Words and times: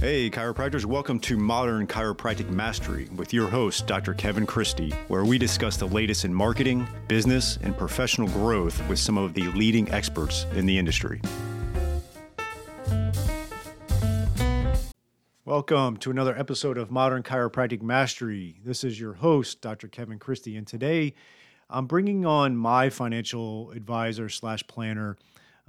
Hey, 0.00 0.30
chiropractors, 0.30 0.84
welcome 0.84 1.18
to 1.18 1.36
Modern 1.36 1.84
Chiropractic 1.84 2.48
Mastery 2.50 3.08
with 3.16 3.32
your 3.32 3.48
host, 3.48 3.88
Dr. 3.88 4.14
Kevin 4.14 4.46
Christie, 4.46 4.92
where 5.08 5.24
we 5.24 5.38
discuss 5.38 5.76
the 5.76 5.88
latest 5.88 6.24
in 6.24 6.32
marketing, 6.32 6.86
business, 7.08 7.58
and 7.62 7.76
professional 7.76 8.28
growth 8.28 8.80
with 8.88 9.00
some 9.00 9.18
of 9.18 9.34
the 9.34 9.48
leading 9.54 9.90
experts 9.90 10.46
in 10.54 10.66
the 10.66 10.78
industry. 10.78 11.20
Welcome 15.44 15.96
to 15.96 16.12
another 16.12 16.38
episode 16.38 16.78
of 16.78 16.92
Modern 16.92 17.24
Chiropractic 17.24 17.82
Mastery. 17.82 18.60
This 18.64 18.84
is 18.84 19.00
your 19.00 19.14
host, 19.14 19.60
Dr. 19.60 19.88
Kevin 19.88 20.20
Christie, 20.20 20.56
and 20.56 20.64
today 20.64 21.14
I'm 21.68 21.86
bringing 21.86 22.24
on 22.24 22.56
my 22.56 22.88
financial 22.88 23.72
advisor 23.72 24.28
slash 24.28 24.64
planner 24.68 25.18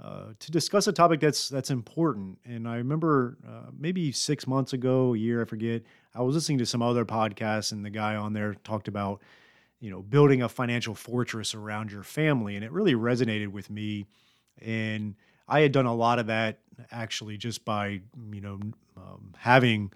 uh, 0.02 0.32
to 0.38 0.50
discuss 0.50 0.86
a 0.86 0.92
topic 0.92 1.20
that's 1.20 1.48
that's 1.48 1.70
important. 1.70 2.38
And 2.46 2.66
I 2.66 2.76
remember 2.76 3.36
uh, 3.46 3.70
maybe 3.78 4.12
six 4.12 4.46
months 4.46 4.72
ago, 4.72 5.14
a 5.14 5.18
year, 5.18 5.42
I 5.42 5.44
forget. 5.44 5.82
I 6.14 6.22
was 6.22 6.34
listening 6.34 6.58
to 6.58 6.66
some 6.66 6.80
other 6.80 7.04
podcasts, 7.04 7.72
and 7.72 7.84
the 7.84 7.90
guy 7.90 8.16
on 8.16 8.32
there 8.32 8.54
talked 8.64 8.88
about, 8.88 9.20
you 9.78 9.90
know, 9.90 10.00
building 10.00 10.42
a 10.42 10.48
financial 10.48 10.94
fortress 10.94 11.54
around 11.54 11.92
your 11.92 12.02
family, 12.02 12.56
and 12.56 12.64
it 12.64 12.72
really 12.72 12.94
resonated 12.94 13.48
with 13.48 13.68
me. 13.68 14.06
And 14.62 15.16
I 15.46 15.60
had 15.60 15.72
done 15.72 15.86
a 15.86 15.94
lot 15.94 16.18
of 16.18 16.28
that 16.28 16.60
actually 16.90 17.36
just 17.36 17.64
by 17.66 18.00
you 18.32 18.40
know 18.40 18.58
um, 18.96 19.34
having 19.36 19.92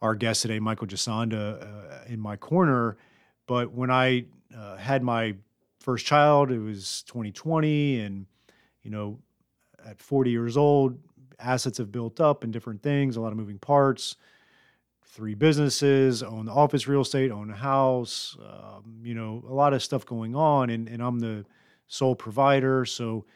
our 0.00 0.14
guest 0.14 0.42
today, 0.42 0.60
Michael 0.60 0.86
Gisonda, 0.86 1.62
uh, 1.62 2.04
in 2.06 2.20
my 2.20 2.36
corner. 2.36 2.96
But 3.46 3.72
when 3.72 3.90
I 3.90 4.26
uh, 4.56 4.76
had 4.76 5.02
my 5.02 5.34
first 5.80 6.06
child, 6.06 6.52
it 6.52 6.60
was 6.60 7.02
2020, 7.08 8.00
and 8.00 8.26
you 8.82 8.90
know 8.90 9.18
at 9.86 10.00
40 10.00 10.30
years 10.30 10.56
old, 10.56 10.98
assets 11.38 11.78
have 11.78 11.92
built 11.92 12.20
up 12.20 12.44
in 12.44 12.50
different 12.50 12.82
things, 12.82 13.16
a 13.16 13.20
lot 13.20 13.32
of 13.32 13.38
moving 13.38 13.58
parts. 13.58 14.16
Three 15.04 15.34
businesses, 15.34 16.22
own 16.22 16.46
the 16.46 16.52
office 16.52 16.88
real 16.88 17.02
estate, 17.02 17.30
own 17.30 17.50
a 17.50 17.56
house, 17.56 18.36
um, 18.40 19.00
you 19.02 19.14
know, 19.14 19.44
a 19.46 19.52
lot 19.52 19.74
of 19.74 19.82
stuff 19.82 20.06
going 20.06 20.34
on. 20.34 20.70
And, 20.70 20.88
and 20.88 21.02
I'm 21.02 21.18
the 21.18 21.44
sole 21.86 22.14
provider. 22.14 22.86
So, 22.86 23.26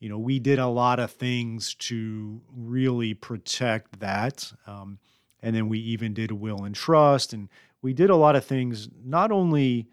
you 0.00 0.10
know, 0.10 0.18
we 0.18 0.38
did 0.38 0.58
a 0.58 0.66
lot 0.66 1.00
of 1.00 1.10
things 1.10 1.74
to 1.76 2.42
really 2.54 3.14
protect 3.14 4.00
that. 4.00 4.52
Um, 4.66 4.98
and 5.42 5.56
then 5.56 5.68
we 5.68 5.78
even 5.78 6.12
did 6.12 6.30
a 6.30 6.34
will 6.34 6.64
and 6.64 6.74
trust. 6.74 7.32
And 7.32 7.48
we 7.80 7.94
did 7.94 8.10
a 8.10 8.16
lot 8.16 8.36
of 8.36 8.44
things, 8.44 8.88
not 9.02 9.32
only 9.32 9.88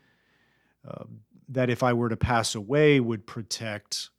uh, 0.86 1.06
that 1.50 1.70
if 1.70 1.84
I 1.84 1.94
were 1.94 2.10
to 2.10 2.18
pass 2.18 2.56
away 2.56 3.00
would 3.00 3.26
protect 3.26 4.10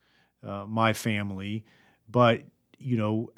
uh, 0.47 0.65
my 0.67 0.93
family, 0.93 1.65
but 2.09 2.43
you 2.79 2.97
know, 2.97 3.31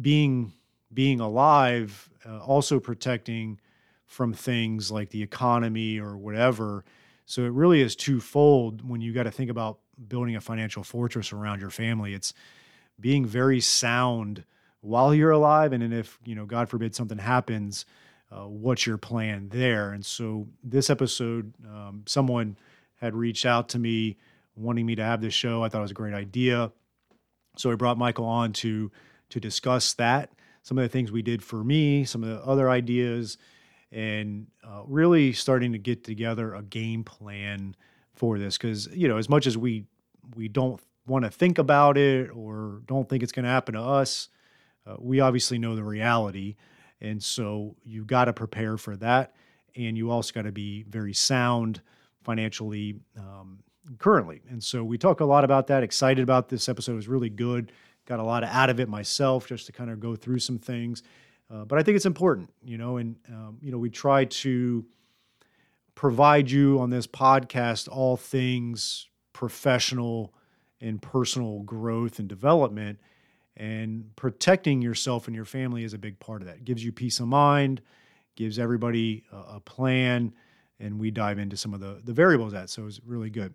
being 0.00 0.52
being 0.92 1.20
alive, 1.20 2.08
uh, 2.26 2.38
also 2.38 2.80
protecting 2.80 3.60
from 4.06 4.32
things 4.32 4.90
like 4.90 5.10
the 5.10 5.22
economy 5.22 5.98
or 5.98 6.16
whatever. 6.16 6.84
So 7.26 7.42
it 7.42 7.52
really 7.52 7.82
is 7.82 7.94
twofold 7.94 8.88
when 8.88 9.02
you 9.02 9.12
got 9.12 9.24
to 9.24 9.30
think 9.30 9.50
about 9.50 9.80
building 10.08 10.34
a 10.36 10.40
financial 10.40 10.82
fortress 10.82 11.32
around 11.32 11.60
your 11.60 11.70
family. 11.70 12.14
It's 12.14 12.32
being 12.98 13.26
very 13.26 13.60
sound 13.60 14.44
while 14.80 15.14
you're 15.14 15.32
alive, 15.32 15.72
and 15.72 15.82
then 15.82 15.92
if 15.92 16.18
you 16.24 16.34
know, 16.34 16.46
God 16.46 16.68
forbid, 16.68 16.94
something 16.94 17.18
happens, 17.18 17.84
uh, 18.30 18.46
what's 18.46 18.86
your 18.86 18.96
plan 18.98 19.48
there? 19.50 19.92
And 19.92 20.04
so 20.04 20.46
this 20.62 20.88
episode, 20.88 21.52
um, 21.66 22.04
someone 22.06 22.56
had 22.96 23.14
reached 23.14 23.44
out 23.44 23.68
to 23.70 23.78
me 23.78 24.16
wanting 24.58 24.86
me 24.86 24.96
to 24.96 25.04
have 25.04 25.20
this 25.20 25.34
show. 25.34 25.62
I 25.62 25.68
thought 25.68 25.78
it 25.78 25.82
was 25.82 25.90
a 25.90 25.94
great 25.94 26.14
idea. 26.14 26.72
So 27.56 27.70
I 27.70 27.74
brought 27.74 27.98
Michael 27.98 28.26
on 28.26 28.52
to 28.54 28.90
to 29.30 29.40
discuss 29.40 29.92
that, 29.94 30.32
some 30.62 30.78
of 30.78 30.82
the 30.82 30.88
things 30.88 31.12
we 31.12 31.22
did 31.22 31.42
for 31.42 31.62
me, 31.62 32.04
some 32.04 32.22
of 32.22 32.30
the 32.30 32.42
other 32.42 32.70
ideas, 32.70 33.36
and 33.92 34.46
uh, 34.64 34.82
really 34.86 35.32
starting 35.32 35.72
to 35.72 35.78
get 35.78 36.02
together 36.02 36.54
a 36.54 36.62
game 36.62 37.04
plan 37.04 37.76
for 38.14 38.38
this. 38.38 38.56
Because 38.56 38.86
you 38.94 39.08
know, 39.08 39.18
as 39.18 39.28
much 39.28 39.46
as 39.46 39.56
we 39.56 39.84
we 40.34 40.48
don't 40.48 40.80
want 41.06 41.24
to 41.24 41.30
think 41.30 41.58
about 41.58 41.96
it 41.96 42.30
or 42.34 42.82
don't 42.86 43.08
think 43.08 43.22
it's 43.22 43.32
going 43.32 43.44
to 43.44 43.50
happen 43.50 43.74
to 43.74 43.82
us, 43.82 44.28
uh, 44.86 44.96
we 44.98 45.20
obviously 45.20 45.58
know 45.58 45.74
the 45.74 45.84
reality, 45.84 46.56
and 47.00 47.22
so 47.22 47.76
you 47.84 48.04
got 48.04 48.26
to 48.26 48.32
prepare 48.32 48.76
for 48.76 48.96
that, 48.96 49.34
and 49.76 49.96
you 49.96 50.10
also 50.10 50.32
got 50.32 50.42
to 50.42 50.52
be 50.52 50.84
very 50.88 51.12
sound 51.12 51.80
financially 52.22 53.00
um, 53.16 53.60
currently. 53.98 54.42
And 54.50 54.62
so 54.62 54.84
we 54.84 54.98
talk 54.98 55.20
a 55.20 55.24
lot 55.24 55.44
about 55.44 55.66
that. 55.68 55.82
Excited 55.82 56.22
about 56.22 56.48
this 56.48 56.68
episode. 56.68 56.92
It 56.92 56.96
was 56.96 57.08
really 57.08 57.30
good. 57.30 57.72
Got 58.06 58.20
a 58.20 58.24
lot 58.24 58.44
out 58.44 58.70
of 58.70 58.80
it 58.80 58.88
myself 58.88 59.46
just 59.46 59.66
to 59.66 59.72
kind 59.72 59.90
of 59.90 60.00
go 60.00 60.16
through 60.16 60.38
some 60.40 60.58
things. 60.58 61.02
Uh, 61.50 61.64
but 61.64 61.78
I 61.78 61.82
think 61.82 61.96
it's 61.96 62.06
important, 62.06 62.50
you 62.62 62.76
know, 62.76 62.98
and, 62.98 63.16
um, 63.28 63.58
you 63.62 63.72
know, 63.72 63.78
we 63.78 63.90
try 63.90 64.26
to 64.26 64.84
provide 65.94 66.50
you 66.50 66.78
on 66.78 66.90
this 66.90 67.06
podcast 67.06 67.88
all 67.88 68.16
things 68.16 69.08
professional 69.32 70.34
and 70.80 71.00
personal 71.00 71.60
growth 71.60 72.18
and 72.18 72.28
development. 72.28 72.98
And 73.56 74.14
protecting 74.14 74.82
yourself 74.82 75.26
and 75.26 75.34
your 75.34 75.44
family 75.44 75.82
is 75.82 75.94
a 75.94 75.98
big 75.98 76.20
part 76.20 76.42
of 76.42 76.46
that. 76.46 76.58
It 76.58 76.64
gives 76.64 76.84
you 76.84 76.92
peace 76.92 77.18
of 77.18 77.26
mind, 77.26 77.80
gives 78.36 78.56
everybody 78.58 79.24
a, 79.32 79.56
a 79.56 79.60
plan, 79.60 80.32
and 80.78 81.00
we 81.00 81.10
dive 81.10 81.40
into 81.40 81.56
some 81.56 81.74
of 81.74 81.80
the, 81.80 82.00
the 82.04 82.12
variables 82.12 82.52
that. 82.52 82.70
So 82.70 82.86
it's 82.86 83.00
really 83.04 83.30
good. 83.30 83.54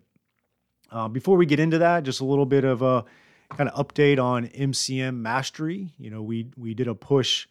Uh, 0.94 1.08
before 1.08 1.36
we 1.36 1.44
get 1.44 1.58
into 1.58 1.78
that, 1.78 2.04
just 2.04 2.20
a 2.20 2.24
little 2.24 2.46
bit 2.46 2.62
of 2.62 2.80
a 2.80 3.04
kind 3.50 3.68
of 3.68 3.86
update 3.86 4.22
on 4.22 4.46
MCM 4.46 5.16
Mastery. 5.16 5.92
You 5.98 6.08
know, 6.08 6.22
we 6.22 6.46
we 6.56 6.72
did 6.72 6.86
a 6.86 6.94
push, 6.94 7.48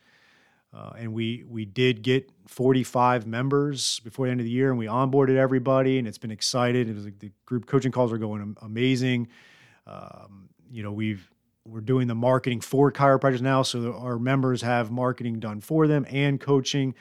uh, 0.73 0.91
and 0.97 1.13
we 1.13 1.43
we 1.45 1.65
did 1.65 2.01
get 2.03 2.31
45 2.47 3.27
members 3.27 3.99
before 3.99 4.27
the 4.27 4.31
end 4.31 4.39
of 4.39 4.45
the 4.45 4.51
year, 4.51 4.69
and 4.69 4.79
we 4.79 4.85
onboarded 4.85 5.35
everybody, 5.35 5.99
and 5.99 6.07
it's 6.07 6.17
been 6.17 6.31
excited. 6.31 6.87
It 6.87 6.95
was 6.95 7.03
like 7.03 7.19
the 7.19 7.31
group 7.45 7.65
coaching 7.65 7.91
calls 7.91 8.13
are 8.13 8.17
going 8.17 8.55
amazing. 8.61 9.27
Um, 9.85 10.47
you 10.71 10.81
know, 10.81 10.93
we've 10.93 11.29
we're 11.67 11.81
doing 11.81 12.07
the 12.07 12.15
marketing 12.15 12.61
for 12.61 12.93
chiropractors 12.93 13.41
now, 13.41 13.61
so 13.61 13.93
our 13.93 14.19
members 14.19 14.61
have 14.61 14.89
marketing 14.89 15.41
done 15.41 15.59
for 15.59 15.85
them 15.85 16.05
and 16.09 16.39
coaching. 16.39 16.95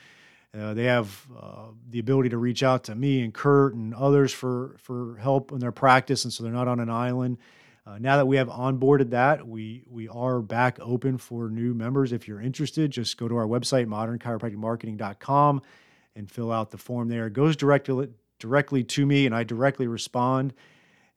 Uh, 0.57 0.73
they 0.75 0.83
have 0.83 1.25
uh, 1.41 1.65
the 1.89 1.97
ability 1.97 2.29
to 2.29 2.37
reach 2.37 2.61
out 2.61 2.83
to 2.83 2.93
me 2.93 3.21
and 3.21 3.33
Kurt 3.33 3.73
and 3.73 3.93
others 3.95 4.31
for 4.31 4.75
for 4.77 5.17
help 5.17 5.51
in 5.51 5.59
their 5.59 5.71
practice, 5.71 6.25
and 6.25 6.33
so 6.33 6.43
they're 6.43 6.53
not 6.53 6.67
on 6.67 6.79
an 6.79 6.89
island. 6.89 7.39
Uh, 7.85 7.97
now 7.99 8.17
that 8.17 8.25
we 8.27 8.37
have 8.37 8.49
onboarded 8.49 9.09
that, 9.09 9.47
we 9.47 9.83
we 9.89 10.07
are 10.09 10.41
back 10.41 10.77
open 10.79 11.17
for 11.17 11.49
new 11.49 11.73
members. 11.73 12.11
If 12.11 12.27
you're 12.27 12.39
interested, 12.39 12.91
just 12.91 13.17
go 13.17 13.27
to 13.27 13.35
our 13.35 13.47
website 13.47 13.87
modernchiropracticmarketing.com 13.87 15.61
and 16.15 16.31
fill 16.31 16.51
out 16.51 16.69
the 16.69 16.77
form 16.77 17.09
there. 17.09 17.25
It 17.25 17.33
goes 17.33 17.55
directly 17.55 18.09
directly 18.37 18.83
to 18.83 19.07
me, 19.07 19.25
and 19.25 19.33
I 19.33 19.43
directly 19.43 19.87
respond. 19.87 20.53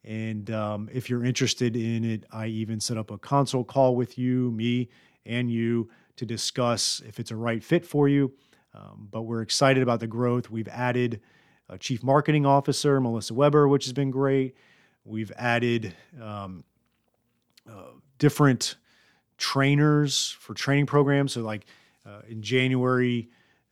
And 0.03 0.49
um, 0.49 0.89
if 0.91 1.09
you're 1.11 1.23
interested 1.23 1.75
in 1.75 2.05
it, 2.05 2.23
I 2.31 2.47
even 2.47 2.79
set 2.79 2.97
up 2.97 3.11
a 3.11 3.17
consult 3.19 3.67
call 3.67 3.95
with 3.95 4.17
you, 4.17 4.51
me 4.51 4.89
and 5.25 5.51
you, 5.51 5.89
to 6.15 6.25
discuss 6.25 7.03
if 7.05 7.19
it's 7.19 7.29
a 7.29 7.35
right 7.35 7.63
fit 7.63 7.85
for 7.85 8.09
you 8.09 8.33
um, 8.77 9.07
but 9.11 9.23
we're 9.23 9.41
excited 9.41 9.81
about 9.81 9.99
the 9.99 10.07
growth. 10.07 10.49
We've 10.49 10.67
added 10.67 11.21
a 11.67 11.77
chief 11.77 12.03
marketing 12.03 12.45
officer, 12.45 13.01
Melissa 13.01 13.33
Weber, 13.33 13.67
which 13.67 13.85
has 13.85 13.93
been 13.93 14.11
great. 14.11 14.55
We've 15.03 15.31
added 15.35 15.95
um, 16.21 16.63
uh, 17.69 17.91
different 18.19 18.75
trainers 19.37 20.35
for 20.39 20.53
training 20.53 20.85
programs. 20.85 21.33
So, 21.33 21.41
like 21.41 21.65
uh, 22.05 22.21
in 22.27 22.41
January, 22.41 23.29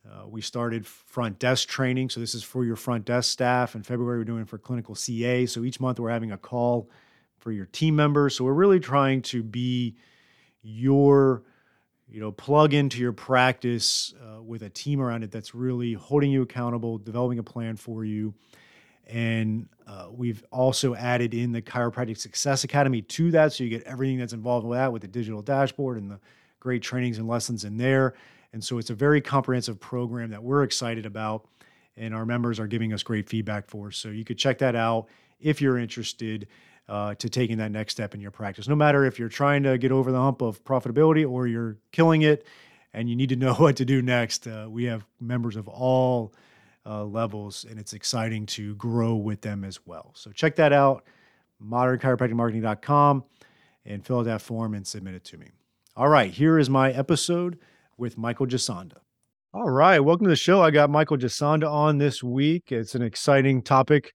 uh, 0.08 0.26
we 0.26 0.40
started 0.40 0.86
front 0.86 1.38
desk 1.38 1.68
training. 1.68 2.10
So, 2.10 2.20
this 2.20 2.34
is 2.34 2.42
for 2.42 2.64
your 2.64 2.76
front 2.76 3.04
desk 3.04 3.30
staff. 3.30 3.74
In 3.74 3.82
February, 3.82 4.18
we're 4.18 4.24
doing 4.24 4.42
it 4.42 4.48
for 4.48 4.58
clinical 4.58 4.94
CA. 4.94 5.46
So, 5.46 5.62
each 5.62 5.80
month, 5.80 6.00
we're 6.00 6.10
having 6.10 6.32
a 6.32 6.38
call 6.38 6.90
for 7.38 7.52
your 7.52 7.66
team 7.66 7.94
members. 7.94 8.36
So, 8.36 8.44
we're 8.44 8.54
really 8.54 8.80
trying 8.80 9.22
to 9.22 9.42
be 9.42 9.96
your 10.62 11.44
you 12.08 12.20
know 12.20 12.32
plug 12.32 12.74
into 12.74 12.98
your 12.98 13.12
practice 13.12 14.14
uh, 14.22 14.25
with 14.46 14.62
a 14.62 14.70
team 14.70 15.00
around 15.00 15.24
it 15.24 15.30
that's 15.30 15.54
really 15.54 15.94
holding 15.94 16.30
you 16.30 16.42
accountable 16.42 16.98
developing 16.98 17.38
a 17.38 17.42
plan 17.42 17.76
for 17.76 18.04
you. 18.04 18.34
And 19.06 19.68
uh, 19.86 20.08
we've 20.10 20.44
also 20.50 20.94
added 20.94 21.32
in 21.32 21.52
the 21.52 21.62
chiropractic 21.62 22.18
success 22.18 22.64
academy 22.64 23.02
to 23.02 23.30
that 23.32 23.52
so 23.52 23.64
you 23.64 23.70
get 23.70 23.84
everything 23.84 24.18
that's 24.18 24.32
involved 24.32 24.66
with 24.66 24.78
that 24.78 24.92
with 24.92 25.02
the 25.02 25.08
digital 25.08 25.42
dashboard 25.42 25.96
and 25.98 26.10
the 26.10 26.18
great 26.58 26.82
trainings 26.82 27.18
and 27.18 27.28
lessons 27.28 27.64
in 27.64 27.76
there. 27.76 28.14
And 28.52 28.64
so 28.64 28.78
it's 28.78 28.90
a 28.90 28.94
very 28.94 29.20
comprehensive 29.20 29.78
program 29.78 30.30
that 30.30 30.42
we're 30.42 30.64
excited 30.64 31.06
about 31.06 31.46
and 31.96 32.14
our 32.14 32.26
members 32.26 32.58
are 32.60 32.66
giving 32.66 32.92
us 32.92 33.02
great 33.02 33.28
feedback 33.28 33.68
for. 33.68 33.90
So 33.90 34.08
you 34.08 34.24
could 34.24 34.38
check 34.38 34.58
that 34.58 34.74
out 34.74 35.06
if 35.40 35.60
you're 35.60 35.78
interested 35.78 36.48
uh, 36.88 37.14
to 37.16 37.28
taking 37.28 37.58
that 37.58 37.72
next 37.72 37.94
step 37.94 38.14
in 38.14 38.20
your 38.20 38.30
practice. 38.30 38.68
No 38.68 38.76
matter 38.76 39.04
if 39.04 39.18
you're 39.18 39.28
trying 39.28 39.62
to 39.64 39.76
get 39.78 39.92
over 39.92 40.12
the 40.12 40.20
hump 40.20 40.40
of 40.40 40.62
profitability 40.64 41.28
or 41.28 41.46
you're 41.46 41.76
killing 41.92 42.22
it 42.22 42.46
and 42.96 43.10
you 43.10 43.14
need 43.14 43.28
to 43.28 43.36
know 43.36 43.54
what 43.58 43.76
to 43.76 43.84
do 43.84 44.02
next, 44.02 44.48
uh, 44.48 44.66
we 44.68 44.84
have 44.84 45.06
members 45.20 45.54
of 45.54 45.68
all 45.68 46.32
uh, 46.84 47.04
levels, 47.04 47.64
and 47.68 47.78
it's 47.78 47.92
exciting 47.92 48.46
to 48.46 48.74
grow 48.76 49.14
with 49.14 49.42
them 49.42 49.62
as 49.62 49.86
well. 49.86 50.12
So 50.14 50.32
check 50.32 50.56
that 50.56 50.72
out, 50.72 51.04
modernchiropracticmarketing.com, 51.62 53.24
and 53.84 54.04
fill 54.04 54.20
out 54.20 54.24
that 54.24 54.42
form 54.42 54.74
and 54.74 54.84
submit 54.84 55.14
it 55.14 55.24
to 55.24 55.36
me. 55.36 55.48
All 55.94 56.08
right, 56.08 56.32
here 56.32 56.58
is 56.58 56.68
my 56.68 56.90
episode 56.90 57.58
with 57.96 58.18
Michael 58.18 58.46
Gisonda. 58.46 58.98
All 59.52 59.70
right, 59.70 60.00
welcome 60.00 60.26
to 60.26 60.30
the 60.30 60.36
show. 60.36 60.62
I 60.62 60.70
got 60.70 60.90
Michael 60.90 61.16
Gisonda 61.16 61.70
on 61.70 61.98
this 61.98 62.22
week. 62.22 62.72
It's 62.72 62.94
an 62.94 63.02
exciting 63.02 63.62
topic 63.62 64.12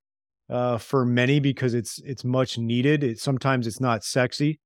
uh, 0.50 0.78
for 0.78 1.06
many 1.06 1.40
because 1.40 1.74
it's 1.74 2.00
it's 2.00 2.24
much 2.24 2.58
needed. 2.58 3.04
It 3.04 3.20
sometimes 3.20 3.66
it's 3.66 3.80
not 3.80 4.04
sexy, 4.04 4.60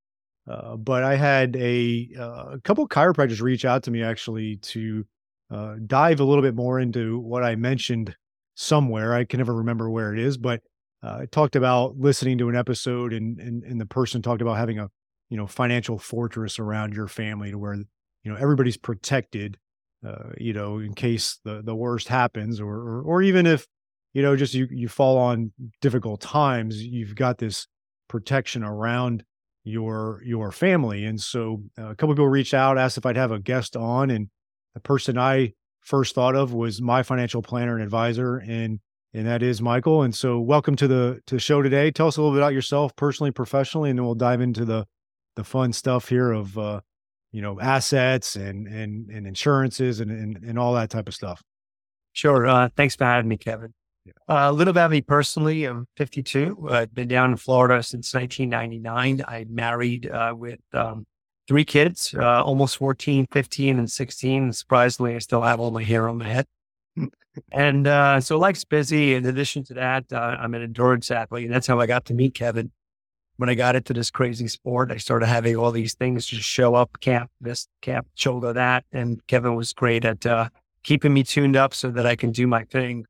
uh, 0.48 0.76
but 0.76 1.04
I 1.04 1.16
had 1.16 1.56
a, 1.56 2.10
uh, 2.18 2.46
a 2.54 2.62
couple 2.64 2.88
chiropractors 2.88 3.42
reach 3.42 3.66
out 3.66 3.84
to 3.84 3.92
me 3.92 4.04
actually 4.04 4.58
to 4.58 5.06
uh, 5.52 5.76
dive 5.86 6.20
a 6.20 6.24
little 6.24 6.42
bit 6.42 6.56
more 6.56 6.80
into 6.80 7.20
what 7.20 7.44
I 7.44 7.56
mentioned 7.56 8.16
somewhere. 8.56 9.14
I 9.14 9.26
can 9.26 9.40
never 9.40 9.56
remember 9.56 9.90
where 9.90 10.14
it 10.14 10.20
is, 10.20 10.38
but 10.38 10.62
uh, 11.04 11.20
I 11.22 11.26
talked 11.28 11.56
about 11.56 11.98
listening 11.98 12.38
to 12.40 12.50
an 12.50 12.56
episode, 12.56 13.14
and, 13.14 13.40
and 13.40 13.64
and 13.64 13.80
the 13.80 13.86
person 13.86 14.22
talked 14.22 14.42
about 14.42 14.58
having 14.58 14.80
a 14.80 14.90
you 15.30 15.38
know 15.38 15.46
financial 15.46 16.00
fortress 16.00 16.58
around 16.58 16.94
your 16.96 17.08
family 17.08 17.52
to 17.52 17.58
where 17.58 17.76
you 17.76 18.32
know 18.32 18.36
everybody's 18.36 18.78
protected. 18.78 19.58
Uh, 20.06 20.30
you 20.38 20.54
know, 20.54 20.80
in 20.80 20.94
case 20.94 21.40
the 21.44 21.62
the 21.64 21.76
worst 21.76 22.08
happens, 22.08 22.60
or, 22.60 22.74
or 22.76 23.02
or 23.02 23.22
even 23.22 23.46
if 23.46 23.68
you 24.14 24.22
know 24.22 24.36
just 24.36 24.54
you 24.54 24.68
you 24.72 24.88
fall 24.88 25.18
on 25.18 25.52
difficult 25.82 26.22
times, 26.22 26.82
you've 26.84 27.16
got 27.16 27.38
this 27.38 27.68
protection 28.08 28.64
around 28.64 29.24
your 29.66 30.22
your 30.24 30.52
family. 30.52 31.04
And 31.06 31.20
so 31.20 31.64
uh, 31.78 31.90
a 31.90 31.96
couple 31.96 32.14
people 32.14 32.30
reached 32.30 32.54
out, 32.54 32.78
asked 32.78 32.98
if 32.98 33.06
I'd 33.06 33.18
have 33.18 33.32
a 33.32 33.40
guest 33.40 33.76
on, 33.76 34.12
and 34.12 34.30
the 34.74 34.80
person 34.80 35.18
I 35.18 35.54
first 35.82 36.16
thought 36.16 36.36
of 36.36 36.54
was 36.54 36.82
my 36.82 37.04
financial 37.04 37.42
planner 37.42 37.74
and 37.74 37.84
advisor, 37.84 38.38
and 38.38 38.80
and 39.14 39.28
that 39.28 39.42
is 39.42 39.62
Michael. 39.62 40.04
And 40.04 40.14
so 40.14 40.40
welcome 40.40 40.76
to 40.78 40.88
the 40.88 41.20
to 41.26 41.36
the 41.36 41.40
show 41.40 41.62
today. 41.62 41.92
Tell 41.92 42.08
us 42.08 42.18
a 42.18 42.22
little 42.22 42.36
bit 42.36 42.42
about 42.42 42.54
yourself, 42.54 42.96
personally, 42.96 43.32
professionally, 43.32 43.90
and 43.90 43.98
then 43.98 44.06
we'll 44.06 44.16
dive 44.16 44.40
into 44.40 44.66
the 44.66 44.86
the 45.36 45.44
fun 45.44 45.74
stuff 45.74 46.08
here 46.08 46.32
of 46.32 46.58
uh, 46.58 46.82
you 47.32 47.42
know 47.42 47.60
assets 47.60 48.36
and 48.36 48.68
and 48.68 49.10
and 49.10 49.26
insurances 49.26 50.00
and 50.00 50.12
and, 50.12 50.44
and 50.44 50.60
all 50.60 50.74
that 50.76 50.92
type 50.92 51.08
of 51.08 51.16
stuff. 51.16 51.42
Sure. 52.14 52.48
Uh, 52.48 52.70
thanks 52.78 52.96
for 52.96 53.06
having 53.06 53.28
me, 53.28 53.38
Kevin. 53.38 53.74
Uh, 54.28 54.52
little 54.52 54.72
about 54.72 54.92
me 54.92 55.02
personally. 55.02 55.66
I'm 55.66 55.88
52. 55.98 56.70
I've 56.72 56.94
been 56.94 57.08
down 57.08 57.32
in 57.32 57.38
Florida 57.38 57.82
since 57.84 58.14
1999. 58.14 59.24
I 59.28 59.46
married 59.50 60.10
uh, 60.10 60.34
with 60.36 60.60
um, 60.74 61.06
three 61.48 61.66
kids, 61.66 62.14
uh, 62.18 62.44
almost 62.44 62.78
14, 62.78 63.28
15, 63.32 63.80
and 63.80 63.90
16. 63.90 64.54
Surprisingly, 64.54 65.16
I 65.16 65.20
still 65.20 65.42
have 65.42 65.60
all 65.60 65.72
my 65.72 65.84
hair 65.84 66.08
on 66.10 66.18
my 66.18 66.28
head. 66.28 66.46
and 67.52 67.88
uh, 67.88 68.20
so 68.22 68.38
life's 68.38 68.64
busy. 68.64 69.16
In 69.16 69.26
addition 69.26 69.64
to 69.66 69.74
that, 69.76 70.06
uh, 70.12 70.38
I'm 70.40 70.54
an 70.54 70.64
endurance 70.64 71.12
athlete. 71.12 71.46
And 71.46 71.54
that's 71.54 71.68
how 71.68 71.80
I 71.80 71.86
got 71.86 72.06
to 72.06 72.14
meet 72.14 72.34
Kevin. 72.34 72.72
When 73.38 73.50
I 73.50 73.56
got 73.56 73.76
into 73.76 73.94
this 73.94 74.12
crazy 74.12 74.48
sport, 74.48 74.92
I 74.92 74.98
started 74.98 75.26
having 75.26 75.58
all 75.58 75.72
these 75.72 75.94
things 75.94 76.26
just 76.26 76.48
show 76.48 76.74
up, 76.74 76.98
camp 77.02 77.30
this, 77.42 77.68
camp 77.82 78.08
shoulder 78.16 78.54
that. 78.54 78.86
And 78.94 79.26
Kevin 79.28 79.56
was 79.56 79.74
great 79.74 80.06
at 80.06 80.26
uh, 80.26 80.50
keeping 80.84 81.14
me 81.14 81.24
tuned 81.24 81.58
up 81.58 81.74
so 81.74 81.92
that 81.92 82.06
I 82.06 82.16
can 82.16 82.32
do 82.32 82.48
my 82.48 82.64
thing. 82.64 83.06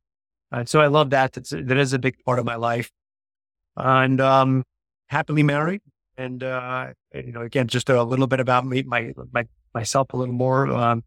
And 0.51 0.67
so 0.69 0.79
I 0.79 0.87
love 0.87 1.09
that. 1.09 1.33
That's, 1.33 1.49
that 1.49 1.77
is 1.77 1.93
a 1.93 1.99
big 1.99 2.23
part 2.23 2.39
of 2.39 2.45
my 2.45 2.55
life. 2.55 2.91
And 3.75 4.21
um, 4.21 4.63
happily 5.07 5.43
married. 5.43 5.81
And, 6.17 6.43
uh, 6.43 6.93
you 7.13 7.31
know, 7.33 7.41
again, 7.41 7.67
just 7.67 7.89
a 7.89 8.01
little 8.03 8.27
bit 8.27 8.39
about 8.39 8.65
me, 8.65 8.83
my, 8.83 9.13
my 9.33 9.45
myself 9.73 10.13
a 10.13 10.17
little 10.17 10.33
more. 10.33 10.67
Um, 10.71 11.03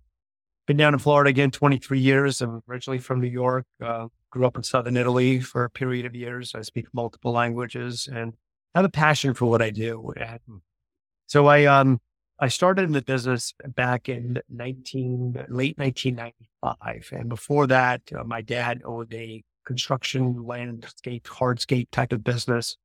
been 0.66 0.76
down 0.76 0.92
in 0.92 0.98
Florida 0.98 1.30
again 1.30 1.50
23 1.50 1.98
years. 1.98 2.42
I'm 2.42 2.62
originally 2.68 2.98
from 2.98 3.20
New 3.20 3.28
York. 3.28 3.64
Uh, 3.82 4.08
grew 4.30 4.46
up 4.46 4.56
in 4.56 4.62
southern 4.62 4.96
Italy 4.96 5.40
for 5.40 5.64
a 5.64 5.70
period 5.70 6.04
of 6.04 6.14
years. 6.14 6.54
I 6.54 6.60
speak 6.60 6.86
multiple 6.92 7.32
languages 7.32 8.08
and 8.12 8.34
have 8.74 8.84
a 8.84 8.90
passion 8.90 9.32
for 9.32 9.46
what 9.46 9.62
I 9.62 9.70
do. 9.70 10.12
So 11.26 11.46
I 11.46 11.64
um 11.64 12.00
I 12.38 12.48
started 12.48 12.84
in 12.84 12.92
the 12.92 13.02
business 13.02 13.54
back 13.74 14.08
in 14.08 14.40
19 14.48 15.46
late 15.48 15.78
1995, 16.60 17.20
and 17.20 17.28
before 17.28 17.66
that, 17.66 18.02
uh, 18.16 18.24
my 18.24 18.40
dad 18.40 18.82
owned 18.84 19.12
a 19.12 19.42
construction 19.64 20.44
landscape 20.44 21.24
hardscape 21.24 21.88
type 21.90 22.12
of 22.12 22.24
business. 22.24 22.76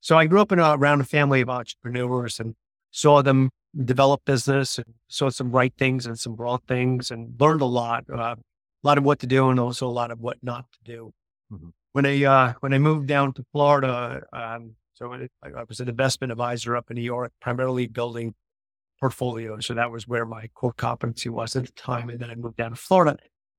So 0.00 0.18
I 0.18 0.26
grew 0.26 0.40
up 0.40 0.52
in 0.52 0.58
a, 0.58 0.76
around 0.76 1.00
a 1.00 1.04
family 1.04 1.40
of 1.40 1.48
entrepreneurs 1.48 2.40
and 2.40 2.54
saw 2.90 3.22
them 3.22 3.50
develop 3.84 4.24
business 4.24 4.78
and 4.78 4.86
saw 5.08 5.30
some 5.30 5.50
right 5.50 5.72
things 5.78 6.06
and 6.06 6.18
some 6.18 6.36
wrong 6.36 6.60
things 6.66 7.10
and 7.10 7.34
learned 7.40 7.60
a 7.60 7.66
lot, 7.66 8.04
uh, 8.12 8.36
a 8.36 8.36
lot 8.82 8.98
of 8.98 9.04
what 9.04 9.18
to 9.20 9.26
do 9.26 9.48
and 9.50 9.60
also 9.60 9.86
a 9.86 9.88
lot 9.88 10.10
of 10.10 10.20
what 10.20 10.38
not 10.42 10.64
to 10.72 10.78
do. 10.84 11.12
Mm-hmm. 11.52 11.68
When 11.92 12.06
I 12.06 12.24
uh, 12.24 12.52
when 12.60 12.72
I 12.72 12.78
moved 12.78 13.08
down 13.08 13.32
to 13.32 13.44
Florida, 13.52 14.22
um, 14.32 14.76
so 14.92 15.12
I, 15.12 15.28
I 15.42 15.64
was 15.68 15.80
an 15.80 15.88
investment 15.88 16.30
advisor 16.30 16.76
up 16.76 16.90
in 16.90 16.96
New 16.96 17.02
York, 17.02 17.32
primarily 17.40 17.86
building 17.86 18.34
portfolios. 19.00 19.66
So 19.66 19.74
that 19.74 19.90
was 19.90 20.06
where 20.06 20.26
my 20.26 20.48
core 20.54 20.72
competency 20.72 21.28
was 21.28 21.56
at 21.56 21.66
the 21.66 21.72
time. 21.72 22.10
And 22.10 22.20
then 22.20 22.30
I 22.30 22.34
moved 22.34 22.56
down 22.56 22.70
to 22.70 22.76
Florida, 22.76 23.16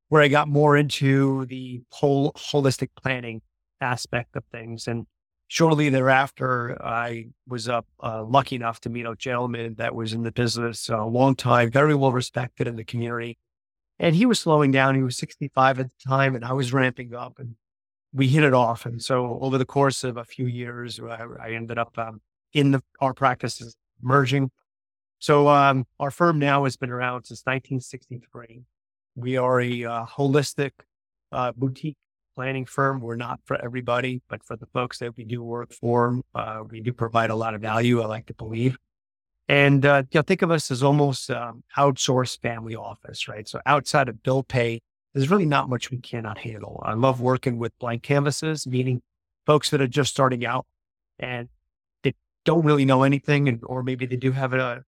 where 0.10 0.22
I 0.22 0.28
got 0.28 0.48
more 0.48 0.78
into 0.78 1.46
the 1.48 1.82
whole 1.90 2.32
holistic 2.34 2.90
planning 2.96 3.42
aspect 3.82 4.36
of 4.36 4.44
things. 4.52 4.88
And 4.88 5.08
shortly 5.48 5.90
thereafter, 5.90 6.78
I 6.82 7.28
was 7.48 7.68
up 7.68 7.88
uh, 8.02 8.24
lucky 8.24 8.56
enough 8.56 8.80
to 8.82 8.90
meet 8.90 9.06
a 9.06 9.16
gentleman 9.16 9.76
that 9.76 9.96
was 9.96 10.14
in 10.14 10.24
the 10.24 10.32
business 10.32 10.88
a 10.90 11.04
long 11.04 11.36
time, 11.36 11.72
very 11.72 11.96
well 11.96 12.12
respected 12.12 12.68
in 12.68 12.76
the 12.76 12.84
community. 12.84 13.38
And 14.00 14.16
he 14.16 14.26
was 14.26 14.40
slowing 14.40 14.72
down. 14.72 14.96
He 14.96 15.04
was 15.04 15.18
65 15.18 15.80
at 15.80 15.90
the 15.90 16.10
time, 16.10 16.36
and 16.36 16.44
I 16.44 16.54
was 16.54 16.74
ramping 16.74 17.14
up, 17.14 17.38
and 17.38 17.56
we 18.14 18.28
hit 18.28 18.44
it 18.44 18.54
off. 18.54 18.86
And 18.86 19.02
so, 19.02 19.38
over 19.42 19.60
the 19.60 19.66
course 19.66 20.04
of 20.04 20.18
a 20.18 20.24
few 20.24 20.48
years, 20.48 21.00
I, 21.00 21.24
I 21.40 21.52
ended 21.52 21.78
up 21.78 21.96
um, 22.00 22.20
in 22.54 22.72
the, 22.72 22.82
our 23.00 23.14
practices 23.14 23.76
merging. 24.02 24.50
So, 25.22 25.50
um, 25.50 25.86
our 26.00 26.10
firm 26.10 26.40
now 26.40 26.64
has 26.64 26.78
been 26.78 26.90
around 26.90 27.26
since 27.26 27.42
1963. 27.42 28.64
We 29.16 29.38
are 29.38 29.62
a 29.62 29.86
uh, 29.86 30.06
holistic 30.08 30.72
uh, 31.32 31.52
boutique 31.56 31.98
planning 32.36 32.66
firm. 32.66 33.02
We're 33.02 33.18
not 33.18 33.40
for 33.46 33.64
everybody, 33.64 34.24
but 34.28 34.44
for 34.44 34.56
the 34.56 34.66
folks 34.66 34.98
that 34.98 35.16
we 35.16 35.24
do 35.24 35.44
work 35.44 35.74
for, 35.74 36.20
uh, 36.34 36.64
we 36.68 36.82
do 36.82 36.92
provide 36.92 37.30
a 37.30 37.36
lot 37.36 37.54
of 37.54 37.62
value. 37.62 38.02
I 38.02 38.08
like 38.08 38.26
to 38.26 38.34
believe. 38.34 38.80
And 39.48 39.86
uh, 39.86 40.04
you 40.10 40.18
know, 40.18 40.24
think 40.24 40.42
of 40.42 40.50
us 40.50 40.72
as 40.72 40.82
almost 40.82 41.30
um, 41.30 41.64
outsourced 41.78 42.42
family 42.42 42.76
office, 42.76 43.28
right? 43.28 43.48
So 43.48 43.62
outside 43.68 44.10
of 44.10 44.24
bill 44.24 44.42
pay, 44.42 44.82
there's 45.14 45.30
really 45.30 45.46
not 45.46 45.70
much 45.70 45.92
we 45.92 46.00
cannot 46.00 46.40
handle. 46.40 46.82
I 46.84 46.96
love 46.96 47.22
working 47.22 47.60
with 47.60 47.78
blank 47.78 48.02
canvases, 48.02 48.66
meaning 48.66 49.04
folks 49.46 49.70
that 49.70 49.82
are 49.82 49.88
just 49.88 50.10
starting 50.10 50.48
out 50.48 50.66
and 51.20 51.48
they 52.02 52.16
don't 52.44 52.66
really 52.66 52.86
know 52.86 53.04
anything, 53.04 53.48
and 53.48 53.60
or 53.68 53.84
maybe 53.84 54.08
they 54.08 54.16
do 54.16 54.32
have 54.32 54.54
a, 54.54 54.84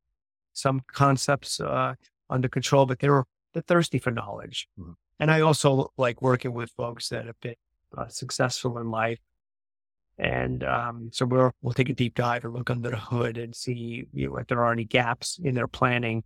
some 0.54 0.82
concepts 0.88 1.60
uh, 1.60 1.96
under 2.30 2.48
control, 2.48 2.86
but 2.86 3.00
they're 3.00 3.26
they're 3.54 3.64
thirsty 3.64 4.00
for 4.00 4.12
knowledge. 4.12 4.68
Mm-hmm. 4.80 4.94
And 5.20 5.32
I 5.32 5.42
also 5.42 5.92
like 5.98 6.22
working 6.22 6.54
with 6.54 6.72
folks 6.72 7.10
that 7.10 7.26
have 7.26 7.40
been 7.40 7.56
uh, 7.98 8.08
successful 8.08 8.78
in 8.80 8.90
life. 8.90 9.20
And 10.18 10.64
um, 10.64 11.10
so 11.12 11.26
we'll, 11.26 11.52
we'll 11.62 11.74
take 11.74 11.90
a 11.90 11.94
deep 11.94 12.16
dive 12.16 12.44
and 12.46 12.54
look 12.54 12.70
under 12.70 12.90
the 12.90 12.98
hood 12.98 13.38
and 13.38 13.56
see 13.56 14.06
you 14.14 14.30
know, 14.30 14.38
if 14.38 14.48
there 14.48 14.64
are 14.64 14.72
any 14.72 14.86
gaps 14.86 15.40
in 15.44 15.56
their 15.56 15.68
planning. 15.68 16.24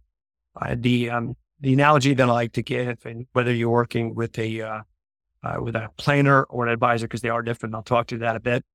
Uh, 0.60 0.76
the 0.78 1.10
um, 1.10 1.36
the 1.60 1.74
analogy 1.74 2.14
that 2.14 2.28
I 2.28 2.32
like 2.32 2.54
to 2.54 2.64
give, 2.64 3.06
and 3.06 3.28
whether 3.34 3.54
you're 3.54 3.70
working 3.70 4.16
with 4.16 4.38
a 4.40 4.62
uh, 4.62 4.82
uh, 5.44 5.58
with 5.62 5.76
a 5.76 5.90
planner 5.98 6.44
or 6.44 6.66
an 6.66 6.74
advisor, 6.74 7.06
because 7.06 7.22
they 7.22 7.30
are 7.30 7.42
different, 7.42 7.76
I'll 7.76 7.84
talk 7.84 8.08
to 8.08 8.18
that 8.20 8.36
a 8.36 8.40
bit, 8.40 8.66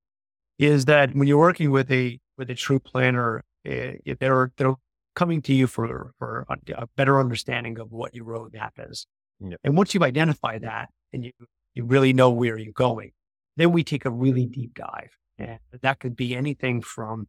is 0.57 0.85
that 0.85 1.13
when 1.13 1.27
you're 1.27 1.37
working 1.37 1.71
with 1.71 1.91
a 1.91 2.19
with 2.37 2.49
a 2.49 2.55
true 2.55 2.79
planner, 2.79 3.43
uh, 3.69 3.91
they're 4.19 4.51
they're 4.57 4.75
coming 5.15 5.41
to 5.43 5.53
you 5.53 5.67
for 5.67 6.13
for 6.17 6.45
a 6.75 6.87
better 6.95 7.19
understanding 7.19 7.79
of 7.79 7.91
what 7.91 8.13
your 8.13 8.25
roadmap 8.25 8.71
is. 8.77 9.05
Yep. 9.39 9.59
And 9.63 9.77
once 9.77 9.93
you 9.93 10.03
identify 10.03 10.59
that 10.59 10.89
and 11.11 11.25
you, 11.25 11.31
you 11.73 11.85
really 11.85 12.13
know 12.13 12.29
where 12.29 12.57
you're 12.57 12.73
going, 12.73 13.11
then 13.57 13.71
we 13.71 13.83
take 13.83 14.05
a 14.05 14.09
really 14.09 14.45
deep 14.45 14.75
dive. 14.75 15.09
And 15.37 15.59
that 15.81 15.99
could 15.99 16.15
be 16.15 16.35
anything 16.35 16.81
from 16.81 17.27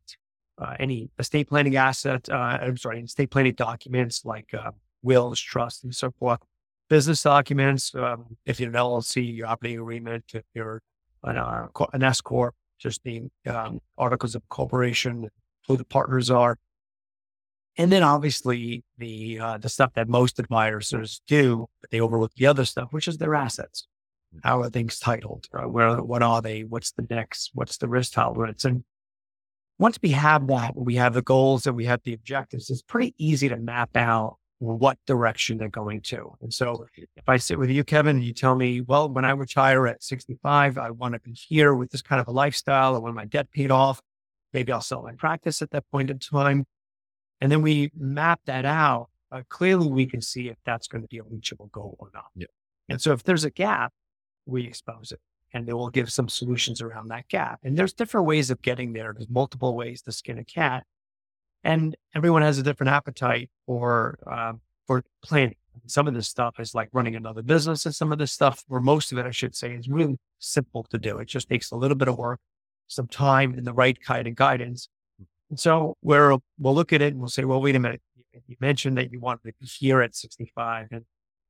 uh, 0.58 0.74
any 0.78 1.10
estate 1.18 1.48
planning 1.48 1.76
asset, 1.76 2.28
uh, 2.30 2.34
I'm 2.34 2.76
sorry, 2.76 3.00
estate 3.00 3.30
planning 3.30 3.54
documents 3.54 4.24
like 4.24 4.52
uh, 4.54 4.70
wills, 5.02 5.40
trusts, 5.40 5.82
and 5.82 5.94
so 5.94 6.12
forth, 6.12 6.40
business 6.88 7.22
documents, 7.22 7.94
um, 7.94 8.36
if 8.46 8.60
you're 8.60 8.70
an 8.70 8.76
LLC, 8.76 9.36
your 9.36 9.46
operating 9.46 9.80
agreement, 9.80 10.24
if 10.34 10.44
you're 10.54 10.82
an, 11.24 11.36
uh, 11.38 11.66
an 11.92 12.02
S 12.02 12.20
Corp, 12.20 12.54
just 12.78 13.02
the 13.04 13.22
um, 13.46 13.80
articles 13.96 14.34
of 14.34 14.48
corporation, 14.48 15.28
who 15.66 15.76
the 15.76 15.84
partners 15.84 16.30
are, 16.30 16.56
and 17.76 17.90
then 17.90 18.02
obviously 18.02 18.84
the 18.98 19.38
uh, 19.40 19.58
the 19.58 19.68
stuff 19.68 19.92
that 19.94 20.08
most 20.08 20.38
advisors 20.38 21.20
do, 21.26 21.66
but 21.80 21.90
they 21.90 22.00
overlook 22.00 22.32
the 22.36 22.46
other 22.46 22.64
stuff, 22.64 22.88
which 22.92 23.08
is 23.08 23.18
their 23.18 23.34
assets. 23.34 23.86
Mm. 24.34 24.40
How 24.44 24.62
are 24.62 24.70
things 24.70 24.98
titled? 24.98 25.46
Uh, 25.52 25.68
where 25.68 26.02
what 26.02 26.22
are 26.22 26.40
they? 26.40 26.62
What's 26.62 26.92
the 26.92 27.06
next? 27.10 27.50
What's 27.54 27.78
the 27.78 27.88
risk 27.88 28.12
tolerance? 28.12 28.64
And 28.64 28.84
once 29.78 29.98
we 30.02 30.10
have 30.10 30.46
that, 30.46 30.76
we 30.76 30.94
have 30.96 31.14
the 31.14 31.22
goals 31.22 31.66
and 31.66 31.76
we 31.76 31.84
have 31.86 32.00
the 32.04 32.14
objectives, 32.14 32.70
it's 32.70 32.82
pretty 32.82 33.14
easy 33.18 33.48
to 33.48 33.56
map 33.56 33.96
out 33.96 34.38
what 34.58 34.98
direction 35.06 35.58
they're 35.58 35.68
going 35.68 36.00
to. 36.00 36.32
And 36.40 36.52
so 36.54 36.86
if 36.96 37.28
I 37.28 37.36
sit 37.36 37.58
with 37.58 37.70
you, 37.70 37.82
Kevin, 37.82 38.16
and 38.16 38.24
you 38.24 38.32
tell 38.32 38.54
me, 38.54 38.80
well, 38.80 39.08
when 39.08 39.24
I 39.24 39.32
retire 39.32 39.86
at 39.86 40.02
65, 40.02 40.78
I 40.78 40.90
want 40.90 41.14
to 41.14 41.20
be 41.20 41.32
here 41.32 41.74
with 41.74 41.90
this 41.90 42.02
kind 42.02 42.20
of 42.20 42.28
a 42.28 42.30
lifestyle. 42.30 42.94
I 42.94 42.98
want 42.98 43.16
my 43.16 43.24
debt 43.24 43.50
paid 43.50 43.70
off. 43.70 44.00
Maybe 44.52 44.70
I'll 44.70 44.80
sell 44.80 45.02
my 45.02 45.12
practice 45.14 45.60
at 45.60 45.72
that 45.72 45.84
point 45.90 46.10
in 46.10 46.20
time. 46.20 46.66
And 47.44 47.52
then 47.52 47.60
we 47.60 47.92
map 47.94 48.40
that 48.46 48.64
out 48.64 49.10
uh, 49.34 49.42
clearly 49.48 49.88
we 49.88 50.06
can 50.06 50.22
see 50.22 50.48
if 50.48 50.56
that's 50.64 50.86
going 50.86 51.02
to 51.02 51.08
be 51.08 51.18
a 51.18 51.24
reachable 51.24 51.66
goal 51.66 51.96
or 51.98 52.08
not. 52.14 52.26
Yeah. 52.36 52.46
And 52.88 53.00
so 53.00 53.12
if 53.12 53.24
there's 53.24 53.44
a 53.44 53.50
gap, 53.50 53.92
we 54.46 54.64
expose 54.64 55.10
it 55.10 55.20
and 55.52 55.66
then 55.66 55.76
we'll 55.76 55.90
give 55.90 56.12
some 56.12 56.28
solutions 56.28 56.80
around 56.80 57.08
that 57.08 57.28
gap. 57.28 57.58
And 57.64 57.76
there's 57.76 57.92
different 57.92 58.26
ways 58.26 58.50
of 58.50 58.62
getting 58.62 58.92
there. 58.92 59.12
There's 59.12 59.28
multiple 59.28 59.74
ways 59.74 60.02
to 60.02 60.12
skin 60.12 60.38
a 60.38 60.44
cat 60.44 60.84
and 61.64 61.96
everyone 62.14 62.42
has 62.42 62.58
a 62.58 62.62
different 62.62 62.90
appetite 62.92 63.50
for, 63.66 64.18
um, 64.26 64.60
for 64.86 65.02
planning. 65.22 65.56
Some 65.86 66.06
of 66.06 66.14
this 66.14 66.28
stuff 66.28 66.60
is 66.60 66.74
like 66.74 66.88
running 66.92 67.16
another 67.16 67.42
business 67.42 67.84
and 67.86 67.94
some 67.94 68.12
of 68.12 68.18
this 68.18 68.30
stuff, 68.30 68.62
or 68.70 68.80
most 68.80 69.10
of 69.10 69.18
it, 69.18 69.26
I 69.26 69.32
should 69.32 69.56
say, 69.56 69.72
is 69.72 69.88
really 69.88 70.16
simple 70.38 70.84
to 70.90 70.98
do. 70.98 71.18
It 71.18 71.26
just 71.26 71.48
takes 71.48 71.72
a 71.72 71.76
little 71.76 71.96
bit 71.96 72.06
of 72.06 72.16
work, 72.16 72.38
some 72.86 73.08
time 73.08 73.54
and 73.54 73.66
the 73.66 73.72
right 73.72 74.00
kind 74.00 74.28
of 74.28 74.36
guidance. 74.36 74.88
And 75.50 75.58
so 75.60 75.96
we're, 76.02 76.36
we'll 76.58 76.74
look 76.74 76.92
at 76.92 77.02
it 77.02 77.12
and 77.12 77.20
we'll 77.20 77.28
say, 77.28 77.44
well, 77.44 77.60
wait 77.60 77.76
a 77.76 77.78
minute. 77.78 78.00
You 78.48 78.56
mentioned 78.60 78.96
that 78.98 79.12
you 79.12 79.20
wanted 79.20 79.44
to 79.44 79.52
be 79.60 79.66
here 79.66 80.00
at 80.00 80.14
65 80.14 80.88
and 80.90 81.04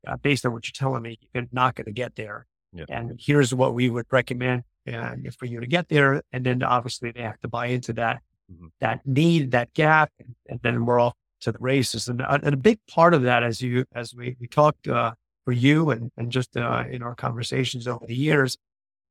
uh, 0.06 0.16
based 0.18 0.44
on 0.44 0.52
what 0.52 0.66
you're 0.66 0.72
telling 0.74 1.02
me, 1.02 1.18
you're 1.32 1.46
not 1.50 1.74
going 1.74 1.86
to 1.86 1.92
get 1.92 2.14
there. 2.16 2.46
Yeah. 2.74 2.84
And 2.90 3.18
here's 3.18 3.54
what 3.54 3.72
we 3.74 3.88
would 3.88 4.06
recommend 4.10 4.64
uh, 4.92 5.14
for 5.38 5.46
you 5.46 5.60
to 5.60 5.66
get 5.66 5.88
there. 5.88 6.22
And 6.32 6.44
then 6.44 6.62
obviously 6.62 7.10
they 7.12 7.22
have 7.22 7.40
to 7.40 7.48
buy 7.48 7.66
into 7.66 7.92
that, 7.94 8.20
Mhm. 8.52 8.68
that 8.80 9.00
need, 9.06 9.52
that 9.52 9.72
gap. 9.72 10.10
And, 10.18 10.34
and 10.46 10.60
then 10.62 10.84
we're 10.84 11.00
off 11.00 11.14
to 11.40 11.52
the 11.52 11.58
races. 11.58 12.08
And, 12.08 12.20
uh, 12.20 12.38
and 12.42 12.52
a 12.52 12.58
big 12.58 12.78
part 12.90 13.14
of 13.14 13.22
that, 13.22 13.42
as 13.42 13.62
you, 13.62 13.86
as 13.94 14.14
we, 14.14 14.36
we 14.38 14.46
talked, 14.46 14.86
uh, 14.86 15.12
for 15.46 15.52
you 15.52 15.88
and, 15.90 16.10
and 16.18 16.30
just, 16.30 16.54
uh, 16.56 16.84
in 16.90 17.02
our 17.02 17.14
conversations 17.14 17.88
over 17.88 18.04
the 18.06 18.14
years 18.14 18.58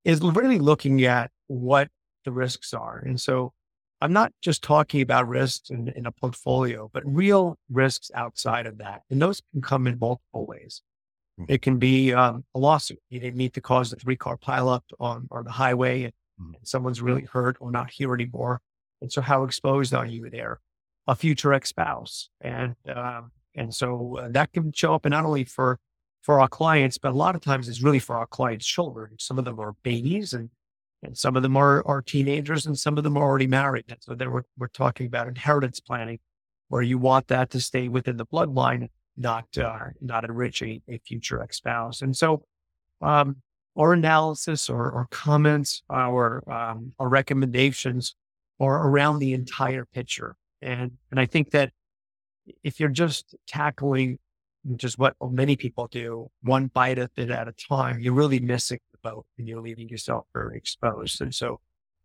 is 0.05 0.21
really 0.21 0.59
looking 0.59 1.03
at 1.05 1.31
what 1.47 1.87
the 2.25 2.31
risks 2.31 2.73
are. 2.73 2.99
And 2.99 3.19
so 3.19 3.53
I'm 4.03 4.11
not 4.11 4.33
just 4.41 4.61
talking 4.63 5.01
about 5.01 5.29
risks 5.29 5.69
in, 5.69 5.87
in 5.95 6.05
a 6.05 6.11
portfolio, 6.11 6.89
but 6.91 7.03
real 7.05 7.57
risks 7.69 8.11
outside 8.13 8.65
of 8.65 8.77
that. 8.79 9.03
And 9.09 9.21
those 9.21 9.41
can 9.53 9.61
come 9.61 9.87
in 9.87 9.97
multiple 9.97 10.45
ways. 10.45 10.81
Mhm. 11.39 11.45
It 11.47 11.61
can 11.61 11.77
be 11.77 12.13
um, 12.13 12.43
a 12.53 12.59
lawsuit. 12.59 12.99
You 13.09 13.21
didn't 13.21 13.37
need 13.37 13.53
to 13.53 13.61
cause 13.61 13.93
of 13.93 13.97
a 13.97 14.01
three 14.01 14.17
car 14.17 14.35
pileup 14.37 14.81
on, 14.99 15.27
on 15.31 15.45
the 15.45 15.51
highway 15.51 16.03
and, 16.03 16.13
Mhm. 16.41 16.57
and 16.57 16.67
someone's 16.67 17.01
really 17.01 17.23
hurt 17.23 17.55
or 17.61 17.71
not 17.71 17.91
here 17.91 18.13
anymore. 18.13 18.59
And 19.01 19.09
so 19.11 19.21
how 19.21 19.43
exposed 19.45 19.93
are 19.93 20.05
you 20.05 20.29
there? 20.29 20.59
A 21.07 21.15
future 21.15 21.53
ex-spouse. 21.53 22.29
And, 22.41 22.75
um, 22.93 23.31
and 23.55 23.73
so 23.73 24.17
uh, 24.17 24.29
that 24.31 24.51
can 24.51 24.73
show 24.73 24.95
up 24.95 25.05
and 25.05 25.13
not 25.13 25.25
only 25.25 25.45
for, 25.45 25.79
for 26.21 26.41
our 26.41 26.49
clients, 26.49 26.97
but 26.97 27.11
a 27.13 27.15
lot 27.25 27.35
of 27.35 27.41
times 27.41 27.69
it's 27.69 27.81
really 27.81 27.99
for 27.99 28.17
our 28.17 28.27
clients' 28.27 28.65
children. 28.65 29.15
Some 29.19 29.39
of 29.39 29.45
them 29.45 29.59
are 29.59 29.75
babies 29.83 30.33
and 30.33 30.49
and 31.03 31.17
some 31.17 31.35
of 31.35 31.43
them 31.43 31.57
are, 31.57 31.85
are 31.85 32.01
teenagers 32.01 32.65
and 32.65 32.77
some 32.77 32.97
of 32.97 33.03
them 33.03 33.17
are 33.17 33.23
already 33.23 33.47
married. 33.47 33.85
And 33.89 33.97
so 34.01 34.15
then 34.15 34.31
we're, 34.31 34.43
we're 34.57 34.67
talking 34.67 35.05
about 35.05 35.27
inheritance 35.27 35.79
planning 35.79 36.19
where 36.69 36.81
you 36.81 36.97
want 36.97 37.27
that 37.27 37.49
to 37.51 37.59
stay 37.59 37.87
within 37.87 38.17
the 38.17 38.25
bloodline, 38.25 38.87
not, 39.17 39.45
uh, 39.57 39.77
not 40.01 40.23
enrich 40.23 40.61
a, 40.61 40.81
a 40.87 40.97
future 40.99 41.41
ex-spouse. 41.41 42.01
And 42.01 42.15
so, 42.15 42.43
um, 43.01 43.37
our 43.75 43.93
analysis 43.93 44.69
or, 44.69 44.91
or 44.91 45.07
comments, 45.09 45.81
our, 45.89 46.43
um, 46.49 46.93
recommendations 46.99 48.15
are 48.59 48.87
around 48.87 49.19
the 49.19 49.33
entire 49.33 49.85
picture. 49.85 50.35
And, 50.61 50.91
and 51.11 51.19
I 51.19 51.25
think 51.25 51.51
that 51.51 51.71
if 52.63 52.79
you're 52.79 52.89
just 52.89 53.35
tackling 53.47 54.19
just 54.75 54.97
what 54.97 55.15
many 55.21 55.55
people 55.55 55.87
do, 55.87 56.29
one 56.41 56.67
bite 56.67 56.99
of 56.99 57.09
it 57.17 57.29
at 57.29 57.47
a 57.47 57.53
time, 57.53 57.99
you're 57.99 58.13
really 58.13 58.39
missing 58.39 58.79
boat 59.03 59.25
and 59.37 59.47
you're 59.47 59.61
leaving 59.61 59.89
yourself 59.89 60.25
very 60.33 60.57
exposed. 60.57 61.21
And 61.21 61.33
so, 61.35 61.59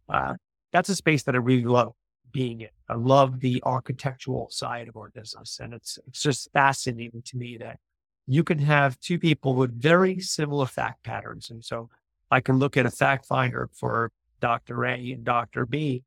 uh, 0.08 0.34
that's 0.72 0.88
a 0.90 0.96
space 0.96 1.22
that 1.22 1.34
I 1.34 1.38
really 1.38 1.64
love 1.64 1.92
being 2.32 2.60
in. 2.60 2.68
I 2.88 2.94
love 2.94 3.40
the 3.40 3.62
architectural 3.64 4.48
side 4.50 4.88
of 4.88 4.96
our 4.96 5.10
business. 5.10 5.58
And 5.62 5.72
it's, 5.72 5.98
it's 6.06 6.22
just 6.22 6.50
fascinating 6.52 7.22
to 7.24 7.36
me 7.38 7.56
that 7.58 7.78
you 8.26 8.44
can 8.44 8.58
have 8.58 9.00
two 9.00 9.18
people 9.18 9.54
with 9.54 9.80
very 9.80 10.20
similar 10.20 10.66
fact 10.66 11.02
patterns. 11.04 11.48
And 11.48 11.64
so 11.64 11.88
I 12.30 12.40
can 12.40 12.58
look 12.58 12.76
at 12.76 12.84
a 12.84 12.90
fact 12.90 13.24
finder 13.24 13.70
for 13.72 14.12
Dr. 14.40 14.84
A 14.84 15.12
and 15.12 15.24
Dr. 15.24 15.64
B 15.64 16.04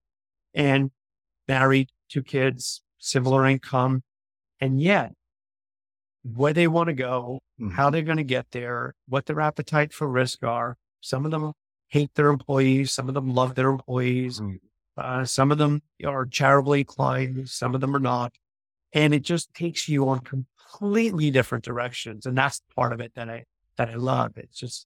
and 0.53 0.91
married, 1.47 1.89
two 2.07 2.21
kids, 2.21 2.83
similar 2.99 3.47
income. 3.47 4.03
And 4.59 4.79
yet 4.79 5.13
where 6.23 6.53
they 6.53 6.67
want 6.67 6.87
to 6.87 6.93
go, 6.93 7.39
Mhm. 7.59 7.71
how 7.73 7.89
they're 7.89 8.03
going 8.03 8.17
to 8.17 8.23
get 8.23 8.51
there, 8.51 8.93
what 9.07 9.25
their 9.25 9.41
appetite 9.41 9.91
for 9.91 10.07
risk 10.07 10.43
are. 10.43 10.77
Some 11.01 11.25
of 11.25 11.31
them 11.31 11.53
hate 11.89 12.13
their 12.15 12.29
employees. 12.29 12.91
Some 12.91 13.07
of 13.09 13.13
them 13.13 13.33
love 13.33 13.55
their 13.55 13.69
employees. 13.69 14.39
Mm. 14.39 14.59
Uh, 14.97 15.25
some 15.25 15.51
of 15.51 15.57
them 15.57 15.81
are 16.05 16.25
charitably 16.25 16.79
inclined. 16.81 17.49
Some 17.49 17.75
of 17.75 17.81
them 17.81 17.95
are 17.95 17.99
not. 17.99 18.33
And 18.93 19.13
it 19.13 19.23
just 19.23 19.53
takes 19.53 19.89
you 19.89 20.07
on 20.09 20.19
completely 20.19 21.31
different 21.31 21.63
directions. 21.63 22.25
And 22.25 22.37
that's 22.37 22.61
part 22.75 22.93
of 22.93 23.01
it 23.01 23.13
that 23.15 23.29
I, 23.29 23.45
that 23.77 23.89
I 23.89 23.95
love. 23.95 24.37
It's 24.37 24.57
just, 24.57 24.85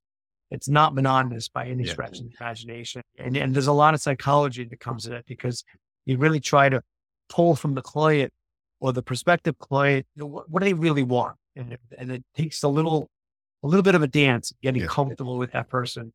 it's 0.51 0.69
not 0.69 0.93
monotonous 0.93 1.49
by 1.49 1.67
any 1.67 1.83
Yeah. 1.85 1.91
stretch 1.91 2.19
of 2.19 2.25
the 2.25 2.35
imagination. 2.39 3.01
And, 3.17 3.35
and 3.35 3.53
there's 3.53 3.67
a 3.67 3.73
lot 3.73 3.93
of 3.93 4.01
psychology 4.01 4.63
that 4.63 4.79
comes 4.79 5.05
in 5.05 5.13
it 5.13 5.25
because 5.27 5.63
you 6.05 6.17
really 6.17 6.39
try 6.39 6.69
to 6.69 6.81
pull 7.29 7.55
from 7.55 7.73
the 7.73 7.81
client 7.81 8.31
or 8.79 8.93
the 8.93 9.01
prospective 9.01 9.57
client, 9.57 10.05
you 10.15 10.21
know, 10.21 10.27
what, 10.27 10.49
what 10.49 10.61
do 10.61 10.65
they 10.65 10.73
really 10.73 11.03
want? 11.03 11.35
And, 11.55 11.77
and 11.97 12.11
it 12.11 12.23
takes 12.35 12.61
a 12.61 12.67
little, 12.67 13.09
a 13.63 13.67
little 13.67 13.83
bit 13.83 13.95
of 13.95 14.03
a 14.03 14.07
dance, 14.07 14.53
getting 14.61 14.81
Yeah. 14.81 14.87
comfortable 14.87 15.37
with 15.37 15.51
that 15.53 15.69
person 15.69 16.13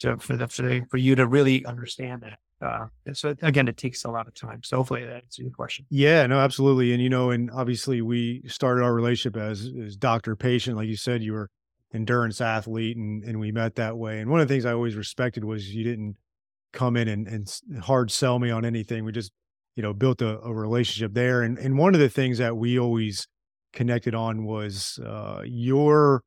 to, 0.00 0.16
for 0.18 0.36
the, 0.36 0.48
for, 0.48 0.62
the, 0.62 0.82
for 0.90 0.96
you 0.96 1.14
to 1.14 1.26
really 1.26 1.64
understand 1.66 2.22
that. 2.22 2.38
Uh, 2.64 2.86
and 3.06 3.16
so 3.16 3.34
again, 3.42 3.68
it 3.68 3.76
takes 3.78 4.04
a 4.04 4.10
lot 4.10 4.26
of 4.28 4.34
time. 4.34 4.62
So 4.62 4.76
hopefully 4.76 5.04
that 5.04 5.14
answers 5.14 5.38
your 5.38 5.50
question. 5.50 5.86
Yeah, 5.88 6.26
no, 6.26 6.38
absolutely. 6.38 6.92
And 6.92 7.02
you 7.02 7.08
know, 7.08 7.30
and 7.30 7.50
obviously 7.50 8.02
we 8.02 8.42
started 8.46 8.84
our 8.84 8.92
relationship 8.92 9.40
as 9.40 9.70
as 9.82 9.96
doctor 9.96 10.36
patient. 10.36 10.76
Like 10.76 10.88
you 10.88 10.96
said, 10.96 11.22
you 11.22 11.32
were 11.32 11.48
endurance 11.94 12.40
athlete 12.40 12.96
and 12.98 13.24
and 13.24 13.40
we 13.40 13.50
met 13.50 13.76
that 13.76 13.96
way. 13.96 14.20
And 14.20 14.30
one 14.30 14.40
of 14.40 14.48
the 14.48 14.54
things 14.54 14.66
I 14.66 14.72
always 14.72 14.94
respected 14.94 15.42
was 15.44 15.74
you 15.74 15.84
didn't 15.84 16.16
come 16.74 16.96
in 16.98 17.08
and, 17.08 17.26
and 17.26 17.82
hard 17.82 18.10
sell 18.10 18.38
me 18.38 18.50
on 18.50 18.64
anything. 18.66 19.04
We 19.04 19.12
just, 19.12 19.32
you 19.74 19.82
know, 19.82 19.94
built 19.94 20.20
a, 20.20 20.38
a 20.40 20.52
relationship 20.52 21.14
there. 21.14 21.40
And 21.40 21.56
and 21.58 21.78
one 21.78 21.94
of 21.94 22.00
the 22.00 22.10
things 22.10 22.36
that 22.38 22.58
we 22.58 22.78
always 22.78 23.26
connected 23.72 24.14
on 24.14 24.44
was 24.44 24.98
uh 25.04 25.40
your 25.46 26.22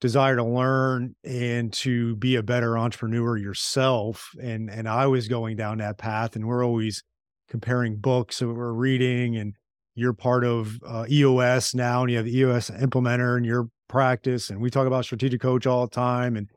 desire 0.00 0.36
to 0.36 0.44
learn 0.44 1.14
and 1.24 1.72
to 1.72 2.16
be 2.16 2.36
a 2.36 2.42
better 2.42 2.76
entrepreneur 2.76 3.36
yourself. 3.36 4.30
And 4.40 4.70
and 4.70 4.88
I 4.88 5.06
was 5.06 5.28
going 5.28 5.56
down 5.56 5.78
that 5.78 5.98
path 5.98 6.36
and 6.36 6.46
we're 6.46 6.64
always 6.64 7.02
comparing 7.48 7.96
books 7.96 8.40
that 8.40 8.48
we're 8.48 8.72
reading 8.72 9.36
and 9.36 9.54
you're 9.94 10.12
part 10.12 10.44
of 10.44 10.78
uh, 10.86 11.06
EOS 11.10 11.74
now 11.74 12.02
and 12.02 12.10
you 12.10 12.16
have 12.18 12.26
the 12.26 12.36
EOS 12.36 12.70
implementer 12.70 13.38
in 13.38 13.44
your 13.44 13.68
practice 13.88 14.50
and 14.50 14.60
we 14.60 14.68
talk 14.68 14.86
about 14.86 15.04
strategic 15.04 15.40
coach 15.40 15.66
all 15.66 15.86
the 15.86 15.94
time 15.94 16.36
and 16.36 16.50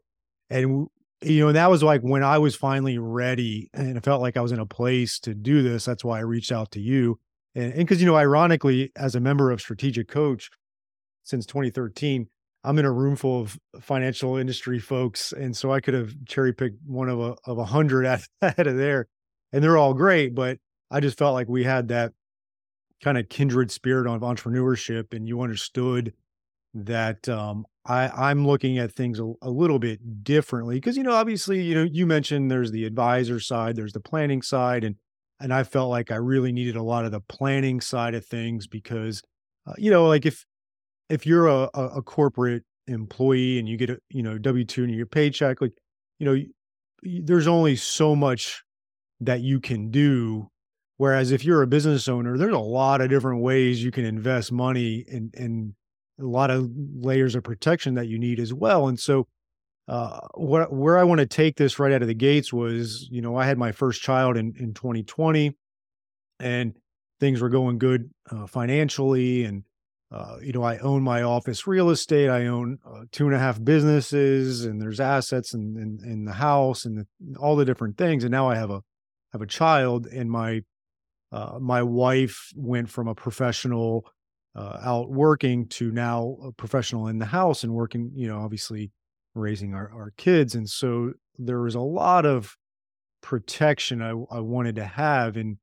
and 0.50 0.88
you 1.22 1.46
know 1.46 1.52
that 1.52 1.70
was 1.70 1.84
like 1.84 2.02
when 2.02 2.24
I 2.24 2.40
was 2.40 2.56
finally 2.56 2.98
ready 2.98 3.70
and 3.74 3.96
it 3.96 4.04
felt 4.04 4.22
like 4.22 4.36
I 4.36 4.42
was 4.42 4.52
in 4.52 4.60
a 4.60 4.66
place 4.66 5.20
to 5.20 5.36
do 5.36 5.62
this 5.62 5.86
that's 5.86 6.04
why 6.04 6.18
I 6.18 6.22
reached 6.22 6.52
out 6.52 6.72
to 6.72 6.82
you 6.82 7.20
and 7.54 7.74
because 7.76 8.02
you 8.02 8.08
know 8.08 8.16
ironically 8.16 8.92
as 8.96 9.14
a 9.14 9.20
member 9.20 9.52
of 9.52 9.62
strategic 9.62 10.08
coach 10.08 10.50
since 11.24 11.46
2013 11.46 12.28
I'm 12.64 12.78
in 12.78 12.86
a 12.86 12.92
room 12.92 13.16
full 13.16 13.42
of 13.42 13.58
financial 13.82 14.38
industry 14.38 14.80
folks 14.80 15.32
and 15.32 15.56
so 15.56 15.72
I 15.72 15.80
could 15.80 15.94
have 15.94 16.14
cherry 16.26 16.54
picked 16.54 16.78
one 16.86 17.10
of 17.10 17.20
a 17.20 17.36
of 17.46 17.58
a 17.58 17.66
hundred 17.66 18.06
out 18.06 18.22
out 18.42 18.68
of 18.68 18.78
there 18.78 19.08
and 19.52 19.64
they're 19.64 19.78
all 19.78 19.94
great 19.94 20.36
but 20.36 20.58
I 20.92 21.00
just 21.00 21.18
felt 21.18 21.34
like 21.34 21.48
we 21.48 21.64
had 21.64 21.90
that 21.90 22.14
kind 23.04 23.18
of 23.18 23.30
kindred 23.30 23.72
spirit 23.72 24.08
of 24.08 24.22
entrepreneurship 24.22 25.14
and 25.14 25.28
you 25.28 25.42
understood 25.42 26.14
that 26.74 27.28
um, 27.30 27.66
I, 27.86 28.10
I'm 28.10 28.46
looking 28.46 28.78
at 28.78 28.92
things 28.92 29.20
a, 29.20 29.34
a 29.42 29.50
little 29.50 29.80
bit 29.80 30.24
differently 30.24 30.76
because 30.76 30.98
you 30.98 31.04
know 31.04 31.14
obviously 31.14 31.62
you 31.62 31.76
know 31.76 31.84
you 31.84 32.06
mentioned 32.06 32.52
there's 32.52 32.72
the 32.72 32.86
advisor 32.86 33.40
side 33.40 33.76
there's 33.76 33.94
the 33.94 34.00
planning 34.00 34.42
side 34.42 34.84
and 34.84 34.96
and 35.40 35.54
I 35.54 35.64
felt 35.64 35.90
like 35.90 36.12
I 36.12 36.16
really 36.16 36.52
needed 36.52 36.76
a 36.76 36.84
lot 36.84 37.06
of 37.06 37.12
the 37.12 37.22
planning 37.22 37.80
side 37.80 38.14
of 38.14 38.26
things 38.26 38.68
because 38.68 39.24
uh, 39.66 39.74
you 39.78 39.90
know 39.90 40.08
like 40.08 40.26
if 40.26 40.46
if 41.10 41.26
you're 41.26 41.48
a, 41.48 41.70
a, 41.74 42.02
corporate 42.02 42.64
employee 42.88 43.60
and 43.60 43.68
you 43.68 43.78
get 43.78 43.90
a 43.90 44.00
you 44.10 44.24
know 44.24 44.38
W 44.38 44.66
two 44.66 44.84
and 44.84 44.94
your 44.94 45.06
paycheck 45.06 45.62
like 45.62 45.74
you 46.20 46.26
know 46.26 46.44
there's 47.24 47.48
only 47.48 47.76
so 47.76 48.16
much 48.16 48.64
that 49.20 49.42
you 49.42 49.60
can 49.60 49.92
do 49.92 50.50
Whereas 51.00 51.32
if 51.32 51.46
you're 51.46 51.62
a 51.62 51.68
business 51.68 52.10
owner, 52.10 52.38
there's 52.38 52.54
a 52.54 52.60
lot 52.60 53.00
of 53.00 53.10
different 53.10 53.42
ways 53.42 53.82
you 53.82 53.90
can 53.90 54.04
invest 54.04 54.52
money 54.52 55.06
and 55.10 55.34
and 55.34 55.74
a 56.20 56.26
lot 56.26 56.52
of 56.52 56.70
layers 56.94 57.36
of 57.36 57.44
protection 57.44 57.94
that 57.94 58.10
you 58.10 58.20
need 58.20 58.38
as 58.38 58.54
well. 58.54 58.90
And 58.90 59.00
so 59.00 59.26
uh 59.88 60.20
what 60.34 60.74
where 60.74 60.98
I 60.98 61.06
want 61.06 61.20
to 61.20 61.26
take 61.26 61.56
this 61.56 61.80
right 61.80 61.94
out 61.94 62.02
of 62.02 62.10
the 62.10 62.14
gates 62.14 62.52
was, 62.52 63.08
you 63.10 63.22
know, 63.22 63.38
I 63.38 63.46
had 63.46 63.58
my 63.58 63.72
first 63.72 64.02
child 64.02 64.36
in 64.36 64.54
in 64.60 64.74
2020 64.74 65.56
and 66.42 66.76
things 67.22 67.40
were 67.40 67.48
going 67.48 67.78
good 67.78 68.10
uh, 68.30 68.46
financially 68.46 69.46
and 69.46 69.64
uh, 70.12 70.38
you 70.42 70.52
know, 70.52 70.64
I 70.64 70.78
own 70.80 71.04
my 71.04 71.22
office 71.22 71.68
real 71.68 71.90
estate. 71.90 72.30
I 72.30 72.48
own 72.48 72.80
uh, 72.86 73.04
two 73.12 73.26
and 73.28 73.36
a 73.36 73.40
half 73.40 73.64
businesses, 73.64 74.66
and 74.66 74.82
there's 74.82 75.00
assets 75.00 75.54
in 75.54 75.78
in, 75.78 76.12
in 76.12 76.26
the 76.26 76.34
house 76.34 76.86
and 76.86 76.98
the, 76.98 77.38
all 77.40 77.56
the 77.56 77.66
different 77.66 77.98
things. 77.98 78.24
And 78.24 78.32
now 78.32 78.50
I 78.50 78.56
have 78.56 78.72
a 78.72 78.82
have 79.34 79.42
a 79.42 79.48
child, 79.48 80.08
and 80.08 80.32
my 80.32 80.62
uh, 81.32 81.60
my 81.60 81.84
wife 81.84 82.52
went 82.56 82.90
from 82.90 83.08
a 83.08 83.16
professional 83.16 84.06
uh, 84.56 84.78
out 84.82 85.10
working 85.10 85.68
to 85.68 85.92
now 85.92 86.38
a 86.44 86.52
professional 86.52 87.08
in 87.08 87.20
the 87.20 87.26
house 87.26 87.64
and 87.64 87.74
working, 87.74 88.12
you 88.16 88.28
know, 88.28 88.40
obviously 88.40 88.92
raising 89.36 89.74
our, 89.74 89.92
our 89.94 90.12
kids. 90.18 90.56
And 90.56 90.68
so 90.68 91.14
there 91.38 91.62
was 91.62 91.76
a 91.76 91.82
lot 91.82 92.26
of 92.26 92.58
protection 93.22 94.02
I, 94.02 94.10
I 94.10 94.40
wanted 94.40 94.76
to 94.76 94.86
have. 94.86 95.38
And, 95.38 95.58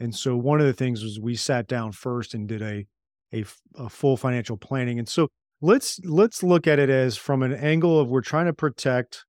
and 0.00 0.14
so 0.14 0.36
one 0.36 0.60
of 0.60 0.66
the 0.66 0.72
things 0.72 1.02
was 1.02 1.20
we 1.20 1.36
sat 1.36 1.68
down 1.68 1.92
first 1.92 2.34
and 2.34 2.48
did 2.48 2.62
a, 2.62 2.86
a, 3.32 3.44
a 3.76 3.88
full 3.88 4.16
financial 4.16 4.56
planning. 4.56 4.98
And 4.98 5.08
so 5.08 5.28
let's, 5.60 6.00
let's 6.04 6.42
look 6.42 6.66
at 6.66 6.78
it 6.78 6.90
as 6.90 7.16
from 7.16 7.42
an 7.42 7.52
angle 7.54 7.98
of 7.98 8.08
we're 8.08 8.20
trying 8.20 8.46
to 8.46 8.52
protect 8.52 9.24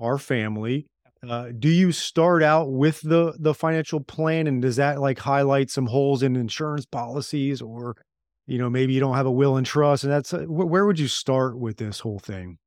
our 0.00 0.18
family. 0.18 0.86
Uh, 1.26 1.50
do 1.56 1.68
you 1.68 1.92
start 1.92 2.42
out 2.42 2.72
with 2.72 3.00
the 3.02 3.32
the 3.38 3.54
financial 3.54 4.00
plan 4.00 4.48
and 4.48 4.60
does 4.60 4.74
that 4.74 5.00
like 5.00 5.20
highlight 5.20 5.70
some 5.70 5.86
holes 5.86 6.20
in 6.24 6.34
insurance 6.34 6.84
policies 6.84 7.62
or 7.62 7.96
you 8.48 8.58
know 8.58 8.68
maybe 8.68 8.92
you 8.92 8.98
don't 8.98 9.14
have 9.14 9.26
a 9.26 9.30
will 9.30 9.56
and 9.56 9.64
trust 9.64 10.02
and 10.02 10.12
that's 10.12 10.34
uh, 10.34 10.40
where 10.48 10.84
would 10.84 10.98
you 10.98 11.06
start 11.06 11.56
with 11.56 11.76
this 11.76 12.00
whole 12.00 12.18
thing? 12.18 12.58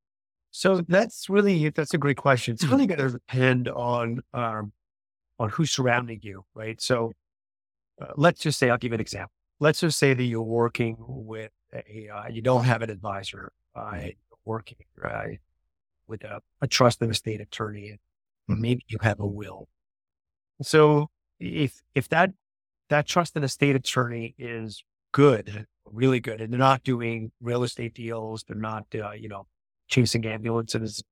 So 0.52 0.80
that's 0.88 1.30
really 1.30 1.68
that's 1.68 1.94
a 1.94 1.98
great 1.98 2.16
question. 2.16 2.54
It's 2.54 2.64
really 2.64 2.88
going 2.88 3.00
to 3.00 3.10
depend 3.10 3.68
on 3.68 4.22
um, 4.34 4.72
on 5.38 5.50
who's 5.50 5.72
surrounding 5.72 6.20
you 6.22 6.46
right? 6.54 6.80
So 6.80 7.12
uh, 8.02 8.14
let's 8.16 8.40
just 8.42 8.60
say 8.60 8.70
i'll 8.70 8.78
give 8.78 8.94
an 8.94 9.00
example 9.00 9.32
let's 9.60 9.80
just 9.80 9.98
say 9.98 10.14
that 10.14 10.24
you're 10.24 10.42
working 10.42 10.96
with 11.00 11.52
a 11.74 12.10
uh, 12.10 12.28
you 12.30 12.42
don't 12.42 12.66
have 12.66 12.82
an 12.82 12.90
advisor 12.90 13.52
uh, 13.76 14.08
working 14.46 14.78
with 16.08 16.24
a, 16.24 16.42
a 16.62 16.68
trusted 16.68 17.10
estate 17.10 17.42
attorney 17.42 17.98
and 18.48 18.60
maybe 18.60 18.84
you 18.88 18.98
have 19.02 19.20
a 19.20 19.28
will 19.28 19.68
so 20.62 21.10
if 21.40 21.82
if 21.96 22.08
that 22.10 22.32
that 22.90 23.08
trusted 23.08 23.44
estate 23.44 23.76
attorney 23.76 24.36
is 24.38 24.84
good, 25.12 25.66
really 25.86 26.20
good, 26.20 26.42
and 26.42 26.52
they're 26.52 26.60
not 26.60 26.84
doing 26.84 27.32
real 27.42 27.64
estate 27.64 27.94
deals. 27.94 28.44
They're 28.44 28.58
not, 28.58 28.86
uh, 28.94 29.12
you 29.12 29.30
know, 29.30 29.48
chasing 29.88 30.26
ambulances. 30.26 31.04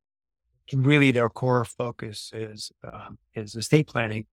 Really, 0.73 1.11
their 1.11 1.29
core 1.29 1.65
focus 1.65 2.31
is 2.33 2.71
um, 2.83 3.17
is 3.33 3.55
estate 3.55 3.87
planning. 3.87 4.25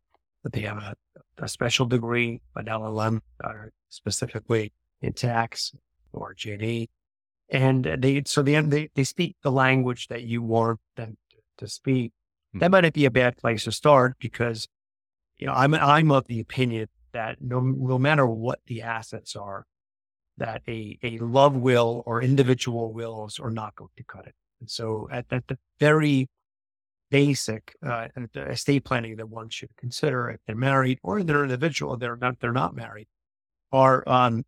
But 0.43 0.53
they 0.53 0.63
have 0.63 0.79
a, 0.79 0.95
a 1.39 1.49
special 1.49 1.85
degree, 1.85 2.41
an 2.57 2.65
LLM, 2.65 3.21
specifically 3.91 4.73
in 5.01 5.13
tax 5.13 5.73
or 6.13 6.35
J&E. 6.35 6.89
they 7.51 8.23
so 8.27 8.43
they, 8.43 8.61
they 8.61 8.91
they 8.95 9.05
speak 9.05 9.37
the 9.43 9.53
language 9.53 10.09
that 10.09 10.23
you 10.23 10.43
want 10.43 10.81
them 10.97 11.17
to, 11.59 11.69
speak. 11.69 12.13
Mm-hmm. 12.13 12.61
That 12.61 12.71
might 12.71 12.81
not 12.85 12.95
be 12.95 13.05
a 13.05 13.11
bad 13.11 13.37
place 13.37 13.65
to 13.65 13.73
start 13.73 14.17
because 14.19 14.67
you 15.37 15.47
know 15.47 15.53
I'm 15.53 15.75
I'm 15.75 16.11
of 16.11 16.27
the 16.27 16.41
opinion 16.41 16.89
that 17.13 17.37
no, 17.41 17.61
no 17.61 17.99
matter 17.99 18.27
what 18.27 18.61
the 18.67 18.83
assets 18.83 19.37
are, 19.37 19.67
that 20.39 20.63
a, 20.67 20.99
a 21.03 21.19
love 21.19 21.57
will 21.57 22.03
or 22.07 22.23
individual 22.23 22.93
wills 22.93 23.39
are 23.39 23.51
not 23.51 23.75
going 23.77 23.91
to 23.97 24.05
cut 24.05 24.27
it. 24.27 24.35
And 24.61 24.71
so 24.71 25.09
at, 25.11 25.27
at 25.31 25.47
the 25.49 25.59
very 25.79 26.29
basic 27.11 27.75
uh, 27.85 28.09
estate 28.37 28.85
planning 28.85 29.17
that 29.17 29.29
one 29.29 29.49
should 29.49 29.75
consider 29.77 30.31
if 30.31 30.41
they're 30.47 30.57
married 30.57 30.99
or 31.03 31.23
they're 31.23 31.43
individual, 31.43 31.97
they're 31.97 32.17
not, 32.17 32.41
they're 32.41 32.53
not 32.53 32.75
married, 32.75 33.09
are 33.73 34.09
um, 34.09 34.45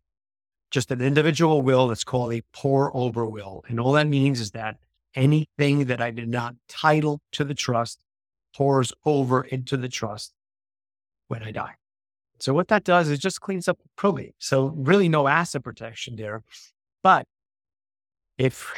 just 0.71 0.91
an 0.91 1.01
individual 1.01 1.61
will 1.61 1.87
that's 1.87 2.03
called 2.03 2.33
a 2.33 2.41
pour 2.53 2.95
over 2.95 3.25
will. 3.25 3.63
And 3.67 3.79
all 3.79 3.93
that 3.93 4.07
means 4.07 4.39
is 4.39 4.51
that 4.51 4.77
anything 5.15 5.85
that 5.85 6.01
I 6.01 6.11
did 6.11 6.27
not 6.27 6.55
title 6.67 7.21
to 7.33 7.43
the 7.43 7.53
trust 7.53 7.99
pours 8.55 8.91
over 9.05 9.43
into 9.43 9.77
the 9.77 9.89
trust 9.89 10.33
when 11.27 11.43
I 11.43 11.51
die. 11.51 11.75
So 12.39 12.53
what 12.53 12.67
that 12.67 12.83
does 12.83 13.09
is 13.09 13.19
just 13.19 13.39
cleans 13.39 13.67
up 13.67 13.79
probate. 13.95 14.35
So 14.39 14.73
really 14.75 15.07
no 15.07 15.27
asset 15.27 15.63
protection 15.63 16.15
there. 16.15 16.43
But 17.01 17.25
if 18.37 18.73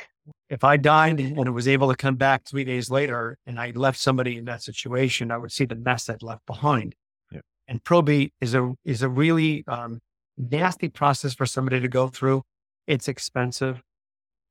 if 0.50 0.64
I 0.64 0.78
died 0.78 1.20
and 1.20 1.48
it 1.48 1.52
was 1.52 1.68
able 1.68 1.90
to 1.90 1.96
come 1.96 2.16
back 2.16 2.46
three 2.46 2.64
days 2.64 2.90
later 2.90 3.38
and 3.46 3.60
I 3.60 3.72
left 3.72 4.00
somebody 4.00 4.38
in 4.38 4.46
that 4.46 4.64
situation, 4.64 5.32
I 5.32 5.38
would 5.38 5.52
see 5.52 5.66
the 5.66 5.76
mess 5.76 6.10
I'd 6.10 6.24
left 6.24 6.46
behind. 6.46 6.96
Yeah. 7.32 7.42
And 7.68 7.84
probate 7.84 8.34
is 8.42 8.54
a 8.54 8.74
is 8.84 9.02
a 9.02 9.10
really 9.10 9.64
um, 9.68 10.00
nasty 10.38 10.90
process 10.90 11.34
for 11.34 11.46
somebody 11.46 11.80
to 11.80 11.88
go 11.88 12.08
through. 12.08 12.44
It's 12.88 13.08
expensive, 13.08 13.82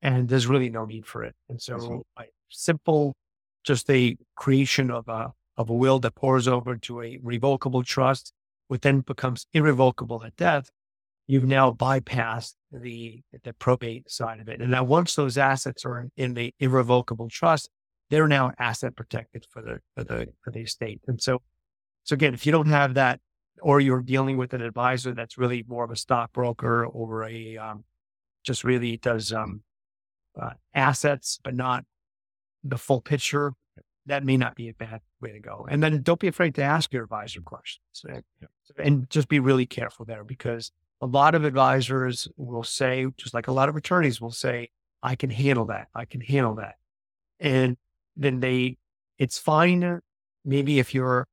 and 0.02 0.28
there's 0.28 0.46
really 0.46 0.70
no 0.70 0.84
need 0.84 1.06
for 1.06 1.24
it. 1.24 1.34
And 1.48 1.60
so, 1.60 1.76
mm-hmm. 1.76 1.98
I, 2.16 2.26
simple, 2.50 3.14
just 3.64 3.88
a 3.90 4.16
creation 4.36 4.90
of 4.90 5.08
a 5.08 5.32
of 5.56 5.70
a 5.70 5.74
will 5.74 6.00
that 6.00 6.14
pours 6.16 6.48
over 6.48 6.76
to 6.76 7.00
a 7.00 7.18
revocable 7.22 7.84
trust 7.84 8.32
which 8.68 8.82
then 8.82 9.00
becomes 9.00 9.46
irrevocable 9.52 10.22
at 10.24 10.36
death, 10.36 10.70
you've 11.26 11.44
now 11.44 11.70
bypassed 11.70 12.54
the 12.72 13.22
the 13.42 13.52
probate 13.54 14.10
side 14.10 14.40
of 14.40 14.48
it. 14.48 14.60
And 14.60 14.70
now 14.70 14.84
once 14.84 15.14
those 15.14 15.38
assets 15.38 15.84
are 15.84 16.08
in 16.16 16.34
the 16.34 16.54
irrevocable 16.58 17.28
trust, 17.28 17.68
they're 18.10 18.28
now 18.28 18.52
asset 18.58 18.96
protected 18.96 19.46
for 19.48 19.62
the 19.62 19.80
for 19.94 20.04
the 20.04 20.28
for 20.42 20.50
the 20.50 20.60
estate. 20.60 21.00
And 21.06 21.20
so 21.20 21.40
so 22.04 22.14
again, 22.14 22.34
if 22.34 22.46
you 22.46 22.52
don't 22.52 22.68
have 22.68 22.94
that, 22.94 23.20
or 23.62 23.80
you're 23.80 24.02
dealing 24.02 24.36
with 24.36 24.52
an 24.54 24.62
advisor 24.62 25.12
that's 25.14 25.38
really 25.38 25.64
more 25.66 25.84
of 25.84 25.90
a 25.90 25.96
stockbroker 25.96 26.86
or 26.86 27.24
a 27.24 27.56
um, 27.56 27.84
just 28.42 28.64
really 28.64 28.96
does 28.96 29.32
um, 29.32 29.62
uh, 30.40 30.50
assets 30.74 31.38
but 31.42 31.54
not 31.54 31.84
the 32.64 32.78
full 32.78 33.00
picture, 33.00 33.52
that 34.06 34.24
may 34.24 34.36
not 34.36 34.54
be 34.54 34.68
a 34.68 34.74
bad 34.74 35.00
way 35.20 35.32
to 35.32 35.38
go. 35.38 35.66
And 35.70 35.82
then 35.82 36.02
don't 36.02 36.20
be 36.20 36.28
afraid 36.28 36.54
to 36.56 36.62
ask 36.62 36.92
your 36.92 37.04
advisor 37.04 37.40
questions 37.40 38.04
yeah. 38.08 38.20
and 38.78 39.08
just 39.10 39.28
be 39.28 39.38
really 39.38 39.66
careful 39.66 40.04
there 40.04 40.24
because 40.24 40.72
a 41.00 41.06
lot 41.06 41.34
of 41.34 41.44
advisors 41.44 42.28
will 42.36 42.62
say, 42.62 43.06
just 43.16 43.34
like 43.34 43.48
a 43.48 43.52
lot 43.52 43.68
of 43.68 43.76
attorneys 43.76 44.20
will 44.20 44.30
say, 44.30 44.70
I 45.02 45.16
can 45.16 45.30
handle 45.30 45.66
that. 45.66 45.88
I 45.94 46.06
can 46.06 46.20
handle 46.20 46.54
that. 46.56 46.76
And 47.38 47.76
then 48.16 48.40
they, 48.40 48.78
it's 49.18 49.38
fine. 49.38 50.00
Maybe 50.44 50.78
if 50.78 50.94
your, 50.94 51.28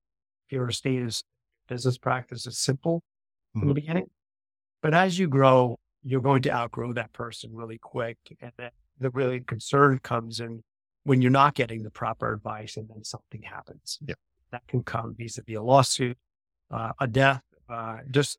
if 0.47 0.53
your 0.53 0.69
estate 0.69 1.01
is 1.01 1.23
business 1.71 1.97
practice 1.97 2.45
is 2.45 2.59
simple 2.59 3.01
mm-hmm. 3.55 3.61
in 3.61 3.67
the 3.69 3.73
beginning, 3.73 4.07
but 4.83 4.93
as 4.93 5.17
you 5.17 5.27
grow, 5.27 5.79
you're 6.03 6.21
going 6.21 6.41
to 6.41 6.51
outgrow 6.51 6.91
that 6.93 7.13
person 7.13 7.51
really 7.53 7.77
quick. 7.77 8.17
And 8.41 8.51
then 8.57 8.71
the 8.99 9.09
really 9.11 9.39
concern 9.39 9.99
comes 9.99 10.39
in 10.39 10.63
when 11.03 11.21
you're 11.21 11.31
not 11.31 11.55
getting 11.55 11.83
the 11.83 11.89
proper 11.89 12.33
advice 12.33 12.75
and 12.75 12.89
then 12.89 13.03
something 13.03 13.43
happens. 13.43 13.99
Yeah. 14.05 14.15
That 14.51 14.67
can 14.67 14.83
come 14.83 15.15
vis-a-vis 15.17 15.55
a 15.55 15.61
lawsuit, 15.61 16.17
uh, 16.69 16.91
a 16.99 17.07
death, 17.07 17.43
uh, 17.69 17.99
just 18.09 18.37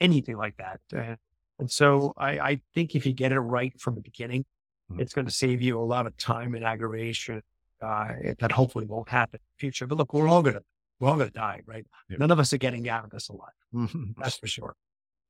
anything 0.00 0.36
like 0.36 0.56
that. 0.56 0.80
Uh, 0.96 1.16
and 1.58 1.70
so 1.70 2.14
I, 2.16 2.38
I, 2.38 2.60
think 2.74 2.94
if 2.94 3.04
you 3.04 3.12
get 3.12 3.32
it 3.32 3.40
right 3.40 3.78
from 3.78 3.94
the 3.94 4.00
beginning, 4.00 4.46
mm-hmm. 4.90 5.00
it's 5.00 5.12
going 5.12 5.26
to 5.26 5.32
save 5.32 5.60
you 5.60 5.78
a 5.78 5.84
lot 5.84 6.06
of 6.06 6.16
time 6.16 6.54
and 6.54 6.64
aggravation 6.64 7.42
uh, 7.82 8.08
that 8.38 8.52
hopefully 8.52 8.86
won't 8.86 9.08
happen 9.08 9.40
in 9.40 9.46
the 9.56 9.60
future. 9.60 9.86
But 9.86 9.98
look, 9.98 10.14
we're 10.14 10.28
all 10.28 10.42
going 10.42 10.54
to, 10.54 10.62
we're 11.00 11.08
all 11.08 11.16
going 11.16 11.28
to 11.28 11.32
die, 11.32 11.62
right? 11.66 11.86
None 12.08 12.30
of 12.30 12.38
us 12.38 12.52
are 12.52 12.58
getting 12.58 12.88
out 12.88 13.04
of 13.04 13.10
this 13.10 13.28
alive. 13.28 13.50
Mm-hmm. 13.74 14.12
That's 14.20 14.36
for 14.36 14.46
sure. 14.46 14.74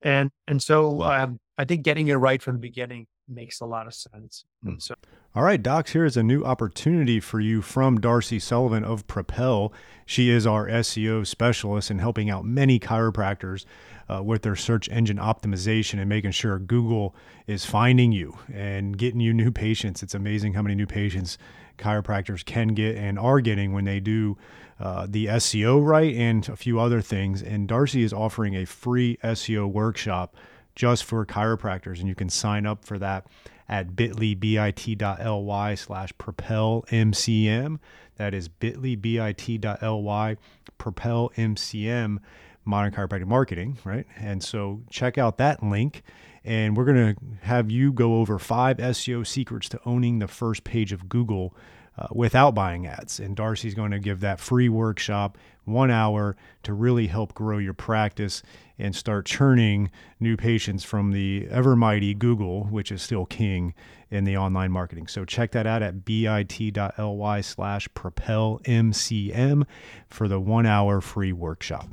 And, 0.02 0.30
and 0.46 0.62
so 0.62 1.02
um, 1.02 1.40
I 1.56 1.64
think 1.64 1.82
getting 1.82 2.08
it 2.08 2.14
right 2.14 2.40
from 2.40 2.54
the 2.54 2.60
beginning 2.60 3.06
makes 3.28 3.60
a 3.60 3.66
lot 3.66 3.86
of 3.86 3.94
sense. 3.94 4.44
Mm. 4.64 4.80
So, 4.80 4.94
all 5.34 5.42
right, 5.42 5.62
docs, 5.62 5.92
here 5.92 6.04
is 6.04 6.16
a 6.16 6.22
new 6.22 6.44
opportunity 6.44 7.20
for 7.20 7.40
you 7.40 7.60
from 7.62 8.00
Darcy 8.00 8.38
Sullivan 8.38 8.84
of 8.84 9.06
Propel. 9.06 9.72
She 10.06 10.30
is 10.30 10.46
our 10.46 10.66
SEO 10.66 11.26
specialist 11.26 11.90
in 11.90 11.98
helping 11.98 12.30
out 12.30 12.44
many 12.44 12.78
chiropractors 12.78 13.64
uh, 14.08 14.22
with 14.22 14.42
their 14.42 14.56
search 14.56 14.88
engine 14.88 15.18
optimization 15.18 15.98
and 15.98 16.08
making 16.08 16.30
sure 16.30 16.58
Google 16.58 17.14
is 17.46 17.66
finding 17.66 18.12
you 18.12 18.38
and 18.52 18.96
getting 18.96 19.20
you 19.20 19.34
new 19.34 19.50
patients. 19.50 20.02
It's 20.02 20.14
amazing 20.14 20.54
how 20.54 20.62
many 20.62 20.74
new 20.74 20.86
patients 20.86 21.38
chiropractors 21.76 22.44
can 22.44 22.68
get 22.68 22.96
and 22.96 23.18
are 23.18 23.40
getting 23.40 23.72
when 23.72 23.84
they 23.84 24.00
do 24.00 24.36
uh, 24.80 25.06
the 25.08 25.26
SEO 25.26 25.84
right 25.84 26.14
and 26.14 26.48
a 26.48 26.56
few 26.56 26.78
other 26.78 27.00
things. 27.00 27.42
And 27.42 27.66
Darcy 27.68 28.02
is 28.02 28.12
offering 28.12 28.54
a 28.54 28.64
free 28.64 29.18
SEO 29.24 29.70
workshop 29.70 30.36
just 30.74 31.04
for 31.04 31.26
chiropractors. 31.26 31.98
And 31.98 32.08
you 32.08 32.14
can 32.14 32.28
sign 32.28 32.66
up 32.66 32.84
for 32.84 32.98
that 32.98 33.26
at 33.68 33.96
bit.ly, 33.96 34.34
bit.ly 34.34 35.74
slash 35.74 36.10
propel 36.16 36.84
MCM. 36.90 37.78
That 38.16 38.34
is 38.34 38.48
bit.ly, 38.48 38.94
bit.ly, 38.96 40.36
propel 40.78 41.30
MCM, 41.36 42.18
modern 42.64 42.92
chiropractic 42.92 43.26
marketing, 43.26 43.78
right? 43.84 44.06
And 44.16 44.42
so 44.42 44.82
check 44.90 45.18
out 45.18 45.38
that 45.38 45.62
link. 45.62 46.02
And 46.44 46.76
we're 46.76 46.84
going 46.84 47.14
to 47.14 47.20
have 47.42 47.70
you 47.70 47.92
go 47.92 48.16
over 48.16 48.38
five 48.38 48.78
SEO 48.78 49.26
secrets 49.26 49.68
to 49.70 49.80
owning 49.84 50.18
the 50.18 50.28
first 50.28 50.64
page 50.64 50.92
of 50.92 51.08
Google 51.08 51.54
uh, 51.98 52.06
without 52.12 52.54
buying 52.54 52.86
ads. 52.86 53.18
And 53.18 53.34
Darcy's 53.34 53.74
going 53.74 53.90
to 53.90 53.98
give 53.98 54.20
that 54.20 54.38
free 54.38 54.68
workshop, 54.68 55.36
one 55.64 55.90
hour, 55.90 56.36
to 56.62 56.72
really 56.72 57.08
help 57.08 57.34
grow 57.34 57.58
your 57.58 57.74
practice 57.74 58.42
and 58.78 58.94
start 58.94 59.26
churning 59.26 59.90
new 60.20 60.36
patients 60.36 60.84
from 60.84 61.10
the 61.10 61.48
ever 61.50 61.74
mighty 61.74 62.14
Google, 62.14 62.64
which 62.64 62.92
is 62.92 63.02
still 63.02 63.26
king 63.26 63.74
in 64.10 64.24
the 64.24 64.36
online 64.36 64.70
marketing. 64.70 65.08
So 65.08 65.24
check 65.24 65.50
that 65.52 65.66
out 65.66 65.82
at 65.82 66.04
bit.ly 66.04 67.40
slash 67.40 67.88
propelmcm 67.88 69.66
for 70.08 70.28
the 70.28 70.38
one 70.38 70.66
hour 70.66 71.00
free 71.00 71.32
workshop. 71.32 71.88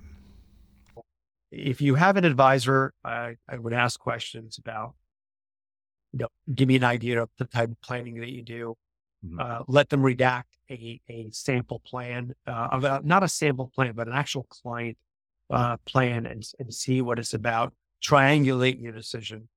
if 1.56 1.82
you 1.82 1.96
have 1.96 2.18
an 2.18 2.26
advisor, 2.26 2.94
I, 3.04 3.36
I 3.48 3.58
would 3.58 3.74
ask 3.74 4.00
questions 4.00 4.58
about, 4.58 4.94
you 6.12 6.20
know, 6.20 6.28
give 6.54 6.68
me 6.68 6.76
an 6.76 6.84
idea 6.84 7.22
of 7.24 7.30
the 7.38 7.46
type 7.46 7.72
of 7.72 7.82
planning 7.82 8.20
that 8.20 8.30
you 8.30 8.44
do. 8.44 8.76
Mm-hmm. 9.26 9.40
Uh, 9.40 9.64
let 9.68 9.90
them 9.90 10.02
redact 10.02 10.44
a, 10.70 11.00
a 11.10 11.30
sample 11.32 11.80
plan, 11.80 12.34
uh, 12.48 12.70
of 12.72 12.84
a, 12.84 13.02
not 13.04 13.24
a 13.24 13.28
sample 13.28 13.72
plan, 13.74 13.94
but 13.96 14.08
an 14.08 14.14
actual 14.14 14.44
client 14.44 14.98
uh, 15.50 15.78
plan 15.86 16.26
and, 16.26 16.44
and 16.60 16.74
see 16.74 17.02
what 17.02 17.20
it's 17.20 17.34
about. 17.34 17.74
Triangulate 18.04 18.82
your 18.82 18.92
decision. 18.92 19.48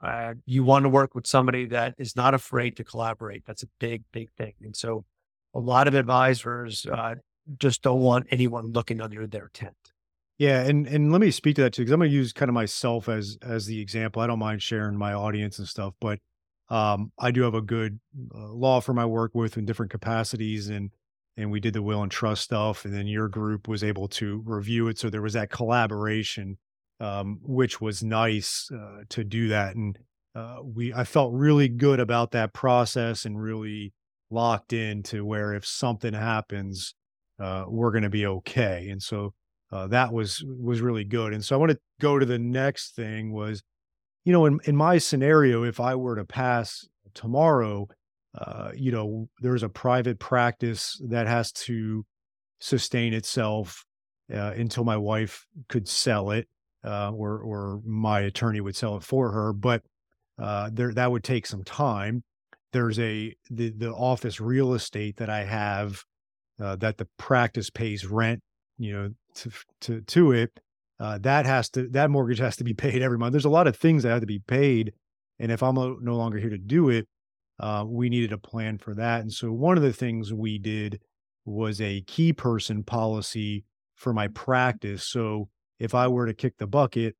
Uh, 0.00 0.34
you 0.46 0.62
want 0.62 0.84
to 0.84 0.88
work 0.88 1.14
with 1.14 1.26
somebody 1.26 1.66
that 1.66 1.94
is 1.98 2.14
not 2.14 2.34
afraid 2.34 2.76
to 2.76 2.84
collaborate. 2.84 3.44
That's 3.46 3.64
a 3.64 3.68
big, 3.80 4.04
big 4.12 4.30
thing. 4.38 4.54
And 4.62 4.76
so 4.76 5.04
a 5.54 5.58
lot 5.58 5.88
of 5.88 5.94
advisors 5.94 6.86
uh, 6.86 7.16
just 7.58 7.82
don't 7.82 8.00
want 8.00 8.26
anyone 8.30 8.72
looking 8.72 9.00
under 9.00 9.26
their 9.26 9.50
tent. 9.52 9.74
Yeah, 10.38 10.62
and 10.62 10.86
and 10.86 11.10
let 11.10 11.20
me 11.20 11.32
speak 11.32 11.56
to 11.56 11.62
that 11.62 11.72
too 11.72 11.82
because 11.82 11.92
I'm 11.92 11.98
going 11.98 12.10
to 12.10 12.16
use 12.16 12.32
kind 12.32 12.48
of 12.48 12.54
myself 12.54 13.08
as 13.08 13.36
as 13.42 13.66
the 13.66 13.80
example. 13.80 14.22
I 14.22 14.28
don't 14.28 14.38
mind 14.38 14.62
sharing 14.62 14.96
my 14.96 15.12
audience 15.12 15.58
and 15.58 15.66
stuff, 15.66 15.94
but 16.00 16.20
um, 16.70 17.12
I 17.18 17.30
do 17.30 17.42
have 17.42 17.54
a 17.54 17.62
good 17.62 17.98
uh, 18.34 18.52
law 18.52 18.80
firm 18.80 18.98
I 18.98 19.06
work 19.06 19.34
with 19.34 19.56
in 19.56 19.64
different 19.64 19.90
capacities, 19.90 20.68
and 20.68 20.90
and 21.36 21.50
we 21.50 21.60
did 21.60 21.72
the 21.72 21.82
will 21.82 22.02
and 22.02 22.10
trust 22.10 22.42
stuff, 22.42 22.84
and 22.84 22.92
then 22.92 23.06
your 23.06 23.28
group 23.28 23.68
was 23.68 23.84
able 23.84 24.08
to 24.08 24.42
review 24.44 24.88
it, 24.88 24.98
so 24.98 25.08
there 25.08 25.22
was 25.22 25.34
that 25.34 25.50
collaboration, 25.50 26.58
um, 27.00 27.38
which 27.42 27.80
was 27.80 28.02
nice 28.02 28.68
uh, 28.74 29.02
to 29.08 29.24
do 29.24 29.48
that, 29.48 29.76
and 29.76 29.98
uh, 30.34 30.58
we 30.62 30.92
I 30.92 31.04
felt 31.04 31.32
really 31.32 31.68
good 31.68 32.00
about 32.00 32.32
that 32.32 32.52
process 32.52 33.24
and 33.24 33.40
really 33.40 33.92
locked 34.30 34.72
in 34.72 35.02
to 35.04 35.24
where 35.24 35.54
if 35.54 35.64
something 35.64 36.12
happens, 36.12 36.94
uh, 37.40 37.64
we're 37.66 37.92
going 37.92 38.02
to 38.02 38.10
be 38.10 38.26
okay, 38.26 38.88
and 38.90 39.02
so 39.02 39.32
uh, 39.72 39.86
that 39.86 40.12
was 40.12 40.44
was 40.46 40.82
really 40.82 41.04
good, 41.04 41.32
and 41.32 41.42
so 41.42 41.56
I 41.56 41.58
want 41.58 41.72
to 41.72 41.78
go 42.00 42.18
to 42.18 42.26
the 42.26 42.38
next 42.38 42.94
thing 42.94 43.32
was 43.32 43.62
you 44.28 44.32
know, 44.32 44.44
in, 44.44 44.60
in 44.64 44.76
my 44.76 44.98
scenario, 44.98 45.64
if 45.64 45.80
I 45.80 45.94
were 45.94 46.14
to 46.16 46.24
pass 46.26 46.86
tomorrow, 47.14 47.88
uh, 48.36 48.72
you 48.76 48.92
know, 48.92 49.30
there's 49.40 49.62
a 49.62 49.70
private 49.70 50.18
practice 50.18 51.00
that 51.08 51.26
has 51.26 51.50
to 51.52 52.04
sustain 52.60 53.14
itself 53.14 53.86
uh, 54.30 54.52
until 54.54 54.84
my 54.84 54.98
wife 54.98 55.46
could 55.70 55.88
sell 55.88 56.30
it, 56.32 56.46
uh, 56.84 57.10
or 57.10 57.40
or 57.40 57.80
my 57.86 58.20
attorney 58.20 58.60
would 58.60 58.76
sell 58.76 58.98
it 58.98 59.02
for 59.02 59.32
her. 59.32 59.54
But 59.54 59.80
uh, 60.38 60.68
there, 60.74 60.92
that 60.92 61.10
would 61.10 61.24
take 61.24 61.46
some 61.46 61.64
time. 61.64 62.22
There's 62.74 62.98
a 62.98 63.34
the 63.48 63.70
the 63.70 63.94
office 63.94 64.42
real 64.42 64.74
estate 64.74 65.16
that 65.16 65.30
I 65.30 65.44
have 65.44 66.02
uh, 66.60 66.76
that 66.76 66.98
the 66.98 67.08
practice 67.16 67.70
pays 67.70 68.04
rent, 68.04 68.42
you 68.76 68.92
know, 68.92 69.10
to 69.36 69.50
to 69.80 70.00
to 70.02 70.32
it 70.32 70.60
uh, 71.00 71.18
that 71.18 71.46
has 71.46 71.70
to 71.70 71.88
that 71.88 72.10
mortgage 72.10 72.38
has 72.38 72.56
to 72.56 72.64
be 72.64 72.74
paid 72.86 73.02
every 73.02 73.18
month. 73.18 73.32
There's 73.32 73.44
a 73.44 73.50
lot 73.50 73.66
of 73.66 73.76
things 73.76 74.02
that 74.02 74.10
have 74.10 74.20
to 74.20 74.26
be 74.26 74.40
paid, 74.40 74.92
and 75.38 75.52
if 75.52 75.62
I'm 75.62 75.74
no 75.74 76.16
longer 76.16 76.38
here 76.38 76.50
to 76.50 76.58
do 76.58 76.88
it, 76.90 77.06
uh, 77.60 77.84
we 77.86 78.08
needed 78.08 78.32
a 78.32 78.38
plan 78.38 78.78
for 78.78 78.94
that. 78.94 79.20
And 79.20 79.32
so 79.32 79.52
one 79.52 79.76
of 79.76 79.82
the 79.82 79.92
things 79.92 80.32
we 80.32 80.58
did 80.58 81.00
was 81.44 81.80
a 81.80 82.02
key 82.02 82.32
person 82.32 82.82
policy 82.82 83.64
for 83.96 84.12
my 84.12 84.28
practice. 84.28 85.04
So 85.04 85.48
if 85.78 85.94
I 85.94 86.08
were 86.08 86.26
to 86.26 86.34
kick 86.34 86.58
the 86.58 86.66
bucket, 86.66 87.16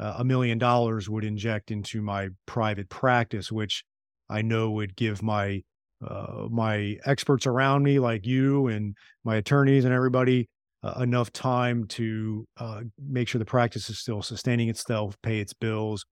uh, 0.00 0.14
a 0.18 0.24
million 0.24 0.58
dollars 0.58 1.10
would 1.10 1.24
inject 1.24 1.70
into 1.70 2.00
my 2.00 2.28
private 2.46 2.88
practice, 2.88 3.52
which 3.52 3.84
I 4.30 4.42
know 4.42 4.70
would 4.70 4.96
give 4.96 5.22
my 5.22 5.62
uh, 6.06 6.48
my 6.50 6.96
experts 7.04 7.46
around 7.46 7.84
me, 7.84 8.00
like 8.00 8.26
you 8.26 8.66
and 8.66 8.96
my 9.24 9.36
attorneys 9.36 9.84
and 9.84 9.94
everybody, 9.94 10.48
uh, 10.82 11.00
enough 11.00 11.32
time 11.32 11.86
to 11.86 12.46
uh, 12.56 12.80
make 12.98 13.28
sure 13.28 13.38
the 13.38 13.44
practice 13.44 13.88
is 13.88 13.98
still 13.98 14.22
sustaining 14.22 14.68
itself, 14.68 15.16
pay 15.22 15.38
its 15.38 15.52
bills, 15.52 16.04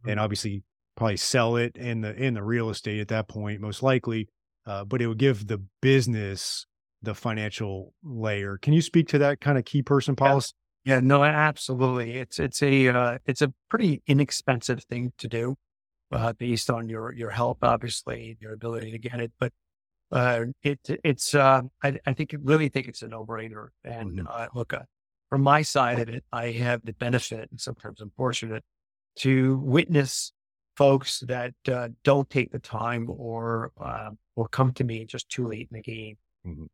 mm-hmm. 0.00 0.10
and 0.10 0.20
obviously 0.20 0.62
probably 0.96 1.16
sell 1.16 1.56
it 1.56 1.76
in 1.76 2.00
the 2.00 2.14
in 2.14 2.34
the 2.34 2.42
real 2.42 2.70
estate 2.70 3.00
at 3.00 3.08
that 3.08 3.28
point, 3.28 3.60
most 3.60 3.82
likely. 3.82 4.28
Uh, 4.66 4.84
but 4.84 5.00
it 5.00 5.06
would 5.06 5.18
give 5.18 5.46
the 5.46 5.62
business 5.80 6.66
the 7.00 7.14
financial 7.14 7.94
layer. 8.02 8.58
Can 8.58 8.74
you 8.74 8.82
speak 8.82 9.08
to 9.08 9.18
that 9.18 9.40
kind 9.40 9.56
of 9.56 9.64
key 9.64 9.82
person 9.82 10.14
policy? 10.14 10.52
Yeah, 10.84 10.96
yeah 10.96 11.00
no, 11.00 11.24
absolutely. 11.24 12.16
It's 12.16 12.38
it's 12.38 12.62
a 12.62 12.88
uh, 12.88 13.18
it's 13.24 13.40
a 13.40 13.52
pretty 13.70 14.02
inexpensive 14.06 14.84
thing 14.84 15.12
to 15.18 15.28
do, 15.28 15.56
uh, 16.12 16.34
based 16.34 16.68
on 16.68 16.88
your 16.88 17.14
your 17.14 17.30
help, 17.30 17.58
obviously, 17.62 18.36
your 18.40 18.52
ability 18.52 18.90
to 18.90 18.98
get 18.98 19.20
it, 19.20 19.32
but 19.38 19.52
uh, 20.10 20.44
it 20.62 20.80
it's 21.04 21.34
uh, 21.34 21.62
I, 21.82 21.98
I 22.06 22.12
think 22.12 22.34
really 22.42 22.68
think 22.68 22.88
it's 22.88 23.02
a 23.02 23.08
no 23.08 23.24
brainer. 23.24 23.68
And 23.84 24.12
mm-hmm. 24.12 24.26
uh, 24.30 24.46
look, 24.54 24.72
uh, 24.72 24.80
from 25.28 25.42
my 25.42 25.62
side 25.62 25.98
of 25.98 26.08
it, 26.08 26.24
I 26.32 26.52
have 26.52 26.82
the 26.84 26.94
benefit, 26.94 27.50
and 27.50 27.60
sometimes 27.60 28.00
I'm 28.00 28.12
fortunate 28.16 28.64
to 29.16 29.58
witness 29.58 30.32
folks 30.76 31.20
that 31.26 31.54
uh, 31.70 31.88
don't 32.04 32.30
take 32.30 32.52
the 32.52 32.58
time 32.58 33.06
or 33.10 33.72
uh, 33.80 34.10
or 34.36 34.48
come 34.48 34.72
to 34.72 34.84
me 34.84 35.04
just 35.04 35.28
too 35.28 35.46
late 35.46 35.68
in 35.70 35.76
the 35.76 35.82
game, 35.82 36.16
mm-hmm. 36.46 36.64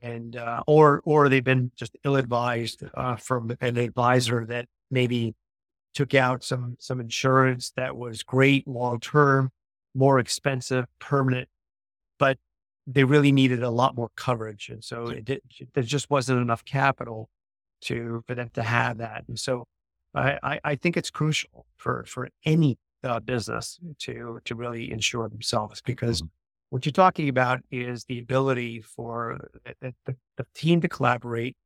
and 0.00 0.36
uh, 0.36 0.62
or 0.66 1.02
or 1.04 1.28
they've 1.28 1.44
been 1.44 1.70
just 1.76 1.96
ill 2.04 2.16
advised 2.16 2.82
uh, 2.94 3.16
from 3.16 3.54
an 3.60 3.76
advisor 3.76 4.46
that 4.46 4.66
maybe 4.90 5.34
took 5.92 6.14
out 6.14 6.42
some 6.42 6.76
some 6.78 7.00
insurance 7.00 7.72
that 7.76 7.96
was 7.96 8.22
great 8.22 8.66
long 8.66 9.00
term, 9.00 9.50
more 9.94 10.18
expensive, 10.18 10.86
permanent, 11.00 11.48
but 12.18 12.38
they 12.90 13.04
really 13.04 13.32
needed 13.32 13.62
a 13.62 13.70
lot 13.70 13.94
more 13.94 14.08
coverage. 14.16 14.70
And 14.70 14.82
so 14.82 15.08
it 15.08 15.24
did, 15.26 15.42
there 15.74 15.82
just 15.82 16.08
wasn't 16.08 16.40
enough 16.40 16.64
capital 16.64 17.28
to, 17.82 18.24
for 18.26 18.34
them 18.34 18.50
to 18.54 18.62
have 18.62 18.98
that. 18.98 19.24
And 19.28 19.38
so 19.38 19.66
I, 20.14 20.38
I, 20.42 20.60
I 20.64 20.74
think 20.74 20.96
it's 20.96 21.10
crucial 21.10 21.66
for, 21.76 22.04
for 22.08 22.30
any 22.46 22.78
uh, 23.04 23.20
business 23.20 23.78
to, 24.00 24.40
to 24.46 24.54
really 24.54 24.90
insure 24.90 25.28
themselves 25.28 25.82
because 25.82 26.22
mm-hmm. 26.22 26.28
what 26.70 26.86
you're 26.86 26.92
talking 26.92 27.28
about 27.28 27.60
is 27.70 28.04
the 28.04 28.20
ability 28.20 28.80
for 28.80 29.38
the, 29.80 29.94
the, 30.06 30.16
the 30.38 30.46
team 30.54 30.80
to 30.80 30.88
collaborate, 30.88 31.56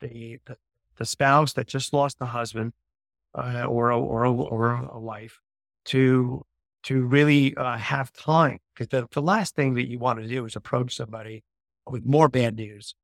the, 0.00 0.40
the, 0.46 0.56
the, 0.96 1.06
spouse 1.06 1.52
that 1.52 1.68
just 1.68 1.92
lost 1.92 2.18
the 2.18 2.26
husband 2.26 2.72
uh, 3.34 3.64
or, 3.64 3.90
a, 3.90 3.98
or, 3.98 4.24
a, 4.24 4.32
or 4.32 4.74
a 4.92 4.98
wife 4.98 5.40
to 5.86 6.44
to 6.86 7.04
really 7.04 7.56
uh, 7.56 7.76
have 7.76 8.12
time. 8.12 8.58
Because 8.74 8.88
the, 8.88 9.08
the 9.12 9.22
last 9.22 9.54
thing 9.54 9.74
that 9.74 9.88
you 9.88 9.98
want 9.98 10.20
to 10.20 10.26
do 10.26 10.44
is 10.44 10.56
approach 10.56 10.94
somebody 10.94 11.42
with 11.86 12.04
more 12.04 12.28
bad 12.28 12.56
news, 12.56 12.94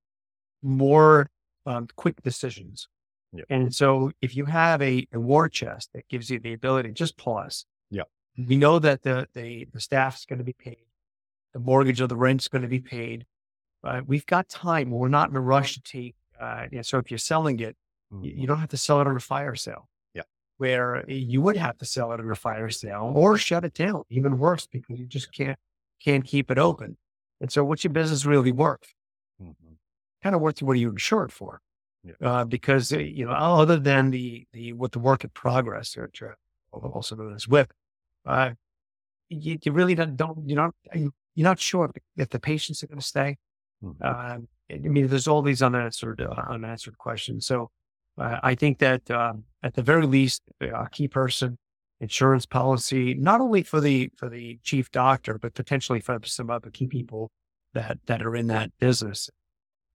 more 0.62 1.30
um, 1.66 1.88
quick 1.96 2.22
decisions. 2.22 2.88
Yep. 3.32 3.46
And 3.50 3.74
so 3.74 4.12
if 4.20 4.36
you 4.36 4.44
have 4.44 4.80
a, 4.82 5.06
a, 5.12 5.18
war 5.18 5.48
chest 5.48 5.90
that 5.94 6.08
gives 6.08 6.30
you 6.30 6.38
the 6.38 6.52
ability, 6.52 6.90
to 6.90 6.94
just 6.94 7.16
pause. 7.16 7.64
Yeah. 7.90 8.02
We 8.36 8.56
know 8.56 8.78
that 8.78 9.02
the, 9.02 9.26
the, 9.34 9.66
the 9.72 9.80
staff 9.80 10.18
is 10.18 10.26
going 10.26 10.38
to 10.38 10.44
be 10.44 10.52
paid. 10.52 10.84
The 11.52 11.58
mortgage 11.58 12.00
or 12.00 12.06
the 12.06 12.16
rent 12.16 12.42
is 12.42 12.48
going 12.48 12.62
to 12.62 12.68
be 12.68 12.80
paid. 12.80 13.26
Uh, 13.82 14.02
we've 14.06 14.26
got 14.26 14.48
time. 14.48 14.90
We're 14.90 15.08
not 15.08 15.30
in 15.30 15.36
a 15.36 15.40
rush 15.40 15.74
to 15.74 15.82
take. 15.82 16.14
Uh, 16.40 16.66
so 16.82 16.98
if 16.98 17.10
you're 17.10 17.18
selling 17.18 17.58
it, 17.60 17.76
mm-hmm. 18.12 18.24
you, 18.24 18.32
you, 18.36 18.46
don't 18.46 18.58
have 18.58 18.70
to 18.70 18.76
sell 18.76 19.00
it 19.00 19.06
on 19.06 19.16
a 19.16 19.20
fire 19.20 19.54
sale 19.54 19.88
where 20.58 21.04
you 21.08 21.40
would 21.42 21.56
have 21.56 21.78
to 21.78 21.84
sell 21.84 22.12
it 22.12 22.20
at 22.20 22.26
a 22.26 22.34
fire 22.34 22.70
sale 22.70 23.12
or 23.14 23.36
shut 23.36 23.64
it 23.64 23.74
down, 23.74 24.02
even 24.10 24.38
worse, 24.38 24.66
because 24.66 24.98
you 24.98 25.06
just 25.06 25.32
can't 25.32 25.58
can't 26.02 26.24
keep 26.24 26.50
it 26.50 26.58
open. 26.58 26.96
And 27.40 27.50
so, 27.50 27.64
what's 27.64 27.84
your 27.84 27.92
business 27.92 28.24
really 28.24 28.52
worth? 28.52 28.94
Mm-hmm. 29.42 29.74
Kind 30.22 30.34
of 30.34 30.40
worth 30.40 30.62
what 30.62 30.72
are 30.72 30.80
you 30.80 30.90
insured 30.90 31.32
for? 31.32 31.60
Yeah. 32.04 32.14
Uh, 32.20 32.44
because 32.44 32.92
uh, 32.92 32.98
you 32.98 33.26
know, 33.26 33.32
other 33.32 33.78
than 33.78 34.10
the 34.10 34.46
the 34.52 34.72
what 34.72 34.92
the 34.92 34.98
work 34.98 35.24
in 35.24 35.30
progress, 35.30 35.96
or 35.96 36.10
also 36.72 37.16
known 37.16 37.34
as 37.34 37.46
WIP, 37.46 37.72
uh, 38.26 38.50
you, 39.28 39.58
you, 39.62 39.72
really 39.72 39.94
don't, 39.94 40.16
don't 40.16 40.48
you're 40.48 40.56
not 40.56 40.74
you're 40.94 41.10
not 41.36 41.60
sure 41.60 41.90
if 42.16 42.28
the 42.28 42.40
patients 42.40 42.82
are 42.82 42.86
going 42.88 42.98
to 42.98 43.06
stay. 43.06 43.36
Mm-hmm. 43.82 44.04
Uh, 44.04 44.38
I 44.72 44.88
mean, 44.88 45.08
there's 45.08 45.28
all 45.28 45.42
these 45.42 45.62
unanswered 45.62 46.20
uh, 46.20 46.42
unanswered 46.48 46.98
questions. 46.98 47.46
So 47.46 47.70
uh, 48.18 48.38
I 48.42 48.54
think 48.54 48.78
that 48.78 49.10
um, 49.10 49.44
at 49.62 49.74
the 49.74 49.82
very 49.82 50.06
least, 50.06 50.42
a 50.60 50.88
key 50.90 51.08
person 51.08 51.58
insurance 52.02 52.44
policy, 52.44 53.14
not 53.14 53.40
only 53.40 53.62
for 53.62 53.80
the 53.80 54.10
for 54.16 54.28
the 54.28 54.58
chief 54.62 54.90
doctor, 54.90 55.38
but 55.38 55.54
potentially 55.54 56.00
for 56.00 56.18
some 56.24 56.50
other 56.50 56.70
key 56.70 56.88
people 56.88 57.30
that 57.74 57.98
that 58.06 58.22
are 58.22 58.34
in 58.34 58.48
that 58.48 58.72
business. 58.78 59.30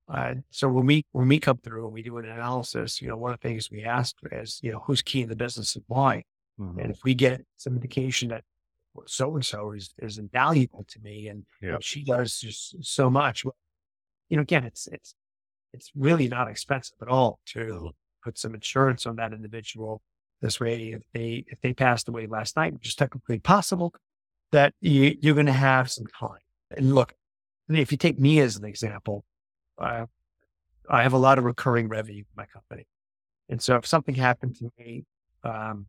Uh, 0.10 0.36
so 0.50 0.70
when 0.70 0.86
we 0.86 1.04
when 1.12 1.28
we 1.28 1.40
come 1.40 1.58
through 1.58 1.84
and 1.86 1.94
we 1.94 2.02
do 2.02 2.18
an 2.18 2.26
analysis, 2.26 3.02
you 3.02 3.10
know, 3.10 3.18
one 3.18 3.34
of 3.34 3.42
the 3.42 3.48
things 3.48 3.70
we 3.70 3.84
ask 3.84 4.16
is, 4.32 4.60
you 4.64 4.72
know, 4.72 4.82
who's 4.86 5.02
key 5.02 5.22
in 5.22 5.30
the 5.30 5.36
business 5.36 5.76
and 5.76 5.84
why. 5.88 6.24
Mm-hmm. 6.60 6.80
And 6.80 6.92
if 6.92 7.04
we 7.04 7.14
get 7.14 7.42
some 7.58 7.74
indication 7.74 8.30
that 8.30 8.44
so 9.06 9.36
and 9.36 9.46
so 9.46 9.74
is 9.74 9.94
is 10.00 10.18
invaluable 10.18 10.86
to 10.88 11.00
me 11.02 11.28
and 11.28 11.46
yep. 11.62 11.82
she 11.82 12.04
does 12.04 12.40
just 12.40 12.84
so 12.84 13.10
much, 13.10 13.44
well, 13.44 13.56
you 14.30 14.38
know, 14.38 14.44
again, 14.44 14.64
it's 14.64 14.88
it's 14.88 15.14
it's 15.74 15.92
really 15.94 16.30
not 16.30 16.50
expensive 16.50 16.98
at 17.02 17.10
all 17.10 17.40
to 17.48 17.92
put 18.28 18.38
some 18.38 18.54
insurance 18.54 19.06
on 19.06 19.16
that 19.16 19.32
individual. 19.32 20.02
This 20.42 20.60
way, 20.60 20.92
if 20.92 21.04
they 21.14 21.46
if 21.48 21.62
they 21.62 21.74
passed 21.74 22.10
away 22.10 22.28
last 22.28 22.58
night, 22.58 22.74
which 22.74 22.90
is 22.90 22.96
technically 22.96 23.40
possible, 23.40 23.94
that 24.52 24.74
you, 24.82 25.18
you're 25.22 25.34
going 25.34 25.46
to 25.46 25.54
have 25.54 25.90
some 25.90 26.08
time. 26.08 26.44
And 26.76 26.94
look, 26.94 27.16
if 27.70 27.92
you 27.92 27.98
take 27.98 28.20
me 28.20 28.40
as 28.40 28.58
an 28.58 28.66
example, 28.66 29.24
I 29.80 30.06
have 30.90 31.14
a 31.14 31.18
lot 31.18 31.38
of 31.38 31.46
recurring 31.46 31.88
revenue 31.88 32.20
in 32.20 32.36
my 32.36 32.46
company. 32.46 32.86
And 33.50 33.62
so 33.62 33.78
if 33.78 33.86
something 33.86 34.16
happened 34.16 34.58
to 34.58 34.72
me, 34.78 35.06
um, 35.44 35.88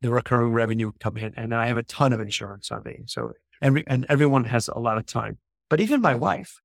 the 0.00 0.10
recurring 0.10 0.52
revenue 0.52 0.86
would 0.86 1.00
come 1.00 1.16
in 1.16 1.32
and 1.36 1.54
I 1.54 1.66
have 1.68 1.76
a 1.76 1.84
ton 1.84 2.12
of 2.12 2.20
insurance 2.20 2.72
on 2.72 2.82
me. 2.84 3.02
So 3.06 3.32
every, 3.60 3.84
and 3.86 4.04
everyone 4.08 4.44
has 4.44 4.68
a 4.68 4.78
lot 4.78 4.98
of 4.98 5.06
time, 5.06 5.38
but 5.70 5.80
even 5.80 6.00
my 6.00 6.16
wife, 6.16 6.60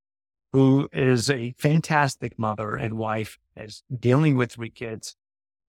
who 0.52 0.88
is 0.92 1.28
a 1.28 1.54
fantastic 1.58 2.38
mother 2.38 2.74
and 2.74 2.94
wife, 2.94 3.38
is 3.56 3.82
dealing 3.98 4.36
with 4.36 4.52
three 4.52 4.70
kids. 4.70 5.16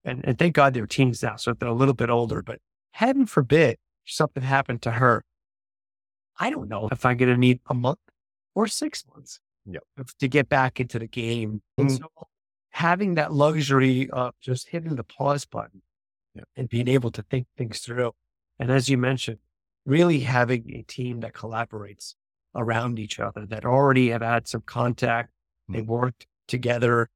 And, 0.04 0.24
and 0.24 0.38
thank 0.38 0.54
God 0.54 0.72
they're 0.72 0.86
teens 0.86 1.22
now, 1.22 1.36
so 1.36 1.52
they're 1.52 1.68
a 1.68 1.74
little 1.74 1.94
bit 1.94 2.08
older, 2.08 2.42
but 2.42 2.60
heaven 2.92 3.26
forbid 3.26 3.76
something 4.04 4.42
happened 4.42 4.82
to 4.82 4.92
her. 4.92 5.24
I 6.38 6.48
don't 6.50 6.68
know 6.68 6.88
if 6.90 7.04
I'm 7.04 7.18
going 7.18 7.30
to 7.30 7.36
need 7.36 7.60
a 7.68 7.74
month 7.74 7.98
or 8.54 8.66
six 8.66 9.04
months 9.14 9.40
yep. 9.66 9.82
to 10.18 10.28
get 10.28 10.48
back 10.48 10.80
into 10.80 10.98
the 10.98 11.06
game. 11.06 11.60
Mm-hmm. 11.78 11.96
So 11.96 12.06
having 12.70 13.14
that 13.16 13.32
luxury 13.32 14.08
of 14.10 14.34
just 14.40 14.68
hitting 14.68 14.96
the 14.96 15.04
pause 15.04 15.44
button 15.44 15.82
yep. 16.34 16.48
and 16.56 16.68
being 16.68 16.88
able 16.88 17.10
to 17.10 17.22
think 17.22 17.46
things 17.58 17.80
through. 17.80 18.12
And 18.58 18.70
as 18.70 18.88
you 18.88 18.96
mentioned, 18.96 19.38
really 19.84 20.20
having 20.20 20.70
a 20.74 20.82
team 20.82 21.20
that 21.20 21.34
collaborates 21.34 22.14
around 22.54 22.98
each 22.98 23.20
other 23.20 23.46
that 23.46 23.64
already 23.64 24.10
have 24.10 24.22
had 24.22 24.48
some 24.48 24.62
contact, 24.62 25.30
mm-hmm. 25.30 25.74
they 25.74 25.82
worked 25.82 26.26
together 26.48 27.08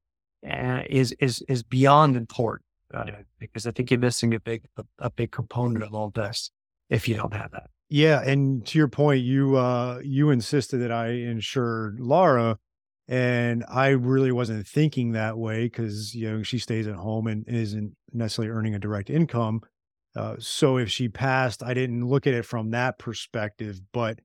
uh, 0.49 0.81
is, 0.89 1.11
is, 1.19 1.43
is 1.47 1.63
beyond 1.63 2.15
important. 2.15 2.63
Uh, 2.93 3.05
because 3.39 3.65
I 3.67 3.71
think 3.71 3.91
you're 3.91 3.99
missing 3.99 4.33
a 4.35 4.39
big, 4.39 4.63
a, 4.77 4.83
a 4.99 5.09
big 5.09 5.31
component 5.31 5.83
of 5.83 5.93
all 5.93 6.11
this 6.11 6.51
if 6.89 7.07
you 7.09 7.15
don't 7.15 7.33
have 7.33 7.51
that. 7.51 7.69
Yeah, 7.89 8.21
and 8.23 8.65
to 8.67 8.77
your 8.79 8.87
point, 8.87 9.23
you 9.23 9.57
uh 9.57 9.99
you 10.03 10.31
insisted 10.31 10.77
that 10.77 10.91
I 10.91 11.09
insured 11.09 11.99
Laura, 11.99 12.57
and 13.07 13.63
I 13.69 13.89
really 13.89 14.31
wasn't 14.31 14.67
thinking 14.67 15.11
that 15.11 15.37
way 15.37 15.65
because 15.65 16.15
you 16.15 16.31
know 16.31 16.43
she 16.43 16.57
stays 16.57 16.87
at 16.87 16.95
home 16.95 17.27
and 17.27 17.47
isn't 17.47 17.95
necessarily 18.11 18.51
earning 18.51 18.73
a 18.73 18.79
direct 18.79 19.09
income. 19.09 19.61
Uh, 20.15 20.35
so 20.39 20.77
if 20.77 20.89
she 20.89 21.09
passed, 21.09 21.61
I 21.61 21.73
didn't 21.73 22.07
look 22.07 22.25
at 22.25 22.33
it 22.33 22.45
from 22.45 22.71
that 22.71 22.97
perspective. 22.97 23.81
But 23.93 24.19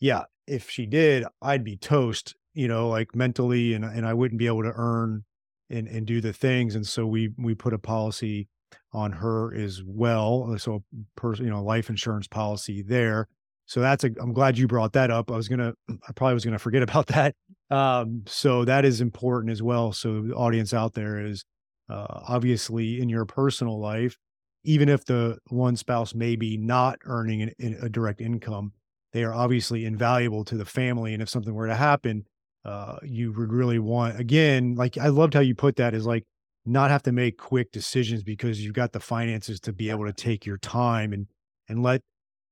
yeah, 0.00 0.22
if 0.46 0.70
she 0.70 0.86
did, 0.86 1.24
I'd 1.40 1.64
be 1.64 1.76
toast, 1.76 2.34
you 2.54 2.68
know, 2.68 2.88
like 2.88 3.14
mentally, 3.14 3.74
and 3.74 3.84
and 3.84 4.06
I 4.06 4.14
wouldn't 4.14 4.38
be 4.38 4.46
able 4.46 4.62
to 4.62 4.72
earn 4.74 5.24
and 5.70 5.88
and 5.88 6.06
do 6.06 6.20
the 6.20 6.32
things. 6.32 6.74
And 6.74 6.86
so 6.86 7.06
we 7.06 7.30
we 7.38 7.54
put 7.54 7.74
a 7.74 7.78
policy 7.78 8.48
on 8.92 9.12
her 9.12 9.54
as 9.54 9.82
well. 9.84 10.50
Uh, 10.52 10.58
so, 10.58 10.84
person, 11.16 11.44
you 11.44 11.50
know, 11.50 11.62
life 11.62 11.88
insurance 11.88 12.26
policy 12.26 12.82
there. 12.82 13.28
So 13.66 13.80
that's 13.80 14.04
a. 14.04 14.10
I'm 14.20 14.32
glad 14.32 14.58
you 14.58 14.66
brought 14.66 14.92
that 14.92 15.10
up. 15.10 15.30
I 15.30 15.36
was 15.36 15.48
gonna. 15.48 15.72
I 15.90 16.12
probably 16.14 16.34
was 16.34 16.44
gonna 16.44 16.58
forget 16.58 16.82
about 16.82 17.06
that. 17.08 17.34
Um, 17.70 18.22
so 18.26 18.64
that 18.64 18.84
is 18.84 19.00
important 19.00 19.50
as 19.50 19.62
well. 19.62 19.92
So 19.92 20.22
the 20.22 20.34
audience 20.34 20.74
out 20.74 20.92
there 20.94 21.24
is 21.24 21.44
uh, 21.88 22.06
obviously 22.28 23.00
in 23.00 23.08
your 23.08 23.24
personal 23.24 23.80
life, 23.80 24.16
even 24.64 24.88
if 24.88 25.04
the 25.04 25.38
one 25.48 25.76
spouse 25.76 26.14
may 26.14 26.36
be 26.36 26.58
not 26.58 26.98
earning 27.04 27.42
an, 27.42 27.78
a 27.80 27.88
direct 27.88 28.20
income, 28.20 28.72
they 29.12 29.24
are 29.24 29.34
obviously 29.34 29.84
invaluable 29.84 30.44
to 30.44 30.56
the 30.56 30.64
family. 30.64 31.12
And 31.12 31.22
if 31.22 31.28
something 31.28 31.54
were 31.54 31.66
to 31.66 31.74
happen, 31.74 32.24
uh, 32.64 32.96
you 33.02 33.32
would 33.32 33.52
really 33.52 33.78
want 33.78 34.18
again, 34.18 34.74
like 34.74 34.96
I 34.98 35.08
loved 35.08 35.34
how 35.34 35.40
you 35.40 35.54
put 35.54 35.76
that 35.76 35.94
is 35.94 36.06
like 36.06 36.24
not 36.64 36.90
have 36.90 37.02
to 37.02 37.12
make 37.12 37.38
quick 37.38 37.72
decisions 37.72 38.22
because 38.22 38.64
you've 38.64 38.74
got 38.74 38.92
the 38.92 39.00
finances 39.00 39.58
to 39.60 39.72
be 39.72 39.90
able 39.90 40.06
to 40.06 40.12
take 40.12 40.46
your 40.46 40.58
time 40.58 41.12
and 41.12 41.26
and 41.68 41.82
let 41.82 42.02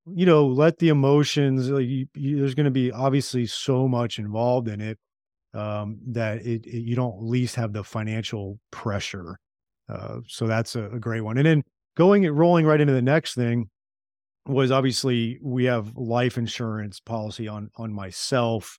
you 0.06 0.26
know 0.26 0.46
let 0.46 0.78
the 0.78 0.88
emotions 0.88 1.68
like 1.70 1.86
you, 1.86 2.06
you, 2.14 2.38
there's 2.38 2.54
going 2.54 2.64
to 2.64 2.70
be 2.70 2.90
obviously 2.90 3.46
so 3.46 3.86
much 3.86 4.18
involved 4.18 4.68
in 4.68 4.80
it 4.80 4.98
um, 5.54 5.98
that 6.06 6.38
it, 6.38 6.66
it, 6.66 6.82
you 6.82 6.96
don't 6.96 7.22
least 7.22 7.54
have 7.56 7.72
the 7.72 7.84
financial 7.84 8.58
pressure 8.70 9.38
uh, 9.88 10.18
so 10.26 10.46
that's 10.46 10.74
a, 10.76 10.84
a, 10.90 10.98
great 10.98 11.20
one 11.20 11.36
and 11.36 11.46
then 11.46 11.62
going 11.96 12.24
and 12.24 12.36
rolling 12.36 12.64
right 12.64 12.80
into 12.80 12.92
the 12.92 13.02
next 13.02 13.34
thing 13.34 13.68
was 14.50 14.70
obviously 14.70 15.38
we 15.42 15.64
have 15.64 15.96
life 15.96 16.38
insurance 16.38 17.00
policy 17.00 17.48
on 17.48 17.70
on 17.76 17.92
myself 17.92 18.78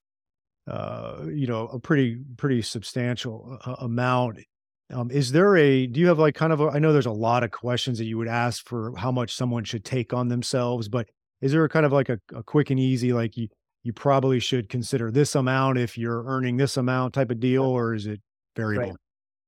uh, 0.67 1.25
you 1.33 1.47
know 1.47 1.67
a 1.67 1.79
pretty 1.79 2.17
pretty 2.37 2.61
substantial 2.61 3.57
uh, 3.65 3.75
amount 3.79 4.39
um, 4.93 5.09
is 5.09 5.31
there 5.31 5.55
a, 5.55 5.87
do 5.87 5.99
you 5.99 6.07
have 6.07 6.19
like 6.19 6.35
kind 6.35 6.51
of, 6.51 6.59
a, 6.59 6.67
I 6.67 6.79
know 6.79 6.91
there's 6.91 7.05
a 7.05 7.11
lot 7.11 7.43
of 7.43 7.51
questions 7.51 7.97
that 7.97 8.05
you 8.05 8.17
would 8.17 8.27
ask 8.27 8.67
for 8.67 8.93
how 8.97 9.11
much 9.11 9.35
someone 9.35 9.63
should 9.63 9.85
take 9.85 10.13
on 10.13 10.27
themselves, 10.27 10.89
but 10.89 11.07
is 11.39 11.51
there 11.51 11.63
a 11.63 11.69
kind 11.69 11.85
of 11.85 11.91
like 11.91 12.09
a, 12.09 12.19
a 12.35 12.43
quick 12.43 12.69
and 12.69 12.79
easy, 12.79 13.13
like 13.13 13.37
you, 13.37 13.47
you 13.83 13.93
probably 13.93 14.39
should 14.39 14.69
consider 14.69 15.09
this 15.09 15.33
amount 15.35 15.77
if 15.77 15.97
you're 15.97 16.23
earning 16.25 16.57
this 16.57 16.77
amount 16.77 17.13
type 17.13 17.31
of 17.31 17.39
deal, 17.39 17.63
or 17.63 17.93
is 17.93 18.05
it 18.05 18.21
variable? 18.55 18.89
Right. 18.89 18.97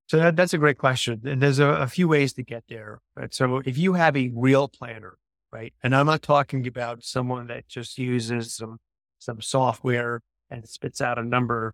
So 0.08 0.18
that, 0.18 0.36
that's 0.36 0.54
a 0.54 0.58
great 0.58 0.78
question. 0.78 1.22
And 1.26 1.42
there's 1.42 1.60
a, 1.60 1.68
a 1.68 1.88
few 1.88 2.08
ways 2.08 2.34
to 2.34 2.44
get 2.44 2.64
there. 2.70 3.00
Right? 3.16 3.34
So 3.34 3.62
if 3.66 3.78
you 3.78 3.94
have 3.94 4.16
a 4.16 4.32
real 4.34 4.68
planner, 4.68 5.18
right? 5.54 5.74
And 5.84 5.96
I'm 5.96 6.08
not 6.08 6.24
talking 6.24 6.66
about 6.68 7.04
someone 7.04 7.48
that 7.48 7.68
just 7.68 7.98
uses 7.98 8.56
some, 8.56 8.80
some 9.20 9.40
software 9.40 10.22
and 10.50 10.68
spits 10.68 11.00
out 11.00 11.20
a 11.20 11.24
number 11.24 11.74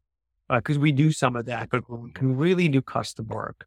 because 0.49 0.77
uh, 0.77 0.81
we 0.81 0.91
do 0.91 1.11
some 1.11 1.35
of 1.35 1.45
that, 1.45 1.69
but 1.69 1.89
we 1.89 2.11
can 2.11 2.35
really 2.35 2.67
do 2.67 2.81
custom 2.81 3.27
work. 3.27 3.65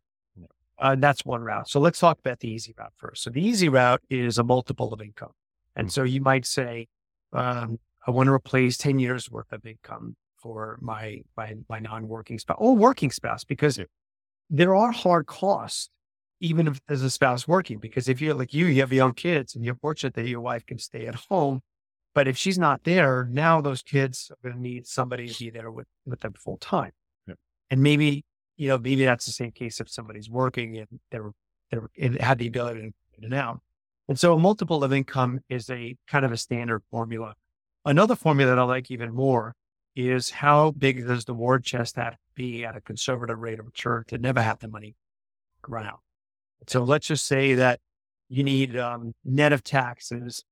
Uh, 0.79 0.97
that's 0.99 1.25
one 1.25 1.43
route. 1.43 1.69
So 1.69 1.81
let's 1.81 1.99
talk 1.99 2.19
about 2.19 2.41
the 2.41 2.51
easy 2.51 2.75
route 2.77 2.93
first. 2.97 3.23
So 3.23 3.31
the 3.31 3.45
easy 3.45 3.69
route 3.69 4.03
is 4.11 4.37
a 4.37 4.43
multiple 4.43 4.93
of 4.93 5.01
income. 5.01 5.31
And 5.77 5.87
mm-hmm. 5.87 5.93
so 5.93 6.03
you 6.03 6.21
might 6.21 6.45
say, 6.45 6.89
um, 7.33 7.79
I 8.07 8.11
want 8.11 8.27
to 8.27 8.33
replace 8.33 8.77
10 8.77 8.99
years 8.99 9.31
worth 9.31 9.53
of 9.53 9.65
income 9.65 10.17
for 10.37 10.79
my, 10.83 11.23
my, 11.37 11.55
my 11.69 11.79
non-working 11.79 12.41
spouse 12.41 12.59
or 12.61 12.75
working 12.75 13.13
spouse, 13.13 13.45
because 13.45 13.79
yeah. 13.79 13.85
there 14.51 14.75
are 14.75 14.91
hard 14.91 15.27
costs, 15.27 15.89
even 16.43 16.69
if 16.69 16.81
there's 16.87 17.03
a 17.03 17.11
spouse 17.11 17.49
working, 17.49 17.79
because 17.79 18.09
if 18.09 18.21
you're 18.21 18.35
like 18.35 18.53
you, 18.53 18.67
you 18.67 18.81
have 18.83 18.93
young 18.93 19.15
kids 19.15 19.55
and 19.55 19.65
you're 19.65 19.77
fortunate 19.77 20.15
that 20.15 20.29
your 20.29 20.43
wife 20.43 20.67
can 20.67 20.79
stay 20.79 21.07
at 21.07 21.15
home 21.15 21.63
but 22.15 22.29
if 22.29 22.37
she's 22.37 22.59
not 22.59 22.85
there, 22.85 23.27
now 23.31 23.61
those 23.61 23.83
kids 23.83 24.31
are 24.31 24.37
going 24.43 24.57
to 24.57 24.61
need 24.61 24.87
somebody 24.87 25.29
to 25.29 25.39
be 25.39 25.51
there 25.51 25.71
with, 25.71 25.87
with 26.05 26.21
them 26.21 26.35
full 26.35 26.59
time. 26.59 26.93
Yeah. 27.27 27.35
And 27.71 27.83
maybe, 27.83 28.25
you 28.57 28.69
know, 28.69 28.79
maybe 28.79 29.05
that's 29.05 29.25
the 29.25 29.33
same 29.33 29.53
case 29.53 29.81
if 29.81 29.89
somebody's 29.91 30.29
working 30.29 30.77
and 30.77 30.89
they're, 31.11 31.31
they're, 31.71 31.89
and 31.99 32.21
had 32.21 32.39
the 32.39 32.49
ability 32.49 32.81
to 32.81 33.21
get 33.21 33.33
it 33.33 33.35
out. 33.35 33.61
And 34.09 34.19
so 34.19 34.35
a 34.35 34.39
multiple 34.39 34.85
of 34.85 34.93
income 34.93 35.41
is 35.49 35.71
a 35.71 35.97
kind 36.07 36.25
of 36.25 36.33
a 36.33 36.37
standard 36.37 36.83
formula. 36.91 37.35
Another 37.85 38.15
formula 38.15 38.51
that 38.51 38.59
I 38.59 38.65
like 38.65 38.91
even 38.91 39.15
more 39.15 39.55
is 39.97 40.31
how 40.31 40.73
big 40.73 41.07
does 41.07 41.25
the 41.25 41.35
war 41.35 41.59
chest 41.61 41.97
have 41.97 42.13
to 42.13 42.19
be 42.35 42.65
at 42.65 42.77
a 42.77 42.81
conservative 42.81 43.39
rate 43.39 43.59
of 43.59 43.67
return 43.67 44.05
to 44.09 44.19
never 44.19 44.43
have 44.43 44.59
the 44.59 44.69
money 44.69 44.95
run 45.67 45.87
out. 45.87 46.01
So 46.69 46.83
let's 46.83 47.07
just 47.07 47.27
say 47.27 47.55
that 47.55 47.81
you 48.29 48.45
need 48.45 48.77
um, 48.77 49.15
net 49.25 49.53
of 49.53 49.63
taxes, 49.63 50.45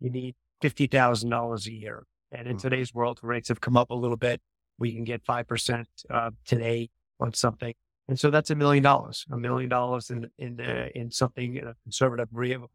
you 0.00 0.10
need 0.10 0.34
$50,000 0.62 1.66
a 1.66 1.72
year. 1.72 2.04
And 2.32 2.46
in 2.46 2.56
mm-hmm. 2.56 2.68
today's 2.68 2.92
world, 2.92 3.20
rates 3.22 3.48
have 3.48 3.60
come 3.60 3.76
up 3.76 3.90
a 3.90 3.94
little 3.94 4.16
bit. 4.16 4.40
We 4.78 4.92
can 4.92 5.04
get 5.04 5.24
5% 5.24 5.84
uh, 6.10 6.30
today 6.44 6.90
on 7.20 7.32
something. 7.32 7.74
And 8.08 8.18
so 8.18 8.30
that's 8.30 8.50
a 8.50 8.54
million 8.54 8.82
dollars. 8.82 9.26
A 9.30 9.36
million 9.36 9.68
dollars 9.68 10.10
in 10.10 10.30
in 10.38 10.60
uh, 10.60 10.88
in 10.94 11.10
something 11.10 11.56
in 11.56 11.68
a 11.68 11.74
conservative 11.84 12.28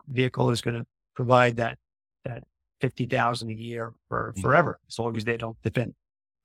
vehicle 0.08 0.52
is 0.52 0.62
going 0.62 0.78
to 0.78 0.86
provide 1.16 1.58
that 1.58 1.80
that 2.24 2.44
fifty 2.80 3.08
thousand 3.08 3.50
a 3.50 3.54
year 3.54 3.94
for 4.10 4.34
forever, 4.42 4.80
as 4.88 5.00
long 5.00 5.18
as 5.18 5.26
they 5.26 5.38
don't 5.38 5.60
defend. 5.64 5.96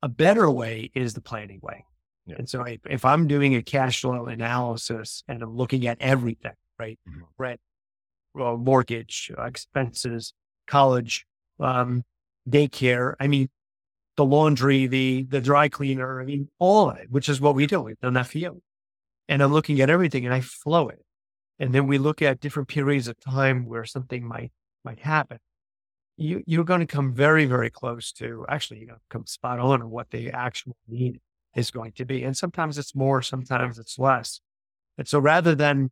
A 0.01 0.09
better 0.09 0.49
way 0.49 0.89
is 0.95 1.13
the 1.13 1.21
planning 1.21 1.59
way. 1.61 1.85
Yeah. 2.29 2.35
And 2.37 2.49
so 2.49 2.63
if, 2.63 2.79
if, 2.89 3.05
I'm 3.05 3.27
doing 3.27 3.55
a 3.55 3.61
cash 3.61 4.01
flow 4.01 4.25
analysis 4.25 5.23
and 5.27 5.41
I'm 5.41 5.55
looking 5.55 5.87
at 5.87 5.97
everything, 5.99 6.53
right, 6.77 6.99
mm-hmm. 7.09 7.21
rent, 7.37 7.59
well, 8.33 8.57
mortgage, 8.57 9.31
uh, 9.37 9.43
expenses, 9.43 10.33
college, 10.67 11.25
um, 11.59 12.03
daycare. 12.47 13.15
I 13.19 13.27
mean, 13.27 13.49
the 14.15 14.25
laundry, 14.25 14.85
the 14.85 15.23
the 15.23 15.41
dry 15.41 15.69
cleaner. 15.69 16.21
I 16.21 16.25
mean, 16.25 16.49
all 16.59 16.89
of 16.89 16.97
it, 16.97 17.09
which 17.09 17.29
is 17.29 17.41
what 17.41 17.55
we 17.55 17.65
do. 17.65 17.81
We've 17.81 17.99
done 17.99 18.13
that 18.13 18.27
for 18.27 18.37
you. 18.37 18.61
And 19.27 19.41
I'm 19.41 19.53
looking 19.53 19.79
at 19.81 19.89
everything, 19.89 20.25
and 20.25 20.33
I 20.33 20.41
flow 20.41 20.89
it. 20.89 21.03
And 21.59 21.73
then 21.73 21.87
we 21.87 21.97
look 21.97 22.21
at 22.21 22.39
different 22.39 22.67
periods 22.67 23.07
of 23.07 23.19
time 23.19 23.65
where 23.65 23.85
something 23.85 24.27
might 24.27 24.51
might 24.83 24.99
happen. 24.99 25.39
You 26.17 26.43
you're 26.45 26.65
going 26.65 26.81
to 26.81 26.85
come 26.85 27.13
very 27.13 27.45
very 27.45 27.69
close 27.69 28.11
to 28.13 28.45
actually 28.49 28.79
you're 28.79 28.87
going 28.87 28.99
to 28.99 29.05
come 29.09 29.25
spot 29.25 29.59
on 29.59 29.81
on 29.81 29.89
what 29.89 30.09
the 30.11 30.31
actual 30.31 30.75
need 30.87 31.19
is 31.59 31.71
going 31.71 31.91
to 31.93 32.05
be. 32.05 32.23
And 32.23 32.35
sometimes 32.35 32.77
it's 32.77 32.95
more, 32.95 33.21
sometimes 33.21 33.77
it's 33.77 33.99
less. 33.99 34.41
And 34.97 35.07
so 35.07 35.19
rather 35.19 35.55
than 35.55 35.91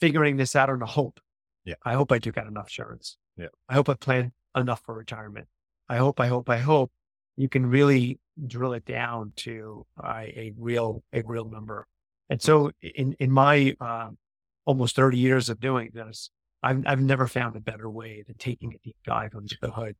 figuring 0.00 0.36
this 0.36 0.54
out 0.54 0.70
on 0.70 0.82
a 0.82 0.86
hope, 0.86 1.20
yeah, 1.64 1.74
I 1.84 1.94
hope 1.94 2.12
I 2.12 2.18
do 2.18 2.30
get 2.30 2.46
enough 2.46 2.66
insurance. 2.66 3.16
Yeah, 3.36 3.48
I 3.68 3.74
hope 3.74 3.88
I 3.88 3.94
plan 3.94 4.32
enough 4.54 4.82
for 4.84 4.94
retirement. 4.94 5.46
I 5.88 5.96
hope, 5.96 6.20
I 6.20 6.26
hope, 6.26 6.48
I 6.50 6.58
hope 6.58 6.92
you 7.36 7.48
can 7.48 7.66
really 7.66 8.20
drill 8.46 8.72
it 8.74 8.84
down 8.84 9.32
to 9.36 9.86
uh, 10.02 10.22
a 10.26 10.52
real, 10.58 11.02
a 11.12 11.22
real 11.24 11.48
number. 11.48 11.86
And 12.30 12.40
so 12.40 12.70
in, 12.80 13.14
in 13.18 13.30
my, 13.30 13.74
uh, 13.80 14.10
almost 14.66 14.96
30 14.96 15.18
years 15.18 15.48
of 15.48 15.60
doing 15.60 15.90
this, 15.92 16.30
I've, 16.62 16.82
I've 16.86 17.00
never 17.00 17.26
found 17.26 17.56
a 17.56 17.60
better 17.60 17.90
way 17.90 18.24
than 18.26 18.36
taking 18.38 18.72
a 18.72 18.78
deep 18.82 18.96
dive 19.04 19.34
under 19.34 19.54
the 19.60 19.70
hood 19.70 19.96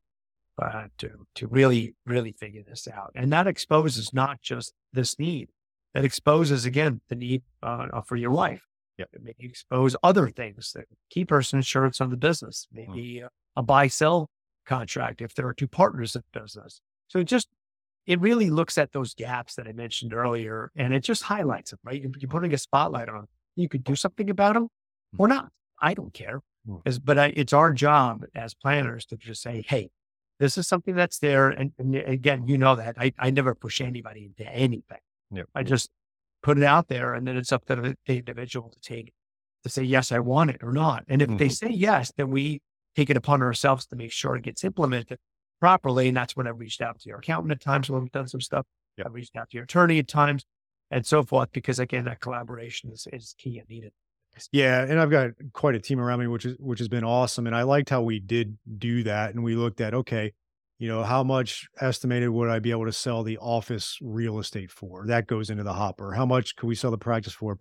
uh, 0.60 0.84
to, 0.98 1.26
to 1.34 1.46
really, 1.48 1.94
really 2.06 2.32
figure 2.32 2.62
this 2.66 2.86
out. 2.88 3.12
And 3.14 3.32
that 3.32 3.46
exposes 3.46 4.12
not 4.12 4.40
just 4.40 4.72
this 4.92 5.18
need, 5.18 5.48
that 5.94 6.04
exposes 6.04 6.64
again 6.64 7.00
the 7.08 7.16
need 7.16 7.42
uh, 7.62 8.00
for 8.02 8.16
your 8.16 8.30
wife. 8.30 8.62
Yep. 8.98 9.08
Maybe 9.20 9.46
expose 9.46 9.96
other 10.02 10.28
things, 10.28 10.72
the 10.72 10.84
key 11.10 11.24
person 11.24 11.58
insurance 11.58 12.00
on 12.00 12.10
the 12.10 12.16
business, 12.16 12.68
mm. 12.72 12.86
maybe 12.86 13.20
mm. 13.20 13.24
a, 13.24 13.60
a 13.60 13.62
buy 13.62 13.88
sell 13.88 14.30
contract 14.66 15.20
if 15.20 15.34
there 15.34 15.46
are 15.46 15.54
two 15.54 15.66
partners 15.66 16.14
in 16.14 16.22
business. 16.32 16.80
So 17.08 17.18
it 17.18 17.24
just, 17.24 17.48
it 18.06 18.20
really 18.20 18.50
looks 18.50 18.78
at 18.78 18.92
those 18.92 19.14
gaps 19.14 19.56
that 19.56 19.66
I 19.66 19.72
mentioned 19.72 20.14
earlier 20.14 20.70
and 20.76 20.94
it 20.94 21.00
just 21.00 21.24
highlights 21.24 21.70
them, 21.70 21.80
right? 21.82 22.00
You're 22.18 22.28
putting 22.28 22.54
a 22.54 22.58
spotlight 22.58 23.08
on 23.08 23.16
them. 23.16 23.28
You 23.56 23.68
could 23.68 23.82
do 23.82 23.96
something 23.96 24.30
about 24.30 24.54
them 24.54 24.64
mm. 24.64 25.18
or 25.18 25.26
not. 25.26 25.48
I 25.80 25.94
don't 25.94 26.14
care. 26.14 26.40
Mm. 26.68 27.00
But 27.04 27.18
I, 27.18 27.26
it's 27.36 27.52
our 27.52 27.72
job 27.72 28.24
as 28.34 28.54
planners 28.54 29.06
to 29.06 29.16
just 29.16 29.42
say, 29.42 29.64
hey, 29.66 29.90
this 30.38 30.59
is 30.59 30.66
something 30.66 30.94
that's 30.94 31.18
there. 31.18 31.49
And, 31.49 31.73
and 31.79 31.94
again, 31.94 32.47
you 32.47 32.59
know 32.59 32.77
that 32.77 32.97
I, 32.99 33.12
I 33.18 33.31
never 33.31 33.55
push 33.55 33.81
anybody 33.81 34.27
into 34.27 34.51
anything. 34.51 34.99
Yep. 35.31 35.47
I 35.55 35.62
just 35.62 35.90
put 36.42 36.59
it 36.59 36.64
out 36.64 36.88
there 36.88 37.14
and 37.14 37.27
then 37.27 37.37
it's 37.37 37.53
up 37.53 37.64
to 37.66 37.77
the, 37.77 37.97
the 38.07 38.18
individual 38.18 38.68
to 38.70 38.81
take, 38.81 39.12
to 39.62 39.68
say, 39.68 39.83
yes, 39.83 40.12
I 40.12 40.18
want 40.18 40.51
it 40.51 40.62
or 40.62 40.73
not. 40.73 41.05
And 41.09 41.23
if 41.23 41.29
mm-hmm. 41.29 41.37
they 41.38 41.49
say 41.49 41.70
yes, 41.70 42.12
then 42.16 42.31
we 42.31 42.61
take 42.97 43.11
it 43.11 43.16
upon 43.16 43.42
ourselves 43.42 43.87
to 43.87 43.97
make 43.97 44.12
sure 44.12 44.37
it 44.37 44.42
gets 44.42 44.64
implemented 44.64 45.18
properly. 45.61 46.09
And 46.09 46.16
that's 46.16 46.37
when 46.37 46.47
I 46.47 46.51
reached 46.51 46.81
out 46.81 47.01
to 47.01 47.09
your 47.09 47.18
accountant 47.18 47.53
at 47.53 47.61
times 47.61 47.88
when 47.88 48.03
we've 48.03 48.12
done 48.12 48.29
some 48.29 48.40
stuff. 48.40 48.66
Yep. 48.99 49.07
I 49.07 49.11
reached 49.11 49.37
out 49.37 49.51
to 49.51 49.57
your 49.57 49.64
attorney 49.64 49.99
at 49.99 50.09
times 50.09 50.44
and 50.90 51.07
so 51.07 51.23
forth, 51.23 51.49
because 51.53 51.79
again, 51.79 52.05
that 52.05 52.20
collaboration 52.20 52.90
is, 52.90 53.09
is 53.12 53.35
key 53.38 53.59
and 53.59 53.68
needed. 53.68 53.92
Yeah, 54.53 54.83
and 54.83 55.01
I've 55.01 55.11
got 55.11 55.31
quite 55.53 55.75
a 55.75 55.81
team 55.81 56.01
around 56.01 56.20
me, 56.20 56.27
which 56.27 56.44
is 56.44 56.57
which 56.59 56.79
has 56.79 56.88
been 56.88 57.05
awesome. 57.05 57.47
And 57.47 57.55
I 57.55 57.62
liked 57.62 57.90
how 57.90 58.03
we 58.03 58.20
did 58.20 58.57
do 58.79 59.03
that, 59.05 59.35
and 59.35 59.44
we 59.44 59.55
looked 59.55 59.81
at 59.81 59.94
okay, 59.94 60.33
you 60.79 60.88
know, 60.88 61.03
how 61.03 61.23
much 61.23 61.66
estimated 61.81 62.31
would 62.31 62.51
I 62.51 62.59
be 62.59 62.70
able 62.70 62.87
to 62.87 62.92
sell 62.92 63.23
the 63.23 63.38
office 63.38 63.99
real 64.03 64.38
estate 64.38 64.70
for? 64.70 65.07
That 65.07 65.27
goes 65.27 65.51
into 65.51 65.62
the 65.62 65.73
hopper. 65.73 66.12
How 66.12 66.27
much 66.27 66.57
could 66.57 66.66
we 66.66 66.75
sell 66.75 66.90
the 66.90 66.99
practice 66.99 67.33
for? 67.33 67.57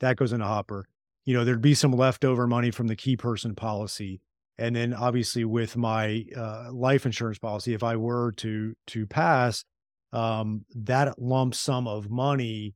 That 0.00 0.16
goes 0.16 0.32
in 0.32 0.40
the 0.40 0.46
hopper. 0.46 0.86
You 1.24 1.34
know, 1.34 1.44
there'd 1.44 1.62
be 1.62 1.74
some 1.74 1.92
leftover 1.92 2.46
money 2.46 2.70
from 2.70 2.86
the 2.86 2.96
key 2.96 3.16
person 3.16 3.54
policy, 3.54 4.20
and 4.58 4.76
then 4.76 4.92
obviously 4.92 5.44
with 5.44 5.76
my 5.76 6.24
uh, 6.36 6.70
life 6.72 7.06
insurance 7.06 7.38
policy, 7.38 7.72
if 7.72 7.82
I 7.82 7.96
were 7.96 8.32
to 8.32 8.74
to 8.88 9.06
pass, 9.06 9.64
um, 10.12 10.64
that 10.74 11.18
lump 11.20 11.54
sum 11.54 11.88
of 11.88 12.10
money 12.10 12.74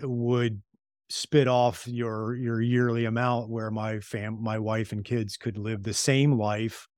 would 0.00 0.62
spit 1.08 1.46
off 1.46 1.86
your 1.86 2.34
your 2.34 2.60
yearly 2.60 3.04
amount 3.04 3.50
where 3.50 3.70
my 3.70 4.00
fam 4.00 4.42
my 4.42 4.58
wife 4.58 4.92
and 4.92 5.04
kids 5.04 5.36
could 5.36 5.58
live 5.58 5.82
the 5.82 5.92
same 5.92 6.38
life 6.38 6.88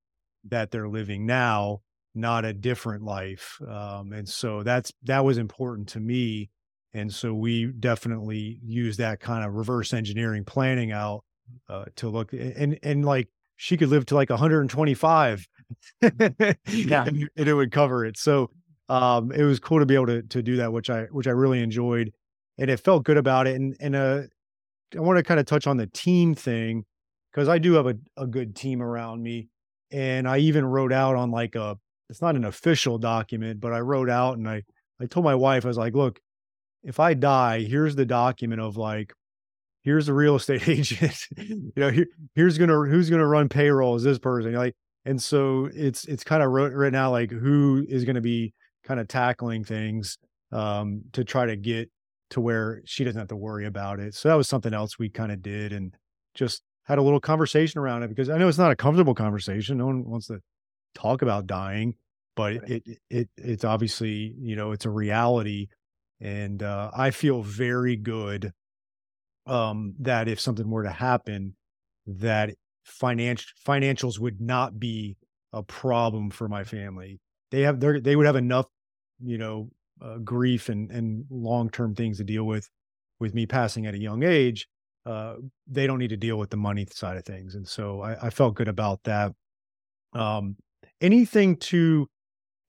that 0.45 0.71
they're 0.71 0.88
living 0.88 1.27
now 1.27 1.81
not 2.14 2.45
a 2.45 2.53
different 2.53 3.03
life 3.03 3.59
um, 3.69 4.12
and 4.12 4.29
so 4.29 4.62
that's 4.62 4.92
that 5.03 5.25
was 5.25 5.38
important 5.38 5.88
to 5.88 6.01
me 6.01 6.49
and 6.95 7.12
so 7.12 7.35
we 7.35 7.66
definitely 7.66 8.59
use 8.64 8.97
that 8.97 9.21
kind 9.21 9.45
of 9.45 9.55
reverse 9.55 9.92
engineering 9.92 10.45
planning 10.45 10.92
out 10.92 11.25
uh, 11.69 11.85
to 11.97 12.09
look 12.09 12.33
and 12.33 12.79
and 12.83 13.05
like 13.05 13.29
she 13.57 13.77
could 13.77 13.88
live 13.88 14.07
to 14.07 14.14
like 14.14 14.31
125 14.31 15.47
yeah 16.03 17.05
and, 17.05 17.29
and 17.37 17.49
it 17.49 17.55
would 17.55 17.73
cover 17.73 18.05
it 18.05 18.16
so 18.16 18.51
um, 18.88 19.33
it 19.33 19.42
was 19.42 19.59
cool 19.59 19.81
to 19.81 19.87
be 19.87 19.97
able 19.97 20.07
to 20.07 20.23
to 20.23 20.42
do 20.42 20.57
that 20.57 20.73
which 20.73 20.90
i 20.90 21.03
which 21.11 21.27
i 21.27 21.33
really 21.33 21.61
enjoyed 21.61 22.12
and 22.59 22.71
it 22.71 22.81
felt 22.81 23.05
good 23.05 23.16
about 23.16 23.47
it. 23.47 23.57
And 23.57 23.77
and 23.81 23.97
uh, 23.97 24.23
I 24.97 25.01
want 25.01 25.19
to 25.19 25.23
kind 25.23 25.40
of 25.40 25.47
touch 25.47 25.66
on 25.66 25.77
the 25.77 25.87
team 25.87 26.35
thing 26.35 26.85
because 27.33 27.49
I 27.49 27.59
do 27.59 27.75
have 27.75 27.87
a, 27.87 27.97
a 28.16 28.27
good 28.27 28.57
team 28.57 28.83
around 28.83 29.23
me, 29.23 29.49
and 29.90 30.29
I 30.29 30.38
even 30.38 30.64
wrote 30.64 30.92
out 30.92 31.16
on 31.16 31.31
like 31.31 31.55
a 31.55 31.77
it's 32.09 32.23
not 32.23 32.37
an 32.37 32.45
official 32.45 32.99
document, 32.99 33.61
but 33.61 33.73
I 33.73 33.81
wrote 33.81 34.11
out 34.11 34.38
and 34.38 34.49
I 34.49 34.62
I 35.01 35.07
told 35.07 35.25
my 35.25 35.35
wife 35.35 35.64
I 35.64 35.69
was 35.69 35.79
like, 35.79 35.95
look, 35.95 36.21
if 36.83 37.01
I 37.01 37.14
die, 37.14 37.62
here's 37.62 37.97
the 37.97 38.07
document 38.07 38.61
of 38.61 38.77
like 38.77 39.12
here's 39.87 40.07
the 40.07 40.12
real 40.12 40.37
estate 40.37 40.69
agent 40.69 41.27
you 41.37 41.73
know 41.77 41.90
here, 41.90 42.09
here's 42.35 42.59
gonna 42.59 42.75
who's 42.75 43.09
gonna 43.09 43.27
run 43.27 43.49
payroll 43.49 43.95
is 43.95 44.03
this 44.03 44.19
person 44.19 44.53
like 44.53 44.75
and 45.07 45.23
so 45.23 45.71
it's 45.73 46.05
it's 46.07 46.25
kind 46.25 46.42
of 46.42 46.51
right 46.51 46.92
now 46.92 47.11
like 47.11 47.31
who 47.31 47.87
is 47.88 48.05
to 48.05 48.21
be 48.21 48.53
kind 48.85 49.01
of 49.01 49.09
tackling 49.09 49.64
things 49.64 50.19
um 50.53 51.03
to 51.12 51.25
try 51.25 51.47
to 51.47 51.57
get 51.57 51.88
to 52.31 52.41
where 52.41 52.83
she 52.85 53.05
doesn't 53.05 53.19
have 53.19 53.29
to 53.29 53.37
worry 53.37 53.67
about 53.67 54.01
it. 54.01 54.15
So 54.15 54.29
that 54.29 54.35
was 54.35 54.49
something 54.49 54.75
else 54.75 54.99
we 54.99 55.09
kind 55.09 55.33
of 55.33 55.43
did 55.43 55.73
and 55.73 55.95
just 56.35 56.62
had 56.85 56.99
a 56.99 57.03
little 57.03 57.21
conversation 57.21 57.81
around 57.81 58.03
it 58.03 58.09
because 58.09 58.31
I 58.31 58.39
know 58.39 58.49
it's 58.49 58.59
not 58.59 58.71
a 58.71 58.77
comfortable 58.77 59.15
conversation. 59.15 59.79
No 59.79 59.87
one 59.87 60.05
wants 60.05 60.29
to 60.29 60.41
talk 60.95 61.23
about 61.23 61.47
dying, 61.47 61.95
but 62.35 62.61
right. 62.61 62.71
it, 62.71 62.83
it, 62.87 62.99
it 63.11 63.29
it's 63.37 63.65
obviously, 63.65 64.35
you 64.39 64.57
know, 64.57 64.73
it's 64.73 64.87
a 64.87 64.91
reality. 64.91 65.69
And 66.21 66.62
uh, 66.62 66.91
I 66.97 67.11
feel 67.11 67.43
very 67.43 67.97
good 67.97 68.53
um, 69.47 69.95
that 70.01 70.29
if 70.29 70.41
something 70.41 70.69
were 70.69 70.85
to 70.85 70.91
happen, 70.91 71.55
that 72.07 72.55
financial 72.85 73.49
financials 73.67 74.19
would 74.19 74.41
not 74.41 74.79
be 74.79 75.17
a 75.53 75.62
problem 75.62 76.31
for 76.31 76.49
my 76.49 76.65
family. 76.65 77.21
They 77.51 77.62
have 77.62 77.81
they 77.81 78.01
they 78.01 78.17
would 78.17 78.27
have 78.27 78.37
enough, 78.37 78.67
you 79.23 79.39
know, 79.39 79.71
uh, 80.01 80.19
grief 80.19 80.69
and 80.69 80.91
and 80.91 81.25
long 81.31 81.71
term 81.71 81.95
things 81.95 82.19
to 82.19 82.25
deal 82.25 82.45
with 82.45 82.69
with 83.19 83.35
me 83.35 83.47
passing 83.47 83.87
at 83.87 83.95
a 83.95 83.99
young 83.99 84.23
age, 84.23 84.69
uh, 85.07 85.37
they 85.67 85.87
don't 85.87 85.99
need 85.99 86.11
to 86.11 86.17
deal 86.17 86.39
with 86.39 86.51
the 86.51 86.57
money 86.57 86.87
side 86.91 87.17
of 87.17 87.25
things, 87.25 87.55
and 87.55 87.67
so 87.67 88.03
I, 88.03 88.27
I 88.27 88.31
felt 88.31 88.55
good 88.55 88.69
about 88.69 89.03
that. 89.05 89.33
Um, 90.13 90.57
anything 91.01 91.57
to 91.57 92.09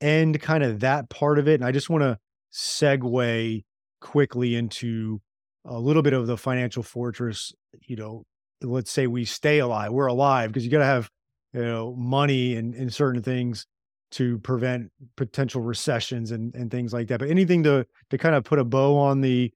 end 0.02 0.42
kind 0.42 0.64
of 0.64 0.80
that 0.82 1.10
part 1.10 1.40
of 1.40 1.48
it, 1.48 1.56
and 1.56 1.66
I 1.66 1.72
just 1.72 1.90
want 1.90 2.04
to 2.04 2.18
segue 2.54 3.64
quickly 4.00 4.56
into 4.56 5.22
a 5.66 5.80
little 5.80 6.02
bit 6.02 6.14
of 6.14 6.28
the 6.28 6.38
financial 6.38 6.84
fortress. 6.84 7.54
You 7.88 7.96
know, 7.98 8.24
let's 8.62 8.92
say 8.92 9.08
we 9.08 9.26
stay 9.26 9.60
alive, 9.60 9.92
we're 9.92 10.08
alive 10.08 10.52
because 10.52 10.64
you 10.64 10.72
got 10.72 10.80
to 10.80 10.86
have 10.86 11.10
you 11.54 11.64
know 11.64 11.96
money 11.96 12.56
and, 12.56 12.74
and 12.76 12.94
certain 12.94 13.22
things 13.22 13.66
to 14.12 14.40
prevent 14.40 14.92
potential 15.16 15.62
recessions 15.62 16.32
and, 16.32 16.56
and 16.56 16.72
things 16.72 16.94
like 16.94 17.08
that. 17.08 17.20
But 17.20 17.30
anything 17.30 17.64
to 17.64 17.86
to 18.10 18.18
kind 18.18 18.36
of 18.36 18.44
put 18.44 18.60
a 18.60 18.64
bow 18.64 18.98
on 18.98 19.22
the 19.22 19.52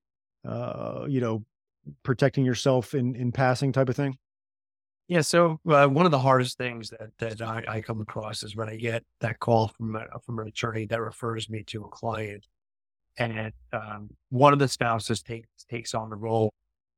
uh, 0.48 1.06
you 1.08 1.22
know, 1.22 1.46
protecting 2.04 2.46
yourself 2.46 2.94
in 2.94 3.16
in 3.16 3.32
passing 3.32 3.72
type 3.72 3.90
of 3.90 3.96
thing? 3.96 4.18
Yeah. 5.08 5.22
So 5.22 5.60
uh, 5.70 5.88
one 5.88 6.06
of 6.06 6.12
the 6.12 6.20
hardest 6.20 6.58
things 6.58 6.90
that 6.92 7.12
that 7.20 7.42
I, 7.42 7.64
I, 7.68 7.82
come 7.82 8.02
across 8.02 8.44
is 8.44 8.56
when 8.56 8.70
I 8.70 8.78
get 8.78 9.04
that 9.20 9.40
call 9.40 9.68
from 9.68 9.96
a, 9.96 10.06
from 10.26 10.40
an 10.40 10.48
attorney 10.48 10.86
that 10.88 11.02
refers 11.02 11.50
me 11.50 11.64
to 11.68 11.84
a 11.84 11.90
client, 11.90 12.48
and 13.18 13.52
um, 13.74 14.10
one 14.30 14.54
of 14.54 14.60
the 14.60 14.68
spouses 14.68 15.22
takes 15.22 15.48
takes 15.70 15.94
on 15.94 16.10
the 16.10 16.16
role 16.16 16.54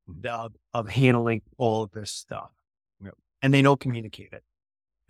mm-hmm. 0.10 0.28
of, 0.28 0.54
of 0.74 0.90
handling 0.90 1.42
all 1.58 1.84
of 1.84 1.92
this 1.92 2.12
stuff, 2.12 2.52
yep. 3.04 3.16
and 3.42 3.54
they 3.54 3.62
don't 3.62 3.80
communicate 3.80 4.32
it. 4.32 4.44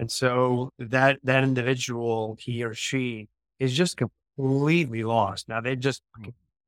And 0.04 0.12
so 0.12 0.70
that 0.80 1.20
that 1.24 1.46
individual, 1.46 2.36
he 2.38 2.62
or 2.62 2.74
she, 2.74 3.30
is 3.58 3.72
just 3.72 3.96
completely 3.96 5.02
lost. 5.02 5.48
Now 5.48 5.62
they've 5.62 5.80
just 5.80 6.02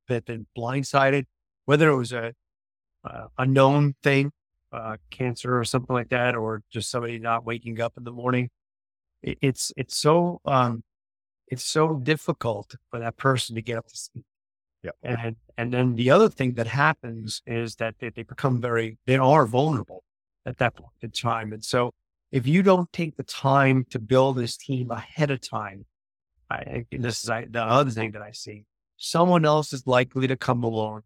they've 0.08 0.24
been 0.24 0.48
blindsided, 0.58 1.26
whether 1.65 1.89
it 1.89 1.98
was 1.98 2.13
a 2.13 2.32
uh, 3.04 3.28
a 3.38 3.45
known 3.45 3.95
thing, 4.02 4.32
uh, 4.71 4.95
cancer 5.10 5.60
or 5.60 5.65
something 5.65 5.93
like 5.93 6.08
that, 6.12 6.34
or 6.34 6.63
just 6.71 6.89
somebody 6.89 7.19
not 7.19 7.45
waking 7.45 7.82
up 7.82 7.98
in 7.98 8.06
the 8.06 8.12
morning. 8.13 8.52
It, 9.21 9.38
it's 9.41 9.74
it's 9.76 9.98
so 9.98 10.39
um, 10.45 10.82
it's 11.50 11.65
so 11.65 11.98
difficult 11.98 12.78
for 12.89 13.02
that 13.02 13.17
person 13.17 13.58
to 13.58 13.62
get 13.62 13.78
up 13.78 13.88
to 13.88 13.98
speed. 13.98 14.24
Yeah. 14.82 14.91
And 15.04 15.36
and 15.58 15.74
then 15.74 15.95
the 15.95 16.10
other 16.10 16.30
thing 16.30 16.54
that 16.54 16.67
happens 16.67 17.41
is 17.45 17.76
that 17.82 17.95
they, 18.00 18.12
they 18.12 18.24
become 18.24 18.62
very 18.62 18.98
they 19.06 19.17
are 19.17 19.45
vulnerable 19.45 20.06
at 20.45 20.58
that 20.60 20.78
point 20.78 20.93
in 21.02 21.12
time. 21.12 21.52
And 21.52 21.65
so 21.65 21.91
if 22.32 22.48
you 22.48 22.64
don't 22.64 22.92
take 22.92 23.16
the 23.16 23.24
time 23.24 23.86
to 23.92 24.00
build 24.00 24.38
this 24.38 24.58
team 24.58 24.92
ahead 24.92 25.32
of 25.32 25.42
time, 25.42 25.86
I, 26.50 26.86
this 26.92 27.24
is 27.24 27.30
I, 27.30 27.46
the 27.50 27.64
other 27.64 27.92
thing 27.92 28.12
that 28.12 28.22
I 28.22 28.32
see. 28.32 28.66
Someone 28.98 29.46
else 29.46 29.74
is 29.74 29.86
likely 29.88 30.28
to 30.28 30.38
come 30.38 30.64
along, 30.64 31.04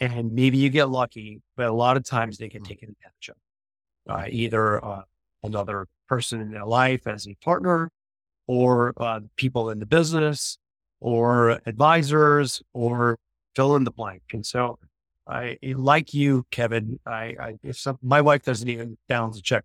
and 0.00 0.32
maybe 0.32 0.58
you 0.58 0.70
get 0.70 0.88
lucky, 0.88 1.42
but 1.56 1.66
a 1.66 1.72
lot 1.72 1.96
of 1.96 2.04
times 2.04 2.38
they 2.38 2.48
get 2.48 2.62
mm. 2.62 2.68
taken 2.68 2.90
advantage 2.90 3.28
of. 3.28 3.36
Uh, 4.06 4.26
either 4.28 4.84
uh, 4.84 5.02
another 5.42 5.86
person 6.08 6.40
in 6.40 6.50
their 6.50 6.66
life 6.66 7.06
as 7.06 7.26
a 7.26 7.34
partner, 7.42 7.90
or 8.46 8.92
uh, 8.98 9.20
people 9.36 9.70
in 9.70 9.78
the 9.78 9.86
business, 9.86 10.58
or 11.00 11.60
advisors, 11.66 12.62
or 12.72 13.18
fill 13.56 13.76
in 13.76 13.84
the 13.84 13.90
blank. 13.90 14.22
And 14.32 14.44
so, 14.44 14.78
I 15.26 15.56
like 15.62 16.12
you, 16.12 16.44
Kevin. 16.50 17.00
I, 17.06 17.34
I 17.40 17.54
if 17.62 17.78
some, 17.78 17.98
my 18.02 18.20
wife 18.20 18.42
doesn't 18.42 18.68
even 18.68 18.98
balance 19.08 19.38
a 19.38 19.42
check 19.42 19.64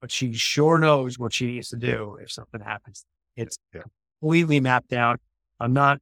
but 0.00 0.10
she 0.10 0.32
sure 0.32 0.78
knows 0.78 1.18
what 1.18 1.32
she 1.32 1.46
needs 1.46 1.68
to 1.70 1.76
do 1.76 2.18
if 2.22 2.30
something 2.30 2.60
happens. 2.60 3.04
It's 3.36 3.58
yeah. 3.74 3.82
completely 4.20 4.60
mapped 4.60 4.92
out. 4.92 5.20
I'm 5.58 5.72
not, 5.72 5.98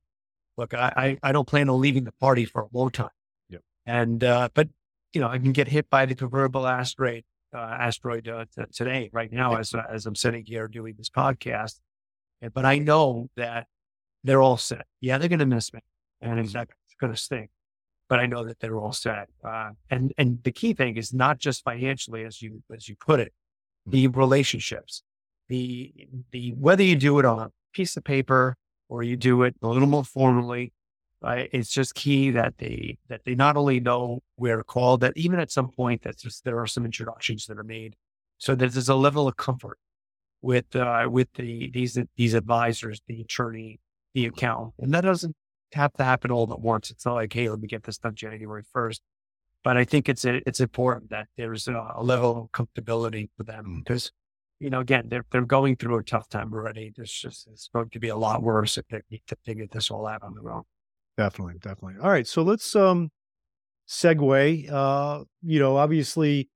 look, 0.57 0.75
I, 0.75 0.93
I, 0.97 1.29
I, 1.29 1.33
don't 1.33 1.47
plan 1.47 1.69
on 1.69 1.81
leaving 1.81 2.05
the 2.05 2.13
party 2.13 2.45
for 2.45 2.63
a 2.63 2.67
long 2.73 2.91
time. 2.91 3.11
Yep. 3.51 3.63
And, 3.87 4.23
uh, 4.23 4.49
but, 4.55 4.69
you 5.13 5.21
know, 5.21 5.29
I 5.29 5.39
can 5.39 5.53
get 5.53 5.69
hit 5.69 5.91
by 5.91 6.07
the 6.07 6.15
convertible 6.15 6.67
asteroid, 6.67 7.25
uh, 7.55 7.59
asteroid 7.59 8.29
uh, 8.29 8.45
t- 8.57 8.63
today, 8.73 9.11
right 9.13 9.33
now, 9.33 9.57
as, 9.57 9.75
uh, 9.75 9.83
as 9.91 10.07
I'm 10.07 10.15
sitting 10.15 10.45
here 10.47 10.69
doing 10.69 10.95
this 10.97 11.11
podcast. 11.11 11.81
And, 12.41 12.53
but 12.55 12.65
I 12.65 12.79
know 12.79 13.29
that 13.37 13.67
they're 14.23 14.43
all 14.43 14.57
set. 14.57 14.87
Yeah, 15.01 15.19
they're 15.19 15.29
going 15.29 15.39
to 15.41 15.47
miss 15.47 15.73
me 15.73 15.81
and 16.21 16.39
it's 16.39 16.53
going 16.53 17.13
to 17.13 17.17
stink. 17.17 17.51
but 18.09 18.19
I 18.19 18.27
know 18.27 18.45
that 18.45 18.61
they're 18.61 18.77
all 18.77 18.93
set. 18.93 19.29
Uh, 19.45 19.71
and 19.91 20.13
and 20.19 20.43
the 20.43 20.53
key 20.53 20.73
thing 20.73 20.97
is 20.97 21.13
not 21.13 21.39
just 21.39 21.63
financially, 21.63 22.25
as 22.25 22.41
you 22.41 22.63
as 22.75 22.89
you 22.89 22.97
put 22.97 23.21
it, 23.21 23.33
the 23.91 24.09
relationships, 24.09 25.03
the 25.49 25.93
the 26.31 26.53
whether 26.53 26.83
you 26.83 26.97
do 26.97 27.19
it 27.19 27.25
on 27.25 27.39
a 27.39 27.51
piece 27.73 27.97
of 27.97 28.05
paper 28.05 28.57
or 28.89 29.03
you 29.03 29.17
do 29.17 29.43
it 29.43 29.55
a 29.63 29.69
little 29.69 29.89
more 29.89 30.05
formally. 30.05 30.73
Right? 31.21 31.49
It's 31.53 31.71
just 31.71 31.97
key 31.97 32.31
that 32.31 32.59
they 32.59 32.99
that 33.09 33.23
they 33.25 33.35
not 33.35 33.57
only 33.57 33.81
know 33.81 34.21
where 34.37 34.57
to 34.57 34.63
call, 34.63 34.99
that 34.99 35.15
even 35.17 35.41
at 35.41 35.51
some 35.51 35.69
point 35.69 36.03
that 36.03 36.19
just 36.19 36.45
there 36.45 36.61
are 36.61 36.67
some 36.67 36.85
introductions 36.85 37.47
that 37.47 37.59
are 37.59 37.65
made, 37.65 37.97
so 38.39 38.55
that 38.55 38.73
there's 38.73 38.89
a 38.89 38.95
level 38.95 39.27
of 39.27 39.37
comfort 39.37 39.79
with 40.43 40.77
uh, 40.77 41.09
with 41.11 41.33
the 41.35 41.71
these 41.71 41.99
these 42.17 42.35
advisors, 42.35 43.01
the 43.09 43.21
attorney, 43.21 43.81
the 44.15 44.27
accountant, 44.27 44.75
and 44.79 44.95
that 44.95 45.01
doesn't 45.01 45.35
have 45.73 45.93
to 45.95 46.05
happen 46.05 46.31
all 46.31 46.51
at 46.53 46.61
once. 46.61 46.91
It's 46.91 47.05
not 47.05 47.15
like, 47.15 47.33
hey, 47.33 47.49
let 47.51 47.61
me 47.61 47.69
get 47.69 47.83
this 47.83 47.99
done 47.99 48.15
January 48.15 48.63
first. 48.73 49.03
But 49.65 49.77
I 49.77 49.85
think 49.85 50.09
it's 50.09 50.25
a, 50.25 50.41
it's 50.47 50.61
important 50.61 51.11
that 51.11 51.27
there's 51.37 51.69
a, 51.69 51.93
a 51.97 52.03
level 52.03 52.51
of 52.55 52.67
comfortability 52.67 53.29
for 53.37 53.43
them 53.43 53.83
because, 53.85 54.13
you 54.61 54.71
know, 54.71 54.81
again, 54.81 55.09
they're 55.09 55.25
they're 55.31 55.45
going 55.45 55.77
through 55.77 55.99
a 55.99 56.03
tough 56.03 56.29
time 56.29 56.53
already. 56.53 56.93
There's 56.95 57.13
just 57.13 57.49
it's 57.49 57.69
going 57.73 57.91
to 57.91 58.01
be 58.01 58.09
a 58.09 58.17
lot 58.17 58.43
worse 58.43 58.79
if 58.79 58.87
they 58.89 59.01
need 59.11 59.23
to 59.27 59.37
figure 59.45 59.67
this 59.71 59.91
all 59.91 60.07
out 60.07 60.23
on 60.23 60.35
their 60.35 60.53
own. 60.53 60.63
Definitely, 61.17 61.55
definitely. 61.61 62.01
All 62.03 62.11
right, 62.11 62.27
so 62.27 62.43
let's 62.43 62.75
um 62.77 63.11
segue. 63.89 64.71
Uh, 64.71 65.25
you 65.43 65.59
know, 65.59 65.77
obviously, 65.77 66.49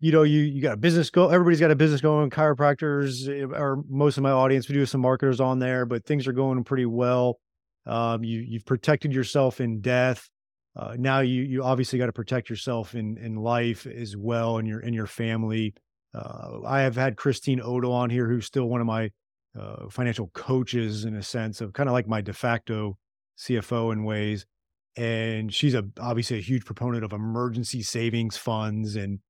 you 0.00 0.12
know, 0.12 0.24
you 0.24 0.40
you 0.40 0.60
got 0.60 0.74
a 0.74 0.78
business 0.78 1.10
go. 1.10 1.28
Everybody's 1.28 1.60
got 1.60 1.70
a 1.70 1.76
business 1.76 2.00
going. 2.00 2.30
Chiropractors, 2.30 3.28
eh, 3.28 3.46
or 3.56 3.82
most 3.88 4.16
of 4.16 4.22
my 4.22 4.32
audience, 4.32 4.68
we 4.68 4.74
do 4.74 4.80
have 4.80 4.88
some 4.88 5.00
marketers 5.00 5.40
on 5.40 5.58
there, 5.58 5.86
but 5.86 6.04
things 6.04 6.26
are 6.26 6.32
going 6.32 6.64
pretty 6.64 6.86
well. 6.86 7.38
Um, 7.86 8.24
you 8.24 8.40
you've 8.40 8.66
protected 8.66 9.12
yourself 9.12 9.60
in 9.60 9.80
death. 9.80 10.28
Uh, 10.76 10.94
now 10.98 11.20
you 11.20 11.42
you 11.42 11.64
obviously 11.64 11.98
got 11.98 12.06
to 12.06 12.12
protect 12.12 12.50
yourself 12.50 12.94
in 12.94 13.16
in 13.18 13.36
life 13.36 13.86
as 13.86 14.16
well, 14.16 14.58
and 14.58 14.68
your 14.68 14.80
in 14.80 14.92
your 14.92 15.06
family. 15.06 15.74
Uh, 16.14 16.60
I 16.66 16.80
have 16.80 16.96
had 16.96 17.16
Christine 17.16 17.60
Odo 17.60 17.90
on 17.92 18.10
here, 18.10 18.28
who's 18.28 18.46
still 18.46 18.66
one 18.66 18.80
of 18.80 18.86
my 18.86 19.10
uh, 19.58 19.88
financial 19.88 20.30
coaches 20.34 21.04
in 21.04 21.14
a 21.14 21.22
sense 21.22 21.60
of 21.60 21.72
kind 21.72 21.88
of 21.88 21.92
like 21.92 22.06
my 22.06 22.20
de 22.20 22.32
facto 22.32 22.96
CFO 23.38 23.92
in 23.92 24.04
ways. 24.04 24.46
And 24.96 25.52
she's 25.52 25.74
a 25.74 25.84
obviously 26.00 26.38
a 26.38 26.42
huge 26.42 26.64
proponent 26.64 27.04
of 27.04 27.12
emergency 27.12 27.82
savings 27.82 28.36
funds 28.36 28.96
and 28.96 29.20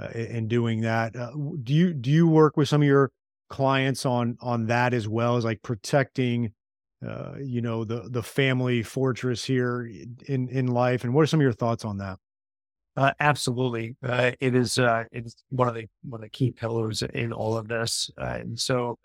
uh, 0.00 0.08
and 0.08 0.48
doing 0.48 0.80
that. 0.82 1.14
Uh, 1.16 1.32
do 1.62 1.72
you 1.72 1.94
do 1.94 2.10
you 2.10 2.28
work 2.28 2.56
with 2.56 2.68
some 2.68 2.82
of 2.82 2.88
your 2.88 3.10
clients 3.48 4.06
on 4.06 4.36
on 4.40 4.66
that 4.66 4.94
as 4.94 5.06
well 5.06 5.36
as 5.36 5.44
like 5.44 5.62
protecting 5.62 6.52
uh, 7.06 7.34
you 7.40 7.60
know 7.60 7.84
the 7.84 8.08
the 8.10 8.22
family 8.22 8.82
fortress 8.82 9.44
here 9.44 9.90
in 10.26 10.48
in 10.48 10.66
life 10.66 11.04
and 11.04 11.14
what 11.14 11.22
are 11.22 11.26
some 11.26 11.40
of 11.40 11.44
your 11.44 11.52
thoughts 11.52 11.84
on 11.84 11.98
that? 11.98 12.18
Uh, 12.96 13.12
absolutely. 13.18 13.96
Uh, 14.02 14.32
it 14.40 14.54
is 14.54 14.78
uh, 14.78 15.04
it's 15.10 15.34
one 15.50 15.68
of 15.68 15.74
the 15.74 15.86
one 16.02 16.20
of 16.20 16.22
the 16.22 16.28
key 16.30 16.52
pillars 16.52 17.02
in 17.02 17.32
all 17.32 17.56
of 17.56 17.68
this 17.68 18.10
uh, 18.18 18.38
and 18.40 18.58
so 18.58 18.98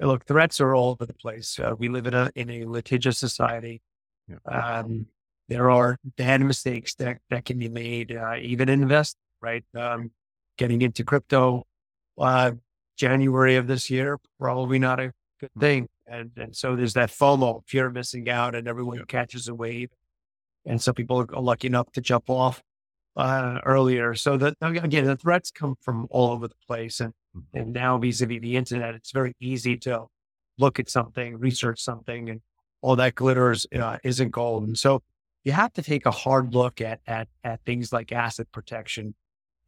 look 0.00 0.24
threats 0.26 0.60
are 0.60 0.74
all 0.74 0.90
over 0.90 1.06
the 1.06 1.14
place. 1.14 1.58
Uh, 1.58 1.74
we 1.78 1.88
live 1.88 2.06
in 2.06 2.14
a 2.14 2.30
in 2.34 2.50
a 2.50 2.64
litigious 2.64 3.18
society. 3.18 3.80
Yeah. 4.28 4.80
um, 4.80 5.06
there 5.48 5.70
are 5.70 5.96
bad 6.16 6.42
mistakes 6.42 6.94
that 6.96 7.18
that 7.30 7.44
can 7.44 7.58
be 7.58 7.68
made 7.68 8.16
even 8.40 8.68
invest 8.68 9.16
right? 9.40 9.64
Um, 9.74 10.10
getting 10.56 10.82
into 10.82 11.04
crypto 11.04 11.64
january 12.96 13.54
of 13.54 13.68
this 13.68 13.88
year 13.88 14.18
probably 14.40 14.78
not 14.78 14.98
a 14.98 15.12
good 15.40 15.50
thing 15.60 15.88
and, 16.10 16.30
and 16.36 16.56
so 16.56 16.76
there's 16.76 16.94
that 16.94 17.10
FOMO, 17.10 17.62
fear 17.66 17.86
of 17.86 17.94
missing 17.94 18.28
out, 18.28 18.54
and 18.54 18.66
everyone 18.68 19.04
catches 19.06 19.48
a 19.48 19.54
wave. 19.54 19.90
And 20.66 20.80
some 20.80 20.94
people 20.94 21.20
are 21.20 21.40
lucky 21.40 21.66
enough 21.66 21.90
to 21.92 22.00
jump 22.00 22.28
off 22.28 22.62
uh, 23.16 23.58
earlier. 23.64 24.14
So 24.14 24.36
that 24.36 24.54
again, 24.60 25.04
the 25.04 25.16
threats 25.16 25.50
come 25.50 25.76
from 25.80 26.06
all 26.10 26.30
over 26.30 26.48
the 26.48 26.54
place. 26.66 27.00
And, 27.00 27.12
mm-hmm. 27.36 27.58
and 27.58 27.72
now 27.72 27.98
vis-a-vis 27.98 28.40
the 28.40 28.56
internet, 28.56 28.94
it's 28.94 29.12
very 29.12 29.34
easy 29.40 29.76
to 29.78 30.06
look 30.58 30.78
at 30.78 30.90
something, 30.90 31.38
research 31.38 31.80
something, 31.80 32.30
and 32.30 32.40
all 32.82 32.96
that 32.96 33.14
glitters 33.14 33.66
uh, 33.74 33.98
isn't 34.04 34.30
gold. 34.30 34.64
And 34.64 34.78
so 34.78 35.02
you 35.44 35.52
have 35.52 35.72
to 35.74 35.82
take 35.82 36.04
a 36.04 36.10
hard 36.10 36.54
look 36.54 36.80
at, 36.80 37.00
at, 37.06 37.28
at 37.44 37.60
things 37.64 37.92
like 37.92 38.12
asset 38.12 38.48
protection. 38.52 39.14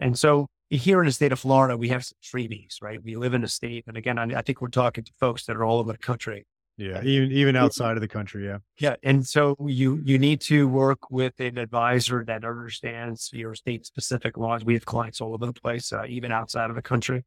And 0.01 0.19
so 0.19 0.47
here 0.71 1.01
in 1.01 1.07
the 1.07 1.13
state 1.13 1.33
of 1.33 1.39
Florida, 1.39 1.77
we 1.77 1.89
have 1.89 2.05
some 2.05 2.17
freebies, 2.23 2.77
right? 2.81 3.03
We 3.03 3.17
live 3.17 3.35
in 3.35 3.45
a 3.45 3.49
state, 3.49 3.85
and 3.87 3.97
again, 3.97 4.19
I, 4.19 4.39
I 4.39 4.43
think 4.43 4.61
we're 4.61 4.69
talking 4.69 5.05
to 5.05 5.13
folks 5.19 5.45
that 5.47 5.57
are 5.57 5.65
all 5.65 5.79
over 5.79 5.93
the 5.93 5.99
country. 5.99 6.47
Yeah, 6.77 7.03
even 7.03 7.31
even 7.33 7.57
outside 7.57 7.99
of 7.99 8.01
the 8.01 8.09
country, 8.09 8.47
yeah. 8.47 8.59
Yeah, 8.79 8.97
and 9.03 9.27
so 9.27 9.55
you 9.67 10.01
you 10.03 10.19
need 10.19 10.41
to 10.43 10.67
work 10.67 11.11
with 11.11 11.39
an 11.39 11.59
advisor 11.59 12.25
that 12.25 12.43
understands 12.43 13.29
your 13.35 13.55
state 13.55 13.85
specific 13.85 14.39
laws. 14.39 14.65
We 14.65 14.75
have 14.75 14.87
clients 14.87 15.21
all 15.21 15.35
over 15.35 15.45
the 15.45 15.53
place, 15.53 15.93
uh, 15.93 16.05
even 16.09 16.33
outside 16.33 16.71
of 16.71 16.77
the 16.77 16.83
country, 16.83 17.25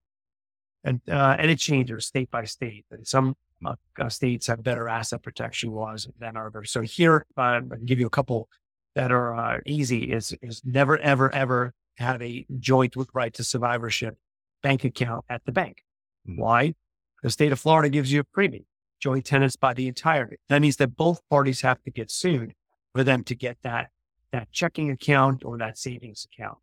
and 0.83 1.01
uh, 1.07 1.35
and 1.37 1.51
it 1.51 1.59
changes 1.59 2.07
state 2.07 2.31
by 2.31 2.45
state. 2.45 2.85
And 2.89 3.05
some 3.05 3.35
uh, 3.63 3.75
states 4.09 4.47
have 4.47 4.63
better 4.63 4.89
asset 4.89 5.21
protection 5.21 5.69
laws 5.69 6.07
than 6.17 6.35
others. 6.35 6.71
So 6.71 6.81
here, 6.81 7.27
uh, 7.37 7.41
I 7.41 7.59
can 7.59 7.85
give 7.85 7.99
you 7.99 8.07
a 8.07 8.11
couple 8.11 8.49
that 8.95 9.11
are 9.11 9.35
uh, 9.35 9.59
easy. 9.67 10.11
Is 10.11 10.35
is 10.41 10.63
never 10.65 10.97
ever 10.97 11.31
ever 11.31 11.73
have 11.97 12.21
a 12.21 12.45
joint 12.59 12.95
with 12.95 13.09
right 13.13 13.33
to 13.33 13.43
survivorship 13.43 14.17
bank 14.61 14.83
account 14.83 15.25
at 15.29 15.43
the 15.45 15.51
bank. 15.51 15.83
Mm-hmm. 16.27 16.41
Why? 16.41 16.73
The 17.21 17.29
state 17.29 17.51
of 17.51 17.59
Florida 17.59 17.89
gives 17.89 18.11
you 18.11 18.21
a 18.21 18.23
premium, 18.23 18.65
joint 18.99 19.25
tenants 19.25 19.55
by 19.55 19.73
the 19.73 19.87
entirety. 19.87 20.37
That 20.49 20.61
means 20.61 20.77
that 20.77 20.95
both 20.95 21.21
parties 21.29 21.61
have 21.61 21.81
to 21.83 21.91
get 21.91 22.11
sued 22.11 22.53
for 22.93 23.03
them 23.03 23.23
to 23.25 23.35
get 23.35 23.57
that, 23.63 23.89
that 24.31 24.51
checking 24.51 24.89
account 24.89 25.43
or 25.45 25.57
that 25.57 25.77
savings 25.77 26.27
account. 26.31 26.57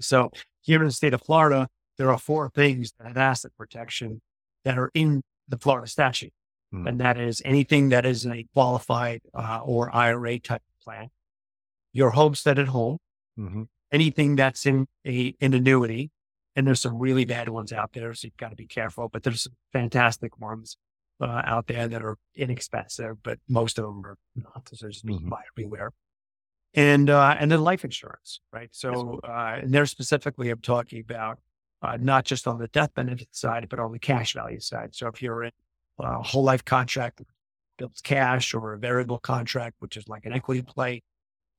So 0.00 0.30
here 0.60 0.80
in 0.80 0.86
the 0.86 0.92
state 0.92 1.14
of 1.14 1.22
Florida, 1.22 1.68
there 1.96 2.10
are 2.10 2.18
four 2.18 2.50
things 2.50 2.92
that 2.98 3.08
have 3.08 3.16
asset 3.16 3.52
protection 3.56 4.20
that 4.64 4.78
are 4.78 4.90
in 4.94 5.22
the 5.48 5.58
Florida 5.58 5.88
statute. 5.88 6.32
Mm-hmm. 6.72 6.86
And 6.86 7.00
that 7.00 7.18
is 7.18 7.40
anything 7.44 7.88
that 7.88 8.04
is 8.04 8.26
a 8.26 8.44
qualified 8.52 9.22
uh, 9.34 9.60
or 9.64 9.94
IRA 9.94 10.38
type 10.38 10.62
plan, 10.82 11.08
your 11.92 12.10
homestead 12.10 12.58
at 12.58 12.68
home, 12.68 12.98
mm-hmm 13.38 13.62
anything 13.92 14.36
that's 14.36 14.66
in 14.66 14.86
a 15.06 15.34
an 15.40 15.54
annuity, 15.54 16.10
and 16.56 16.66
there's 16.66 16.80
some 16.80 16.98
really 16.98 17.24
bad 17.24 17.48
ones 17.48 17.72
out 17.72 17.92
there, 17.92 18.12
so 18.14 18.26
you've 18.26 18.36
got 18.36 18.50
to 18.50 18.56
be 18.56 18.66
careful. 18.66 19.08
But 19.08 19.22
there's 19.22 19.42
some 19.42 19.54
fantastic 19.72 20.38
ones 20.38 20.76
uh, 21.20 21.42
out 21.44 21.66
there 21.66 21.88
that 21.88 22.02
are 22.02 22.16
inexpensive, 22.34 23.22
but 23.22 23.38
most 23.48 23.78
of 23.78 23.84
them 23.84 24.04
are 24.04 24.16
not. 24.36 24.68
So 24.72 24.88
just 24.88 25.04
be 25.04 25.14
mm-hmm. 25.14 25.28
buyer 25.28 25.42
beware. 25.54 25.92
And 26.74 27.10
uh, 27.10 27.36
and 27.38 27.50
then 27.50 27.62
life 27.62 27.84
insurance, 27.84 28.40
right? 28.52 28.68
So 28.72 29.20
uh, 29.24 29.58
and 29.62 29.72
there 29.72 29.86
specifically, 29.86 30.50
I'm 30.50 30.60
talking 30.60 31.00
about 31.00 31.38
uh, 31.82 31.96
not 32.00 32.24
just 32.24 32.46
on 32.46 32.58
the 32.58 32.68
death 32.68 32.94
benefit 32.94 33.28
side, 33.32 33.66
but 33.68 33.78
on 33.78 33.92
the 33.92 33.98
cash 33.98 34.34
value 34.34 34.60
side. 34.60 34.94
So 34.94 35.08
if 35.08 35.22
you're 35.22 35.44
in 35.44 35.52
a 35.98 36.22
whole 36.22 36.44
life 36.44 36.64
contract 36.64 37.22
builds 37.78 38.00
cash 38.00 38.54
or 38.54 38.74
a 38.74 38.78
variable 38.78 39.18
contract, 39.18 39.76
which 39.78 39.96
is 39.96 40.08
like 40.08 40.26
an 40.26 40.32
equity 40.32 40.62
play, 40.62 41.02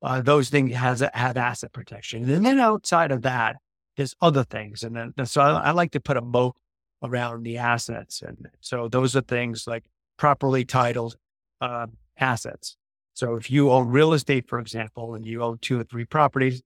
uh, 0.02 0.20
those 0.20 0.48
things 0.48 0.74
has 0.74 1.04
have 1.12 1.36
asset 1.36 1.72
protection. 1.72 2.28
And 2.28 2.44
then 2.44 2.58
outside 2.58 3.12
of 3.12 3.22
that, 3.22 3.56
there's 3.96 4.14
other 4.20 4.44
things. 4.44 4.82
And 4.82 4.96
then 4.96 5.26
so 5.26 5.42
I, 5.42 5.50
I, 5.50 5.70
like 5.72 5.92
to 5.92 6.00
put 6.00 6.16
a 6.16 6.22
moat 6.22 6.56
around 7.02 7.42
the 7.42 7.58
assets. 7.58 8.22
And 8.22 8.48
so 8.60 8.88
those 8.88 9.14
are 9.14 9.20
things 9.20 9.66
like 9.66 9.84
properly 10.16 10.64
titled 10.64 11.16
uh, 11.60 11.86
assets. 12.18 12.76
So 13.14 13.36
if 13.36 13.50
you 13.50 13.70
own 13.70 13.88
real 13.88 14.12
estate, 14.12 14.48
for 14.48 14.58
example, 14.58 15.14
and 15.14 15.26
you 15.26 15.42
own 15.42 15.58
two 15.58 15.80
or 15.80 15.84
three 15.84 16.04
properties, 16.04 16.62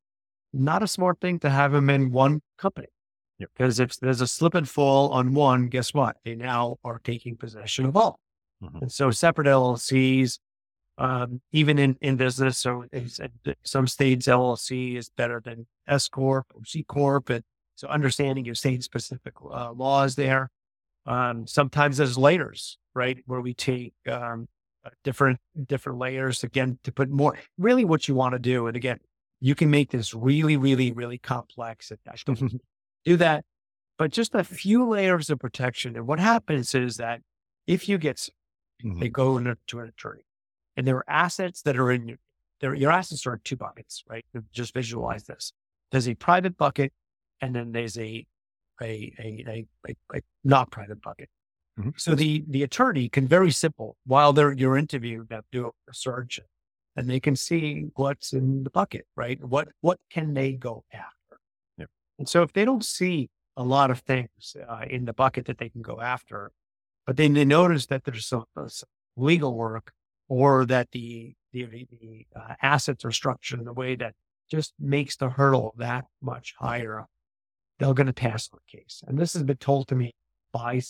not 0.53 0.83
a 0.83 0.89
smart 0.89 1.21
thing 1.21 1.41
to 1.41 1.51
have 1.51 1.73
them 1.73 1.91
in 1.91 2.13
one 2.13 2.43
company. 2.59 2.89
Because 3.39 3.81
yep. 3.81 3.91
if 3.91 3.99
there's 3.99 4.21
a 4.21 4.29
slip 4.29 4.55
and 4.55 4.69
fall 4.69 5.11
on 5.11 5.35
one, 5.35 5.67
guess 5.67 5.93
what? 5.93 6.17
They 6.25 6.37
now 6.37 6.77
are 6.85 7.01
taking 7.03 7.37
possession 7.37 7.87
of 7.87 7.97
all. 7.97 8.21
Mm-hmm. 8.63 8.79
And 8.83 8.93
so 8.93 9.11
separate 9.11 9.49
LLCs, 9.49 10.39
um, 10.99 11.41
even 11.53 11.79
in, 11.79 11.97
in 12.01 12.17
business. 12.17 12.59
So 12.59 12.85
some 13.65 13.87
states 13.87 14.27
LLC 14.27 14.97
is 14.97 15.11
better 15.11 15.41
than 15.45 15.67
S 15.87 16.09
corp 16.09 16.47
or 16.55 16.65
C 16.65 16.85
corp, 16.85 17.31
and 17.31 17.43
so 17.75 17.89
understanding 17.89 18.45
your 18.45 18.55
state 18.55 18.83
specific 18.85 19.35
uh, 19.43 19.73
laws 19.73 20.15
there. 20.15 20.51
Um, 21.07 21.47
sometimes 21.47 21.99
there's 21.99 22.17
layers, 22.17 22.79
right, 22.95 23.19
where 23.27 23.41
we 23.41 23.55
take 23.55 23.95
um, 24.11 24.49
different 25.03 25.39
different 25.67 25.99
layers 25.99 26.45
again 26.45 26.79
to 26.85 26.93
put 26.93 27.11
more. 27.11 27.39
Really, 27.59 27.85
what 27.85 28.09
you 28.09 28.15
want 28.15 28.35
to 28.35 28.39
do, 28.39 28.67
and 28.67 28.77
again, 28.77 29.01
you 29.41 29.55
can 29.55 29.71
make 29.71 29.91
this 29.91 30.15
really, 30.15 30.57
really, 30.57 30.93
really 30.93 31.19
complex. 31.19 31.91
And 31.91 31.99
I 32.09 32.15
don't 32.25 32.61
do 33.05 33.17
that, 33.17 33.45
but 33.99 34.13
just 34.13 34.35
a 34.35 34.45
few 34.45 34.89
layers 34.89 35.29
of 35.29 35.41
protection. 35.41 35.97
And 35.97 36.07
what 36.07 36.21
happens 36.21 36.75
is 36.75 36.97
that 36.97 37.21
if 37.67 37.89
you 37.89 37.99
get, 37.99 38.17
mm-hmm. 38.17 39.01
they 39.01 39.09
go 39.09 39.39
to 39.39 39.81
an 39.81 39.89
attorney 39.89 40.25
and 40.77 40.87
there 40.87 40.97
are 40.97 41.05
assets 41.09 41.63
that 41.63 41.77
are 41.77 41.91
in 41.91 42.09
your, 42.09 42.19
there, 42.61 42.75
your 42.75 42.91
assets 42.91 43.27
are 43.27 43.35
in 43.35 43.41
two 43.45 43.57
buckets, 43.57 44.05
right? 44.09 44.25
Just 44.53 44.75
visualize 44.75 45.25
this. 45.25 45.53
There's 45.91 46.09
a 46.09 46.15
private 46.15 46.57
bucket 46.57 46.93
and 47.41 47.55
then 47.55 47.73
there's 47.73 47.99
a, 47.99 48.27
a, 48.83 49.13
a, 49.19 49.67
a, 49.89 49.95
a 50.15 50.21
not 50.43 50.71
private 50.71 51.01
bucket. 51.03 51.29
Mm-hmm. 51.79 51.91
So 51.97 52.15
the, 52.15 52.45
the 52.49 52.63
attorney 52.63 53.09
can 53.09 53.27
very 53.27 53.51
simple 53.51 53.97
while 54.07 54.33
they're 54.33 54.53
your 54.53 54.77
interview, 54.77 55.25
do 55.51 55.67
a 55.67 55.95
search, 55.95 56.41
and 56.97 57.11
they 57.11 57.19
can 57.19 57.35
see 57.35 57.87
what's 57.97 58.33
in 58.33 58.63
the 58.63 58.71
bucket, 58.71 59.07
right? 59.17 59.43
What 59.43 59.69
what 59.81 59.99
can 60.11 60.35
they 60.35 60.53
go 60.53 60.85
after? 60.93 61.41
Yep. 61.79 61.89
And 62.21 62.29
so 62.29 62.43
if 62.43 62.53
they 62.53 62.65
don't 62.65 62.85
see 62.85 63.29
a 63.57 63.65
lot 63.65 63.91
of 63.91 64.01
things 64.01 64.57
uh, 64.69 64.85
in 64.89 65.05
the 65.05 65.13
bucket 65.13 65.47
that 65.47 65.59
they 65.59 65.69
can 65.69 65.83
go 65.83 66.01
after, 66.01 66.53
but 67.07 67.17
then 67.17 67.35
they 67.35 67.45
notice 67.45 67.87
that 67.87 68.05
there's 68.05 68.27
some, 68.27 68.45
uh, 68.57 68.69
some 68.69 68.89
legal 69.17 69.55
work 69.55 69.93
or 70.35 70.67
that 70.67 70.91
the 70.91 71.35
the, 71.53 71.65
the 71.65 72.27
uh, 72.35 72.55
assets 72.63 73.05
are 73.05 73.13
structured 73.13 73.61
in 73.61 73.69
a 73.69 73.73
way 73.73 73.95
that 73.95 74.15
just 74.51 74.75
makes 74.81 75.17
the 75.17 75.31
hurdle 75.31 75.73
that 75.79 76.05
much 76.21 76.55
higher, 76.59 77.07
they're 77.79 77.95
going 77.95 78.09
to 78.09 78.13
pass 78.13 78.49
on 78.53 78.59
the 78.59 78.79
case. 78.79 79.05
And 79.07 79.17
this 79.17 79.33
has 79.35 79.45
been 79.45 79.59
told 79.59 79.87
to 79.89 79.95
me 79.95 80.13
by 80.53 80.81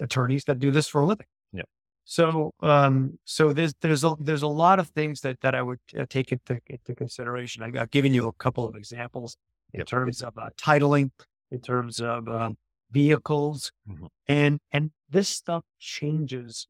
attorneys 0.00 0.44
that 0.46 0.58
do 0.58 0.72
this 0.72 0.88
for 0.88 1.02
a 1.02 1.06
living. 1.06 1.26
Yeah. 1.52 1.62
So, 2.04 2.50
um, 2.60 3.18
so 3.24 3.52
there's 3.52 3.74
there's 3.80 4.02
a 4.02 4.16
there's 4.18 4.42
a 4.42 4.48
lot 4.48 4.80
of 4.80 4.88
things 4.88 5.20
that 5.20 5.40
that 5.42 5.54
I 5.54 5.62
would 5.62 5.78
uh, 5.96 6.06
take 6.08 6.32
into 6.32 6.58
into 6.66 6.94
consideration. 6.96 7.62
I, 7.62 7.78
have 7.78 7.92
given 7.92 8.12
you 8.12 8.26
a 8.26 8.32
couple 8.32 8.66
of 8.66 8.74
examples 8.74 9.36
in 9.72 9.78
Yep. 9.80 9.86
terms 9.86 10.22
of 10.22 10.36
uh, 10.36 10.50
titling, 10.56 11.10
in 11.52 11.60
terms 11.60 12.00
of 12.00 12.26
um, 12.28 12.56
vehicles, 12.90 13.70
Mhm. 13.88 14.08
and 14.26 14.58
and 14.72 14.90
this 15.08 15.28
stuff 15.28 15.62
changes. 15.78 16.66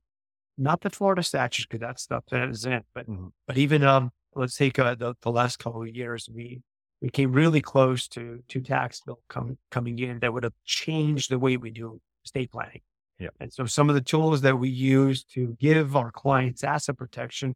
Not 0.60 0.82
the 0.82 0.90
Florida 0.90 1.22
statutes, 1.22 1.66
because 1.66 1.80
that 1.80 1.98
stuff 1.98 2.24
that 2.30 2.50
is 2.50 2.66
in, 2.66 2.82
but 2.94 3.08
Mhm. 3.08 3.32
but 3.46 3.56
even 3.56 3.82
um, 3.82 4.10
let's 4.34 4.56
take 4.56 4.78
uh, 4.78 4.94
the 4.94 5.14
the 5.22 5.30
last 5.32 5.58
couple 5.58 5.80
of 5.82 5.88
years, 5.88 6.28
we 6.28 6.60
we 7.00 7.08
came 7.08 7.32
really 7.32 7.62
close 7.62 8.06
to 8.08 8.44
to 8.46 8.60
tax 8.60 9.00
bill 9.00 9.20
coming 9.28 9.56
coming 9.70 9.98
in 9.98 10.18
that 10.20 10.34
would 10.34 10.44
have 10.44 10.52
changed 10.66 11.30
the 11.30 11.38
way 11.38 11.56
we 11.56 11.70
do 11.70 11.98
estate 12.26 12.52
planning. 12.52 12.82
Yep. 13.18 13.34
And 13.40 13.50
so 13.52 13.64
some 13.64 13.88
of 13.88 13.94
the 13.94 14.02
tools 14.02 14.42
that 14.42 14.58
we 14.58 14.68
use 14.68 15.24
to 15.34 15.56
give 15.58 15.96
our 15.96 16.10
clients 16.10 16.62
asset 16.62 16.98
protection 16.98 17.54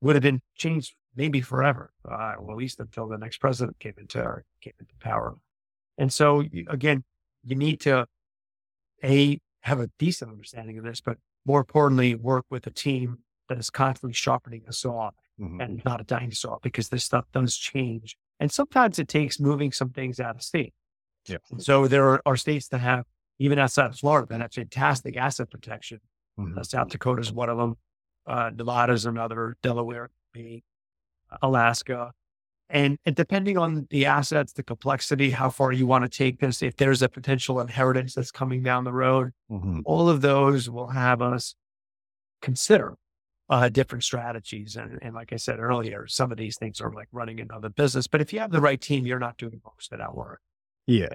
would 0.00 0.16
have 0.16 0.22
been 0.22 0.40
changed 0.56 0.96
maybe 1.14 1.40
forever, 1.40 1.92
uh, 2.04 2.34
well, 2.40 2.52
at 2.52 2.56
least 2.56 2.80
until 2.80 3.06
the 3.06 3.18
next 3.18 3.38
president 3.38 3.78
came 3.78 3.94
into 3.96 4.18
came 4.60 4.72
into 4.80 4.94
power. 4.98 5.36
And 5.98 6.12
so 6.12 6.42
again, 6.66 7.04
you 7.44 7.54
need 7.54 7.80
to 7.82 8.06
a 9.04 9.38
have 9.60 9.78
a 9.78 9.88
decent 9.98 10.32
understanding 10.32 10.78
of 10.78 10.84
this, 10.84 11.00
but 11.00 11.18
more 11.46 11.60
importantly, 11.60 12.14
work 12.14 12.46
with 12.50 12.66
a 12.66 12.70
team 12.70 13.18
that 13.48 13.58
is 13.58 13.70
constantly 13.70 14.12
sharpening 14.14 14.62
a 14.68 14.72
saw 14.72 15.10
Mhm. 15.40 15.62
and 15.64 15.84
not 15.84 16.00
a 16.00 16.04
dinosaur 16.04 16.58
because 16.62 16.88
this 16.90 17.04
stuff 17.04 17.24
does 17.32 17.56
change. 17.56 18.16
And 18.38 18.50
sometimes 18.52 18.98
it 18.98 19.08
takes 19.08 19.40
moving 19.40 19.72
some 19.72 19.90
things 19.90 20.20
out 20.20 20.36
of 20.36 20.42
state. 20.42 20.74
Yep. 21.26 21.42
And 21.50 21.62
so 21.62 21.88
there 21.88 22.08
are, 22.08 22.22
are 22.26 22.36
states 22.36 22.68
that 22.68 22.78
have, 22.78 23.06
even 23.38 23.58
outside 23.58 23.86
of 23.86 23.98
Florida, 23.98 24.26
that 24.28 24.40
have 24.40 24.52
fantastic 24.52 25.16
asset 25.16 25.50
protection. 25.50 26.00
Mhm. 26.38 26.56
Uh, 26.58 26.62
South 26.62 26.88
Dakota 26.88 27.20
is 27.22 27.32
one 27.32 27.48
of 27.48 27.58
them. 27.58 27.76
Uh, 28.26 28.50
Nevada 28.54 28.92
is 28.92 29.06
another. 29.06 29.56
Delaware, 29.62 30.10
maybe, 30.34 30.62
Alaska. 31.42 32.12
And, 32.72 32.98
and 33.04 33.16
depending 33.16 33.58
on 33.58 33.86
the 33.90 34.06
assets, 34.06 34.52
the 34.52 34.62
complexity, 34.62 35.30
how 35.30 35.50
far 35.50 35.72
you 35.72 35.86
want 35.86 36.04
to 36.04 36.08
take 36.08 36.38
this, 36.40 36.62
if 36.62 36.76
there's 36.76 37.02
a 37.02 37.08
potential 37.08 37.60
inheritance 37.60 38.14
that's 38.14 38.30
coming 38.30 38.62
down 38.62 38.84
the 38.84 38.92
road, 38.92 39.32
Mhm. 39.50 39.82
all 39.84 40.08
of 40.08 40.20
those 40.20 40.70
will 40.70 40.88
have 40.88 41.20
us 41.20 41.54
consider 42.42 42.94
uh, 43.48 43.68
different 43.68 44.04
strategies. 44.04 44.76
And, 44.76 44.98
and 45.02 45.12
like 45.12 45.32
I 45.32 45.36
said 45.36 45.58
earlier, 45.58 46.06
some 46.06 46.30
of 46.30 46.38
these 46.38 46.56
things 46.56 46.80
are 46.80 46.92
like 46.92 47.08
running 47.10 47.40
another 47.40 47.68
business. 47.68 48.06
But 48.06 48.20
if 48.20 48.32
you 48.32 48.38
have 48.38 48.52
the 48.52 48.60
right 48.60 48.80
team, 48.80 49.04
you're 49.04 49.18
not 49.18 49.36
doing 49.38 49.60
most 49.64 49.92
of 49.92 49.98
that 49.98 50.14
work. 50.14 50.40
Yeah. 50.86 51.08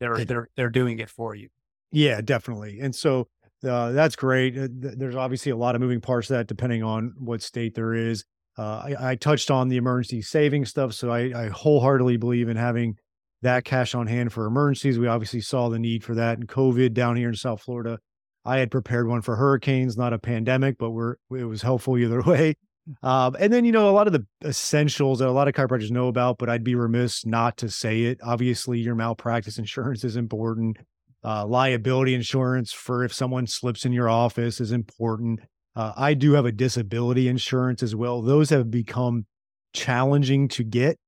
They're 0.00 0.14
It- 0.20 0.26
they're 0.28 0.48
they're 0.56 0.70
doing 0.70 0.98
it 0.98 1.08
for 1.08 1.36
you. 1.36 1.48
Yeah, 1.92 2.20
definitely. 2.20 2.80
And 2.80 2.94
so 2.94 3.28
uh, 3.64 3.92
that's 3.92 4.16
great. 4.16 4.58
Uh, 4.58 4.68
there's 4.70 5.14
obviously 5.16 5.50
a 5.52 5.56
lot 5.56 5.74
of 5.76 5.80
moving 5.80 6.00
parts 6.00 6.26
to 6.28 6.32
that 6.34 6.48
depending 6.48 6.82
on 6.82 7.14
what 7.18 7.42
state 7.42 7.74
there 7.76 7.94
is. 7.94 8.24
Uh, 8.58 8.82
I, 8.84 9.10
I 9.10 9.14
touched 9.14 9.50
on 9.50 9.68
the 9.68 9.76
emergency 9.76 10.20
savings 10.20 10.70
stuff. 10.70 10.92
So 10.92 11.10
I, 11.10 11.44
I 11.44 11.48
wholeheartedly 11.48 12.16
believe 12.16 12.48
in 12.48 12.56
having 12.56 12.96
that 13.42 13.64
cash 13.64 13.94
on 13.94 14.08
hand 14.08 14.32
for 14.32 14.46
emergencies. 14.46 14.98
We 14.98 15.06
obviously 15.06 15.40
saw 15.40 15.68
the 15.68 15.78
need 15.78 16.02
for 16.02 16.14
that 16.16 16.38
in 16.38 16.46
COVID 16.46 16.92
down 16.92 17.16
here 17.16 17.28
in 17.28 17.34
South 17.34 17.62
Florida. 17.62 17.98
I 18.44 18.58
had 18.58 18.70
prepared 18.70 19.08
one 19.08 19.22
for 19.22 19.36
hurricanes, 19.36 19.96
not 19.96 20.12
a 20.12 20.18
pandemic, 20.18 20.76
but 20.78 20.90
we're, 20.90 21.16
it 21.30 21.44
was 21.44 21.62
helpful 21.62 21.96
either 21.96 22.22
way. 22.26 22.56
Um, 23.02 23.36
and 23.38 23.52
then, 23.52 23.64
you 23.64 23.72
know, 23.72 23.88
a 23.88 23.92
lot 23.92 24.06
of 24.06 24.12
the 24.12 24.26
essentials 24.44 25.18
that 25.18 25.28
a 25.28 25.32
lot 25.32 25.46
of 25.46 25.54
chiropractors 25.54 25.90
know 25.90 26.08
about, 26.08 26.38
but 26.38 26.48
I'd 26.48 26.64
be 26.64 26.74
remiss 26.74 27.24
not 27.24 27.58
to 27.58 27.68
say 27.68 28.04
it. 28.04 28.18
Obviously, 28.22 28.80
your 28.80 28.94
malpractice 28.94 29.58
insurance 29.58 30.04
is 30.04 30.16
important 30.16 30.78
uh, 31.24 31.46
liability 31.46 32.14
insurance 32.14 32.72
for 32.72 33.04
if 33.04 33.12
someone 33.12 33.46
slips 33.46 33.84
in 33.84 33.92
your 33.92 34.08
office 34.08 34.60
is 34.60 34.72
important. 34.72 35.40
Uh, 35.76 35.92
I 35.96 36.14
do 36.14 36.32
have 36.32 36.44
a 36.44 36.52
disability 36.52 37.28
insurance 37.28 37.82
as 37.82 37.94
well. 37.94 38.22
Those 38.22 38.50
have 38.50 38.70
become 38.70 39.26
challenging 39.72 40.48
to 40.48 40.64
get. 40.64 40.98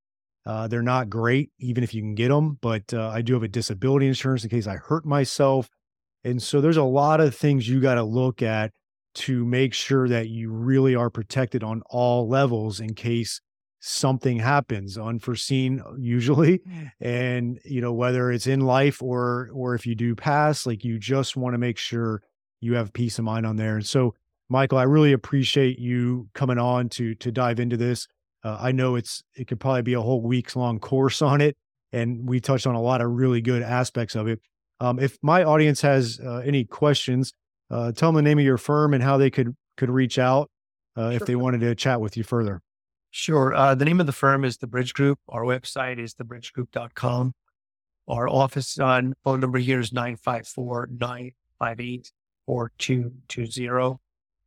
Uh, 0.47 0.69
they're 0.69 0.83
not 0.83 1.11
great, 1.11 1.51
even 1.59 1.85
if 1.85 1.93
you 1.93 2.01
can 2.01 2.15
get 2.15 2.29
them, 2.29 2.59
but 2.61 2.95
uh, 2.95 3.09
I 3.09 3.23
do 3.23 3.35
have 3.35 3.43
a 3.43 3.49
disability 3.49 4.07
insurance 4.07 4.43
in 4.43 4.51
case 4.51 4.67
I 4.67 4.77
hurt 4.77 5.05
myself. 5.05 5.69
And 6.25 6.43
so 6.43 6.61
there's 6.61 6.77
a 6.77 6.83
lot 6.83 7.21
of 7.21 7.35
things 7.35 7.69
you 7.69 7.81
got 7.81 7.95
to 7.95 8.03
look 8.03 8.43
at 8.43 8.71
to 9.13 9.45
make 9.45 9.75
sure 9.75 10.09
that 10.09 10.29
you 10.29 10.51
really 10.51 10.95
are 10.95 11.11
protected 11.11 11.65
on 11.65 11.83
all 11.91 12.29
levels 12.29 12.81
in 12.81 12.95
case 12.95 13.41
something 13.81 14.39
happens 14.39 14.99
unforeseen 14.99 15.83
usually 15.99 16.61
and 17.01 17.59
you 17.65 17.81
know 17.81 17.95
whether 17.95 18.31
it's 18.31 18.47
in 18.47 18.61
life 18.61 19.03
or 19.03 19.49
or 19.55 19.75
if 19.75 19.87
you 19.87 19.95
do 19.95 20.15
pass 20.15 20.67
like 20.67 20.85
you 20.85 20.99
just 20.99 21.35
want 21.35 21.55
to 21.55 21.59
make 21.59 21.79
sure 21.79 22.21
you 22.61 22.75
have 22.75 22.93
peace 22.93 23.19
of 23.19 23.25
mind 23.25 23.47
on 23.47 23.57
there 23.57 23.77
and 23.77 23.87
so 23.87 24.15
michael 24.51 24.79
i 24.79 24.83
really 24.83 25.13
appreciate 25.13 25.79
you 25.79 26.29
coming 26.35 26.59
on 26.59 26.89
to 26.89 27.15
to 27.15 27.33
dive 27.33 27.59
into 27.59 27.77
this 27.77 28.07
uh, 28.45 28.59
i 28.61 28.71
know 28.71 28.97
it's 28.97 29.23
it 29.35 29.47
could 29.47 29.59
probably 29.59 29.83
be 29.83 29.95
a 29.95 30.01
whole 30.01 30.21
week's 30.21 30.55
long 30.57 30.79
course 30.79 31.23
on 31.33 31.41
it 31.41 31.57
and 31.93 32.29
we 32.29 32.39
touched 32.39 32.67
on 32.67 32.75
a 32.75 32.83
lot 32.83 33.01
of 33.01 33.11
really 33.11 33.41
good 33.41 33.63
aspects 33.63 34.15
of 34.15 34.29
it 34.29 34.41
um, 34.81 34.99
if 34.99 35.17
my 35.23 35.43
audience 35.45 35.81
has 35.81 36.21
uh, 36.25 36.39
any 36.39 36.65
questions 36.65 37.33
uh, 37.71 37.93
tell 37.93 38.11
them 38.11 38.17
the 38.17 38.29
name 38.29 38.39
of 38.39 38.45
your 38.45 38.59
firm 38.59 38.93
and 38.93 39.03
how 39.03 39.17
they 39.17 39.31
could 39.31 39.57
could 39.77 39.91
reach 39.91 40.19
out 40.19 40.51
uh, 40.97 41.11
if 41.15 41.25
they 41.25 41.37
wanted 41.37 41.61
to 41.61 41.75
chat 41.75 42.01
with 42.01 42.17
you 42.17 42.23
further 42.23 42.61
Sure. 43.11 43.53
Uh, 43.55 43.75
the 43.75 43.85
name 43.85 43.99
of 44.01 44.07
the 44.07 44.13
firm 44.13 44.45
is 44.45 44.59
The 44.59 44.69
Bridge 44.69 44.95
Group. 44.95 45.19
Our 45.29 45.43
website 45.43 45.99
is 45.99 46.15
thebridgegroup.com. 46.15 47.33
Our 48.07 48.29
office 48.29 48.79
on 48.79 49.15
phone 49.25 49.41
number 49.41 49.59
here 49.59 49.81
is 49.81 49.93
954 49.93 50.91
958 50.93 52.13
4220. 52.47 53.99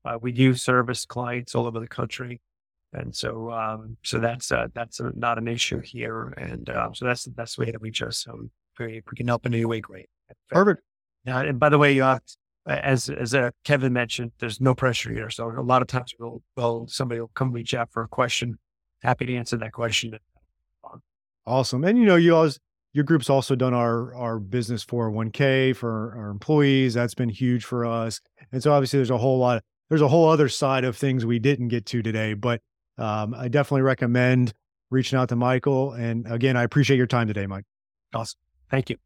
Uh, 0.05 0.17
we 0.21 0.31
do 0.31 0.53
service 0.53 1.05
clients 1.05 1.55
all 1.55 1.65
over 1.65 1.79
the 1.79 1.87
country. 1.87 2.41
And 2.91 3.15
so, 3.15 3.51
um, 3.51 3.97
so 4.03 4.19
that's, 4.19 4.51
uh, 4.51 4.67
that's 4.73 5.01
uh 5.01 5.09
not 5.15 5.37
an 5.37 5.47
issue 5.47 5.79
here. 5.79 6.33
And, 6.37 6.69
uh, 6.69 6.89
so 6.93 7.05
that's 7.05 7.23
the 7.23 7.31
best 7.31 7.57
way 7.57 7.71
to 7.71 7.79
reach 7.79 8.01
us. 8.01 8.25
Um, 8.29 8.51
if 8.79 9.03
we 9.09 9.17
can 9.17 9.27
help 9.27 9.45
in 9.45 9.53
any 9.53 9.65
way, 9.65 9.81
great. 9.81 10.09
perfect 10.49 10.81
Now, 11.25 11.39
and 11.39 11.59
by 11.59 11.69
the 11.69 11.77
way, 11.77 11.99
uh, 11.99 12.19
as 12.65 13.09
as 13.09 13.35
uh, 13.35 13.51
Kevin 13.65 13.93
mentioned, 13.93 14.31
there's 14.39 14.61
no 14.61 14.73
pressure 14.73 15.11
here. 15.11 15.29
So 15.29 15.49
a 15.49 15.61
lot 15.61 15.81
of 15.81 15.87
times, 15.87 16.13
we'll, 16.17 16.41
well, 16.55 16.85
somebody 16.87 17.19
will 17.19 17.31
come 17.35 17.51
reach 17.51 17.73
out 17.73 17.91
for 17.91 18.03
a 18.03 18.07
question. 18.07 18.57
Happy 19.01 19.25
to 19.25 19.35
answer 19.35 19.57
that 19.57 19.73
question. 19.73 20.17
Awesome. 21.45 21.83
And 21.83 21.97
you 21.97 22.05
know, 22.05 22.15
you 22.15 22.35
always 22.35 22.59
your 22.93 23.03
group's 23.03 23.29
also 23.29 23.55
done 23.55 23.73
our 23.73 24.13
our 24.15 24.39
business 24.39 24.85
401k 24.85 25.75
for 25.75 26.15
our 26.17 26.29
employees. 26.29 26.93
That's 26.93 27.15
been 27.15 27.29
huge 27.29 27.65
for 27.65 27.85
us. 27.85 28.21
And 28.51 28.63
so 28.63 28.71
obviously 28.71 28.99
there's 28.99 29.09
a 29.09 29.17
whole 29.17 29.39
lot 29.39 29.61
there's 29.89 30.01
a 30.01 30.07
whole 30.07 30.29
other 30.29 30.49
side 30.49 30.83
of 30.83 30.97
things 30.97 31.25
we 31.25 31.39
didn't 31.39 31.67
get 31.67 31.85
to 31.87 32.01
today, 32.01 32.33
but 32.33 32.61
um, 32.97 33.33
I 33.33 33.47
definitely 33.47 33.81
recommend 33.81 34.53
reaching 34.89 35.17
out 35.17 35.29
to 35.29 35.35
Michael. 35.35 35.93
And 35.93 36.25
again, 36.31 36.55
I 36.57 36.63
appreciate 36.63 36.97
your 36.97 37.07
time 37.07 37.27
today, 37.27 37.47
Mike. 37.47 37.65
Awesome. 38.13 38.39
Thank 38.69 38.89
you. 38.89 38.97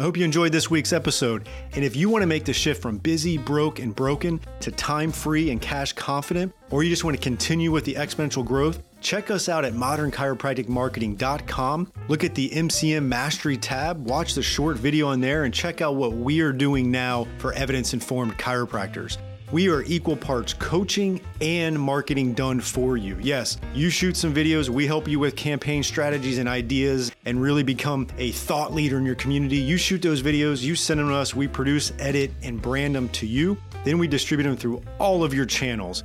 I 0.00 0.02
hope 0.02 0.16
you 0.16 0.24
enjoyed 0.24 0.50
this 0.50 0.68
week's 0.70 0.94
episode. 0.94 1.46
And 1.74 1.84
if 1.84 1.94
you 1.94 2.08
want 2.08 2.22
to 2.22 2.26
make 2.26 2.46
the 2.46 2.54
shift 2.54 2.80
from 2.80 2.96
busy, 2.96 3.36
broke, 3.36 3.80
and 3.80 3.94
broken 3.94 4.40
to 4.60 4.70
time 4.70 5.12
free 5.12 5.50
and 5.50 5.60
cash 5.60 5.92
confident, 5.92 6.54
or 6.70 6.82
you 6.82 6.88
just 6.88 7.04
want 7.04 7.18
to 7.18 7.22
continue 7.22 7.70
with 7.70 7.84
the 7.84 7.96
exponential 7.96 8.42
growth, 8.42 8.82
check 9.02 9.30
us 9.30 9.50
out 9.50 9.62
at 9.62 9.74
modernchiropracticmarketing.com. 9.74 11.92
Look 12.08 12.24
at 12.24 12.34
the 12.34 12.48
MCM 12.48 13.04
Mastery 13.04 13.58
tab, 13.58 14.06
watch 14.06 14.32
the 14.32 14.42
short 14.42 14.78
video 14.78 15.06
on 15.06 15.20
there, 15.20 15.44
and 15.44 15.52
check 15.52 15.82
out 15.82 15.96
what 15.96 16.12
we 16.12 16.40
are 16.40 16.54
doing 16.54 16.90
now 16.90 17.26
for 17.36 17.52
evidence 17.52 17.92
informed 17.92 18.38
chiropractors. 18.38 19.18
We 19.52 19.68
are 19.68 19.82
equal 19.82 20.16
parts 20.16 20.54
coaching 20.54 21.20
and 21.40 21.78
marketing 21.78 22.34
done 22.34 22.60
for 22.60 22.96
you. 22.96 23.18
Yes, 23.20 23.58
you 23.74 23.90
shoot 23.90 24.16
some 24.16 24.32
videos, 24.32 24.68
we 24.68 24.86
help 24.86 25.08
you 25.08 25.18
with 25.18 25.34
campaign 25.34 25.82
strategies 25.82 26.38
and 26.38 26.48
ideas 26.48 27.10
and 27.24 27.42
really 27.42 27.64
become 27.64 28.06
a 28.16 28.30
thought 28.30 28.72
leader 28.72 28.96
in 28.98 29.04
your 29.04 29.16
community. 29.16 29.56
You 29.56 29.76
shoot 29.76 30.02
those 30.02 30.22
videos, 30.22 30.62
you 30.62 30.76
send 30.76 31.00
them 31.00 31.08
to 31.08 31.14
us, 31.14 31.34
we 31.34 31.48
produce, 31.48 31.92
edit, 31.98 32.30
and 32.44 32.62
brand 32.62 32.94
them 32.94 33.08
to 33.08 33.26
you. 33.26 33.56
Then 33.82 33.98
we 33.98 34.06
distribute 34.06 34.44
them 34.44 34.56
through 34.56 34.82
all 35.00 35.24
of 35.24 35.34
your 35.34 35.46
channels. 35.46 36.04